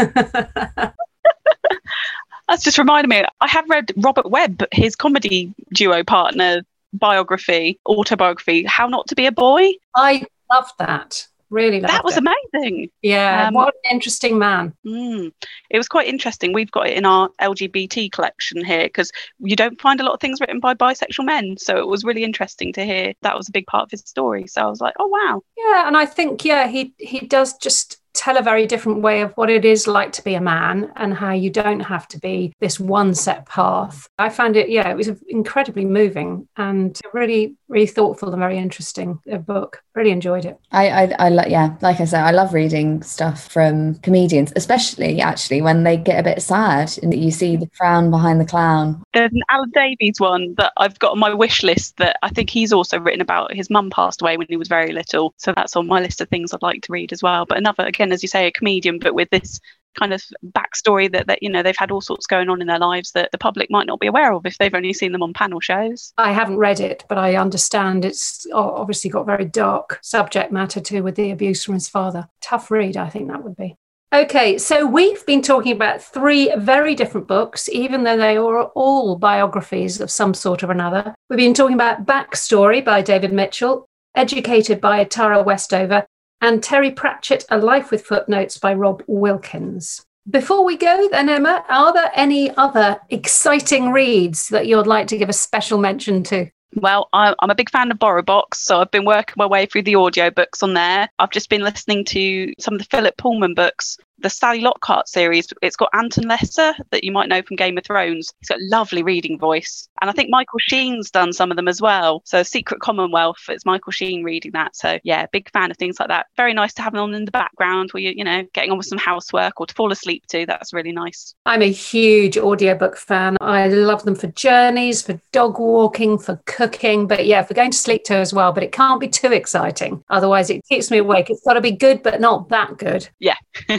That's 2.48 2.64
just 2.64 2.78
reminded 2.78 3.08
me. 3.08 3.24
I 3.40 3.48
have 3.48 3.70
read 3.70 3.92
Robert 3.96 4.28
Webb, 4.28 4.64
his 4.72 4.96
comedy 4.96 5.54
duo 5.72 6.02
partner 6.02 6.62
biography, 6.92 7.78
autobiography, 7.86 8.64
How 8.64 8.88
Not 8.88 9.06
to 9.08 9.14
Be 9.14 9.26
a 9.26 9.32
Boy. 9.32 9.72
I 9.94 10.26
love 10.52 10.70
that. 10.78 11.26
Really, 11.52 11.80
that 11.80 12.02
was 12.02 12.16
it. 12.16 12.24
amazing. 12.52 12.88
Yeah, 13.02 13.48
um, 13.48 13.54
what 13.54 13.74
an 13.84 13.92
interesting 13.92 14.38
man. 14.38 14.72
Mm, 14.86 15.32
it 15.68 15.76
was 15.76 15.86
quite 15.86 16.08
interesting. 16.08 16.54
We've 16.54 16.70
got 16.70 16.86
it 16.86 16.96
in 16.96 17.04
our 17.04 17.28
LGBT 17.42 18.10
collection 18.10 18.64
here 18.64 18.84
because 18.84 19.12
you 19.38 19.54
don't 19.54 19.78
find 19.78 20.00
a 20.00 20.02
lot 20.02 20.14
of 20.14 20.20
things 20.20 20.40
written 20.40 20.60
by 20.60 20.72
bisexual 20.72 21.26
men. 21.26 21.58
So 21.58 21.76
it 21.76 21.86
was 21.86 22.04
really 22.04 22.24
interesting 22.24 22.72
to 22.72 22.86
hear 22.86 23.12
that 23.20 23.36
was 23.36 23.50
a 23.50 23.52
big 23.52 23.66
part 23.66 23.82
of 23.82 23.90
his 23.90 24.00
story. 24.00 24.46
So 24.46 24.62
I 24.62 24.66
was 24.66 24.80
like, 24.80 24.94
oh 24.98 25.08
wow. 25.08 25.42
Yeah, 25.58 25.86
and 25.86 25.94
I 25.94 26.06
think 26.06 26.42
yeah, 26.42 26.68
he 26.68 26.94
he 26.96 27.20
does 27.20 27.58
just 27.58 27.98
tell 28.14 28.36
a 28.36 28.42
very 28.42 28.66
different 28.66 29.00
way 29.00 29.22
of 29.22 29.32
what 29.32 29.50
it 29.50 29.64
is 29.64 29.86
like 29.86 30.12
to 30.12 30.22
be 30.22 30.34
a 30.34 30.40
man 30.40 30.92
and 30.96 31.14
how 31.14 31.32
you 31.32 31.50
don't 31.50 31.80
have 31.80 32.06
to 32.08 32.18
be 32.18 32.52
this 32.60 32.78
one 32.78 33.14
set 33.14 33.46
path. 33.46 34.06
I 34.18 34.28
found 34.28 34.56
it, 34.56 34.68
yeah, 34.68 34.90
it 34.90 34.96
was 34.96 35.10
incredibly 35.28 35.84
moving 35.84 36.48
and 36.56 36.98
really, 37.12 37.56
really 37.72 37.86
thoughtful 37.86 38.28
and 38.28 38.38
very 38.38 38.58
interesting 38.58 39.18
book. 39.46 39.82
Really 39.94 40.10
enjoyed 40.10 40.44
it. 40.44 40.58
I, 40.70 40.88
I, 40.88 41.14
I 41.18 41.28
lo- 41.30 41.48
yeah, 41.48 41.76
like 41.80 42.00
I 42.00 42.04
said, 42.04 42.22
I 42.22 42.30
love 42.30 42.54
reading 42.54 43.02
stuff 43.02 43.50
from 43.50 43.96
comedians, 43.96 44.52
especially 44.54 45.20
actually 45.20 45.62
when 45.62 45.82
they 45.82 45.96
get 45.96 46.20
a 46.20 46.22
bit 46.22 46.42
sad 46.42 46.92
and 47.02 47.14
you 47.14 47.30
see 47.30 47.56
the 47.56 47.70
frown 47.74 48.10
behind 48.10 48.40
the 48.40 48.44
clown. 48.44 49.02
There's 49.14 49.32
an 49.32 49.42
Alan 49.50 49.70
Davies 49.70 50.20
one 50.20 50.54
that 50.58 50.72
I've 50.76 50.98
got 50.98 51.12
on 51.12 51.18
my 51.18 51.32
wish 51.32 51.62
list 51.62 51.96
that 51.96 52.18
I 52.22 52.28
think 52.28 52.50
he's 52.50 52.72
also 52.72 53.00
written 53.00 53.20
about. 53.20 53.54
His 53.54 53.70
mum 53.70 53.90
passed 53.90 54.20
away 54.22 54.36
when 54.36 54.46
he 54.48 54.56
was 54.56 54.68
very 54.68 54.92
little, 54.92 55.34
so 55.38 55.52
that's 55.52 55.76
on 55.76 55.86
my 55.86 56.00
list 56.00 56.20
of 56.20 56.28
things 56.28 56.52
I'd 56.52 56.62
like 56.62 56.82
to 56.82 56.92
read 56.92 57.12
as 57.12 57.22
well. 57.22 57.46
But 57.46 57.58
another 57.58 57.84
again 57.84 58.02
again, 58.02 58.12
as 58.12 58.22
you 58.22 58.28
say, 58.28 58.46
a 58.46 58.52
comedian, 58.52 58.98
but 58.98 59.14
with 59.14 59.30
this 59.30 59.60
kind 59.98 60.12
of 60.12 60.22
backstory 60.52 61.10
that, 61.12 61.26
that 61.26 61.42
you 61.42 61.50
know 61.50 61.62
they've 61.62 61.76
had 61.76 61.90
all 61.90 62.00
sorts 62.00 62.26
going 62.26 62.48
on 62.48 62.60
in 62.60 62.66
their 62.66 62.78
lives 62.78 63.12
that 63.12 63.30
the 63.32 63.38
public 63.38 63.70
might 63.70 63.86
not 63.86 64.00
be 64.00 64.06
aware 64.06 64.32
of 64.32 64.46
if 64.46 64.58
they've 64.58 64.74
only 64.74 64.92
seen 64.92 65.12
them 65.12 65.22
on 65.22 65.32
panel 65.32 65.60
shows. 65.60 66.12
I 66.18 66.32
haven't 66.32 66.58
read 66.58 66.80
it, 66.80 67.04
but 67.08 67.18
I 67.18 67.36
understand 67.36 68.04
it's 68.04 68.46
obviously 68.52 69.10
got 69.10 69.26
very 69.26 69.44
dark 69.44 69.98
subject 70.02 70.52
matter 70.52 70.80
too 70.80 71.02
with 71.02 71.16
the 71.16 71.30
abuse 71.30 71.64
from 71.64 71.74
his 71.74 71.88
father. 71.88 72.28
Tough 72.40 72.70
read, 72.70 72.96
I 72.96 73.08
think 73.08 73.28
that 73.28 73.44
would 73.44 73.56
be. 73.56 73.76
Okay, 74.14 74.58
so 74.58 74.84
we've 74.84 75.24
been 75.24 75.40
talking 75.40 75.72
about 75.72 76.02
three 76.02 76.52
very 76.58 76.94
different 76.94 77.26
books, 77.26 77.66
even 77.70 78.04
though 78.04 78.18
they 78.18 78.36
are 78.36 78.64
all 78.64 79.16
biographies 79.16 80.02
of 80.02 80.10
some 80.10 80.34
sort 80.34 80.62
or 80.62 80.70
another. 80.70 81.14
We've 81.30 81.38
been 81.38 81.54
talking 81.54 81.72
about 81.72 82.04
Backstory 82.04 82.84
by 82.84 83.00
David 83.00 83.32
Mitchell, 83.32 83.86
Educated 84.14 84.82
by 84.82 85.04
Tara 85.04 85.42
Westover, 85.42 86.04
and 86.42 86.62
Terry 86.62 86.90
Pratchett, 86.90 87.46
A 87.48 87.56
Life 87.56 87.90
with 87.90 88.04
Footnotes 88.04 88.58
by 88.58 88.74
Rob 88.74 89.02
Wilkins. 89.06 90.04
Before 90.28 90.64
we 90.64 90.76
go, 90.76 91.08
then, 91.10 91.28
Emma, 91.28 91.64
are 91.68 91.92
there 91.92 92.10
any 92.14 92.54
other 92.56 93.00
exciting 93.10 93.90
reads 93.90 94.48
that 94.48 94.66
you'd 94.66 94.86
like 94.86 95.06
to 95.08 95.16
give 95.16 95.28
a 95.28 95.32
special 95.32 95.78
mention 95.78 96.22
to? 96.24 96.50
Well, 96.74 97.08
I'm 97.12 97.34
a 97.40 97.54
big 97.54 97.70
fan 97.70 97.90
of 97.90 97.98
BorrowBox, 97.98 98.54
so 98.54 98.80
I've 98.80 98.90
been 98.90 99.04
working 99.04 99.34
my 99.36 99.46
way 99.46 99.66
through 99.66 99.82
the 99.82 99.94
audio 99.94 100.30
books 100.30 100.62
on 100.62 100.74
there. 100.74 101.08
I've 101.18 101.30
just 101.30 101.50
been 101.50 101.62
listening 101.62 102.04
to 102.06 102.52
some 102.58 102.74
of 102.74 102.80
the 102.80 102.86
Philip 102.86 103.16
Pullman 103.18 103.54
books 103.54 103.98
the 104.22 104.30
Sally 104.30 104.60
Lockhart 104.60 105.08
series. 105.08 105.48
It's 105.60 105.76
got 105.76 105.90
Anton 105.92 106.28
Lesser 106.28 106.74
that 106.90 107.04
you 107.04 107.12
might 107.12 107.28
know 107.28 107.42
from 107.42 107.56
Game 107.56 107.76
of 107.76 107.84
Thrones. 107.84 108.32
He's 108.40 108.48
got 108.48 108.60
a 108.60 108.68
lovely 108.68 109.02
reading 109.02 109.38
voice. 109.38 109.88
And 110.00 110.08
I 110.08 110.12
think 110.12 110.30
Michael 110.30 110.58
Sheen's 110.60 111.10
done 111.10 111.32
some 111.32 111.50
of 111.50 111.56
them 111.56 111.68
as 111.68 111.80
well. 111.80 112.22
So 112.24 112.42
Secret 112.42 112.80
Commonwealth, 112.80 113.38
it's 113.48 113.66
Michael 113.66 113.92
Sheen 113.92 114.22
reading 114.22 114.52
that. 114.52 114.76
So 114.76 114.98
yeah, 115.04 115.26
big 115.32 115.50
fan 115.50 115.70
of 115.70 115.76
things 115.76 115.98
like 115.98 116.08
that. 116.08 116.26
Very 116.36 116.54
nice 116.54 116.72
to 116.74 116.82
have 116.82 116.92
them 116.92 117.02
on 117.02 117.14
in 117.14 117.24
the 117.24 117.30
background 117.30 117.90
where 117.92 118.02
you're, 118.02 118.12
you 118.12 118.24
know, 118.24 118.44
getting 118.54 118.70
on 118.70 118.78
with 118.78 118.86
some 118.86 118.98
housework 118.98 119.60
or 119.60 119.66
to 119.66 119.74
fall 119.74 119.92
asleep 119.92 120.26
to. 120.28 120.46
That's 120.46 120.72
really 120.72 120.92
nice. 120.92 121.34
I'm 121.44 121.62
a 121.62 121.70
huge 121.70 122.38
audiobook 122.38 122.96
fan. 122.96 123.36
I 123.40 123.68
love 123.68 124.04
them 124.04 124.14
for 124.14 124.28
journeys, 124.28 125.02
for 125.02 125.20
dog 125.32 125.58
walking, 125.58 126.18
for 126.18 126.40
cooking, 126.46 127.06
but 127.06 127.26
yeah, 127.26 127.42
for 127.42 127.54
going 127.54 127.72
to 127.72 127.78
sleep 127.78 128.04
to 128.04 128.14
as 128.14 128.32
well. 128.32 128.52
But 128.52 128.62
it 128.62 128.72
can't 128.72 129.00
be 129.00 129.08
too 129.08 129.32
exciting. 129.32 130.02
Otherwise 130.10 130.48
it 130.50 130.64
keeps 130.68 130.90
me 130.90 130.98
awake. 130.98 131.30
It's 131.30 131.42
got 131.42 131.54
to 131.54 131.60
be 131.60 131.72
good, 131.72 132.02
but 132.02 132.20
not 132.20 132.48
that 132.50 132.76
good. 132.78 133.08
Yeah. 133.18 133.36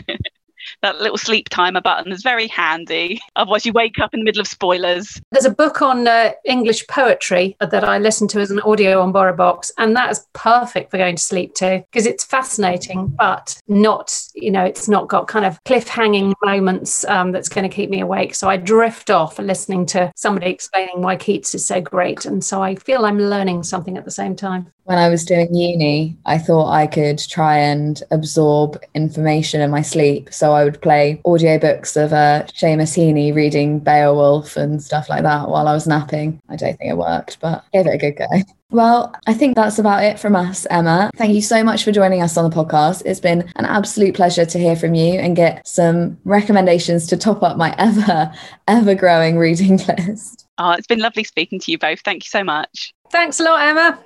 that 0.84 1.02
little 1.02 1.18
sleep 1.18 1.50
timer 1.50 1.82
button 1.82 2.12
is 2.12 2.22
very 2.22 2.48
handy. 2.48 3.20
Otherwise, 3.36 3.66
you 3.66 3.74
wake 3.74 3.98
up 4.00 4.14
in 4.14 4.20
the 4.20 4.24
middle 4.24 4.42
of 4.42 4.48
spoilers. 4.48 5.20
There's 5.32 5.46
a 5.46 5.50
book 5.50 5.82
on 5.82 6.08
uh, 6.08 6.34
English 6.46 6.86
poetry 6.88 7.58
that 7.60 7.84
I 7.84 7.98
listen 7.98 8.28
to 8.30 8.40
as 8.40 8.52
an 8.52 8.60
audio 8.60 9.02
on 9.02 9.12
BorrowBox, 9.12 9.72
and 9.78 9.96
that 9.96 10.12
is 10.12 10.26
perfect 10.34 10.92
for 10.92 10.98
going 10.98 11.16
to 11.16 11.24
sleep 11.24 11.56
to 11.56 11.84
because 11.92 12.06
it's 12.06 12.24
fascinating, 12.24 13.08
but 13.08 13.60
not, 13.68 14.22
you 14.36 14.52
know, 14.52 14.64
it's 14.64 14.88
not 14.88 15.08
got 15.08 15.28
kind 15.28 15.46
of 15.46 15.64
cliffhanging 15.64 16.34
moments 16.44 17.06
um, 17.06 17.32
that's 17.32 17.50
going 17.50 17.68
to 17.68 17.74
keep 17.74 17.90
me 17.90 18.02
awake. 18.02 18.36
So 18.36 18.50
I 18.50 18.58
drift 18.58 19.10
off 19.10 19.40
listening 19.40 19.86
to 19.88 20.12
somebody 20.16 20.52
explaining 20.52 21.02
why 21.02 21.16
Keats 21.16 21.56
is 21.56 21.66
so 21.66 21.82
great. 21.82 22.26
And 22.26 22.44
so 22.44 22.62
I 22.62 22.76
feel 22.76 23.06
I'm 23.06 23.20
learning 23.20 23.64
something 23.64 23.98
at 23.98 24.06
the 24.06 24.12
same 24.12 24.36
time. 24.36 24.72
When 24.86 24.98
I 24.98 25.10
was 25.10 25.24
doing 25.24 25.54
uni, 25.54 26.18
I 26.26 26.38
thought 26.38 26.72
I 26.72 26.88
could 26.88 27.18
try 27.18 27.58
and 27.58 28.02
absorb 28.12 28.82
information 28.94 29.62
in 29.62 29.72
my 29.72 29.82
sleep. 29.82 30.34
So 30.34 30.54
I 30.54 30.64
would 30.66 30.82
play 30.82 31.22
audiobooks 31.26 31.96
of 31.96 32.12
uh, 32.12 32.44
Seamus 32.48 32.98
Heaney 32.98 33.34
reading 33.34 33.80
Beowulf 33.80 34.58
and 34.58 34.84
stuff 34.84 35.10
like 35.10 35.24
that 35.24 35.48
while 35.48 35.68
I 35.68 35.74
was 35.74 35.88
napping. 35.88 36.42
I 36.50 36.58
don't 36.58 36.78
think 36.78 36.92
it 36.92 36.98
worked, 36.98 37.40
but 37.40 37.64
gave 37.72 37.88
it 37.88 37.94
a 37.94 37.98
good 37.98 38.18
go. 38.18 38.28
Well, 38.74 39.16
I 39.28 39.36
think 39.36 39.56
that's 39.56 39.78
about 39.78 40.04
it 40.04 40.20
from 40.20 40.36
us, 40.36 40.66
Emma. 40.70 41.12
Thank 41.16 41.36
you 41.36 41.44
so 41.44 41.64
much 41.64 41.84
for 41.84 41.92
joining 41.92 42.24
us 42.24 42.36
on 42.38 42.50
the 42.50 42.56
podcast. 42.56 43.04
It's 43.06 43.20
been 43.20 43.42
an 43.56 43.66
absolute 43.66 44.16
pleasure 44.16 44.46
to 44.46 44.58
hear 44.58 44.76
from 44.76 44.96
you 44.96 45.20
and 45.20 45.36
get 45.36 45.68
some 45.68 46.18
recommendations 46.26 47.06
to 47.08 47.18
top 47.18 47.44
up 47.44 47.56
my 47.56 47.76
ever, 47.78 48.34
ever 48.68 48.96
growing 48.96 49.38
reading 49.38 49.78
list. 49.88 50.48
Oh, 50.58 50.72
it's 50.72 50.88
been 50.88 51.00
lovely 51.00 51.24
speaking 51.24 51.60
to 51.60 51.72
you 51.72 51.78
both. 51.78 52.00
Thank 52.02 52.24
you 52.24 52.30
so 52.30 52.44
much. 52.44 52.96
Thanks 53.12 53.40
a 53.40 53.44
lot, 53.44 53.62
Emma. 53.62 54.00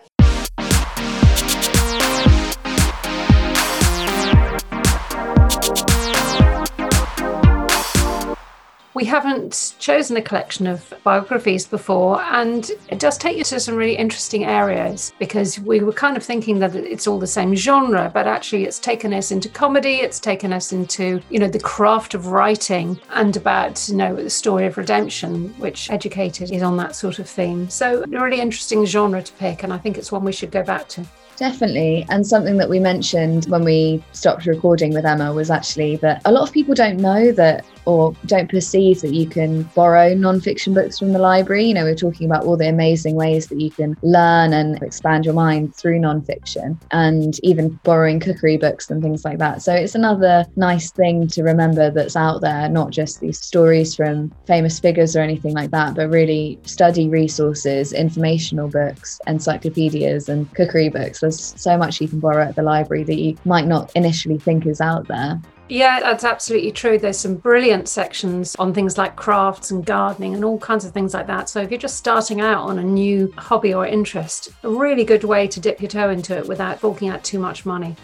We 8.98 9.06
haven't 9.06 9.76
chosen 9.78 10.18
a 10.18 10.22
collection 10.24 10.66
of 10.66 10.92
biographies 11.04 11.68
before, 11.68 12.20
and 12.20 12.72
it 12.90 12.98
does 12.98 13.16
take 13.16 13.38
you 13.38 13.44
to 13.44 13.60
some 13.60 13.76
really 13.76 13.96
interesting 13.96 14.44
areas 14.44 15.14
because 15.20 15.60
we 15.60 15.82
were 15.82 15.94
kind 15.94 16.18
of 16.18 16.24
thinking 16.24 16.58
that 16.58 16.76
it's 16.76 17.06
all 17.06 17.20
the 17.20 17.28
same 17.28 17.54
genre, 17.54 18.10
but 18.12 18.26
actually 18.26 18.64
it's 18.64 18.80
taken 18.80 19.14
us 19.14 19.30
into 19.30 19.50
comedy, 19.50 19.98
it's 19.98 20.20
taken 20.20 20.52
us 20.52 20.74
into, 20.74 21.22
you 21.30 21.38
know, 21.38 21.48
the 21.48 21.60
craft 21.60 22.16
of 22.16 22.30
writing 22.30 23.00
and 23.12 23.38
about, 23.38 23.88
you 23.88 23.96
know, 23.96 24.16
the 24.16 24.32
story 24.32 24.66
of 24.66 24.80
redemption, 24.80 25.50
which 25.60 25.92
Educated 25.92 26.50
is 26.50 26.64
on 26.64 26.76
that 26.78 26.96
sort 26.96 27.20
of 27.20 27.30
theme. 27.30 27.70
So, 27.70 28.02
a 28.02 28.08
really 28.08 28.42
interesting 28.42 28.84
genre 28.84 29.22
to 29.22 29.34
pick, 29.34 29.62
and 29.62 29.72
I 29.72 29.78
think 29.78 30.00
it's 30.00 30.12
one 30.12 30.24
we 30.24 30.32
should 30.32 30.50
go 30.50 30.64
back 30.64 30.88
to. 30.90 31.06
Definitely. 31.36 32.04
And 32.10 32.26
something 32.26 32.58
that 32.58 32.68
we 32.68 32.80
mentioned 32.80 33.46
when 33.46 33.64
we 33.64 34.04
stopped 34.12 34.48
recording 34.48 34.92
with 34.92 35.06
Emma 35.06 35.32
was 35.32 35.52
actually 35.52 35.98
that 35.98 36.24
a 36.26 36.32
lot 36.32 36.42
of 36.42 36.52
people 36.52 36.74
don't 36.74 36.98
know 36.98 37.32
that 37.34 37.64
or 37.88 38.14
don't 38.26 38.50
perceive 38.50 39.00
that 39.00 39.14
you 39.14 39.26
can 39.26 39.64
borrow 39.74 40.14
non-fiction 40.14 40.74
books 40.74 41.00
from 41.00 41.14
the 41.14 41.20
library. 41.20 41.64
You 41.64 41.74
know, 41.74 41.86
we're 41.86 41.96
talking 41.96 42.30
about 42.30 42.44
all 42.44 42.58
the 42.58 42.68
amazing 42.68 43.16
ways 43.16 43.48
that 43.48 43.62
you 43.62 43.72
can 43.72 43.96
learn 44.02 44.52
and 44.52 44.84
expand 44.84 45.24
your 45.24 45.34
mind 45.34 45.74
through 45.74 46.00
non-fiction 46.00 46.78
and 46.92 47.40
even 47.44 47.80
borrowing 47.86 48.20
cookery 48.20 48.58
books 48.58 48.90
and 48.90 49.02
things 49.02 49.24
like 49.24 49.38
that. 49.38 49.62
So 49.62 49.74
it's 49.74 49.96
another 49.96 50.46
nice 50.58 50.92
thing 50.92 51.30
to 51.30 51.44
remember 51.44 51.90
that's 51.90 52.18
out 52.18 52.42
there, 52.42 52.68
not 52.68 52.92
just 52.92 53.22
these 53.22 53.40
stories 53.40 53.96
from 53.96 54.36
famous 54.46 54.82
figures 54.82 55.16
or 55.16 55.22
anything 55.22 55.54
like 55.54 55.72
that, 55.72 55.96
but 55.96 56.10
really 56.10 56.60
study 56.64 57.08
resources, 57.08 57.94
informational 57.94 58.68
books, 58.68 59.22
encyclopedias 59.28 60.28
and 60.28 60.54
cookery 60.56 60.90
books. 60.90 61.22
There's 61.22 61.54
so 61.58 61.78
much 61.78 62.02
you 62.02 62.10
can 62.10 62.20
borrow 62.20 62.44
at 62.44 62.58
the 62.58 62.64
library 62.64 63.06
that 63.06 63.16
you 63.16 63.38
might 63.46 63.66
not 63.66 63.94
initially 63.96 64.38
think 64.38 64.66
is 64.66 64.82
out 64.82 65.08
there. 65.08 65.40
Yeah, 65.70 66.00
that's 66.00 66.24
absolutely 66.24 66.72
true. 66.72 66.98
There's 66.98 67.20
some 67.20 67.36
brilliant 67.36 67.90
sections 67.90 68.56
on 68.56 68.74
things 68.74 68.98
like 68.98 69.18
crafts 69.18 69.72
and 69.72 69.86
gardening 69.86 70.34
and 70.34 70.46
all 70.46 70.58
kinds 70.58 70.86
of 70.86 70.94
things 70.94 71.14
like 71.14 71.28
that. 71.28 71.50
So 71.50 71.62
if 71.62 71.72
you're 71.72 71.80
just 71.80 71.98
starting 71.98 72.40
out 72.40 72.64
on 72.64 72.80
a 72.80 72.84
new 72.84 73.34
hobby 73.38 73.74
or 73.74 73.86
interest, 73.86 74.50
a 74.64 74.70
really 74.70 75.04
good 75.04 75.26
way 75.26 75.46
to 75.48 75.60
dip 75.60 75.82
your 75.82 75.90
toe 75.90 76.10
into 76.10 76.38
it 76.38 76.48
without 76.48 76.80
forking 76.80 77.10
out 77.10 77.24
too 77.24 77.40
much 77.40 77.66
money. 77.66 77.98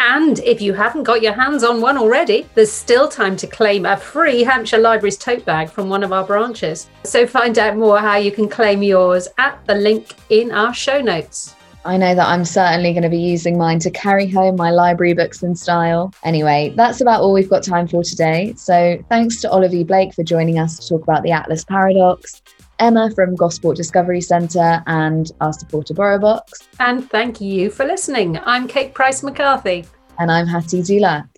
And 0.00 0.38
if 0.38 0.62
you 0.62 0.72
haven't 0.72 1.02
got 1.02 1.22
your 1.22 1.32
hands 1.32 1.64
on 1.64 1.80
one 1.80 1.98
already, 1.98 2.46
there's 2.54 2.72
still 2.72 3.08
time 3.08 3.36
to 3.36 3.46
claim 3.46 3.84
a 3.84 3.96
free 3.96 4.44
Hampshire 4.44 4.78
Libraries 4.78 5.18
tote 5.18 5.44
bag 5.44 5.68
from 5.68 5.90
one 5.90 6.04
of 6.04 6.12
our 6.12 6.24
branches. 6.24 6.88
So 7.04 7.26
find 7.26 7.58
out 7.58 7.76
more 7.76 7.98
how 7.98 8.16
you 8.16 8.30
can 8.30 8.48
claim 8.48 8.82
yours 8.82 9.28
at 9.38 9.62
the 9.66 9.74
link 9.74 10.14
in 10.30 10.52
our 10.52 10.72
show 10.72 11.00
notes. 11.00 11.54
I 11.84 11.96
know 11.96 12.14
that 12.14 12.26
I'm 12.26 12.44
certainly 12.44 12.92
going 12.92 13.02
to 13.02 13.08
be 13.08 13.18
using 13.18 13.56
mine 13.56 13.78
to 13.80 13.90
carry 13.90 14.28
home 14.28 14.56
my 14.56 14.70
library 14.70 15.14
books 15.14 15.42
in 15.42 15.54
style. 15.54 16.12
Anyway, 16.24 16.72
that's 16.76 17.00
about 17.00 17.20
all 17.20 17.32
we've 17.32 17.48
got 17.48 17.62
time 17.62 17.86
for 17.88 18.02
today. 18.02 18.52
So 18.56 19.02
thanks 19.08 19.40
to 19.42 19.52
Olivia 19.52 19.84
Blake 19.84 20.14
for 20.14 20.22
joining 20.22 20.58
us 20.58 20.78
to 20.78 20.88
talk 20.88 21.02
about 21.02 21.22
the 21.22 21.30
Atlas 21.30 21.64
Paradox. 21.64 22.42
Emma 22.78 23.10
from 23.14 23.34
Gosport 23.34 23.76
Discovery 23.76 24.20
Centre 24.20 24.82
and 24.86 25.32
our 25.40 25.52
supporter 25.52 25.94
BorrowBox. 25.94 26.68
And 26.78 27.08
thank 27.10 27.40
you 27.40 27.70
for 27.70 27.84
listening. 27.84 28.38
I'm 28.44 28.68
Kate 28.68 28.94
Price 28.94 29.22
McCarthy. 29.22 29.84
And 30.18 30.30
I'm 30.30 30.46
Hattie 30.46 30.82
Dulac. 30.82 31.37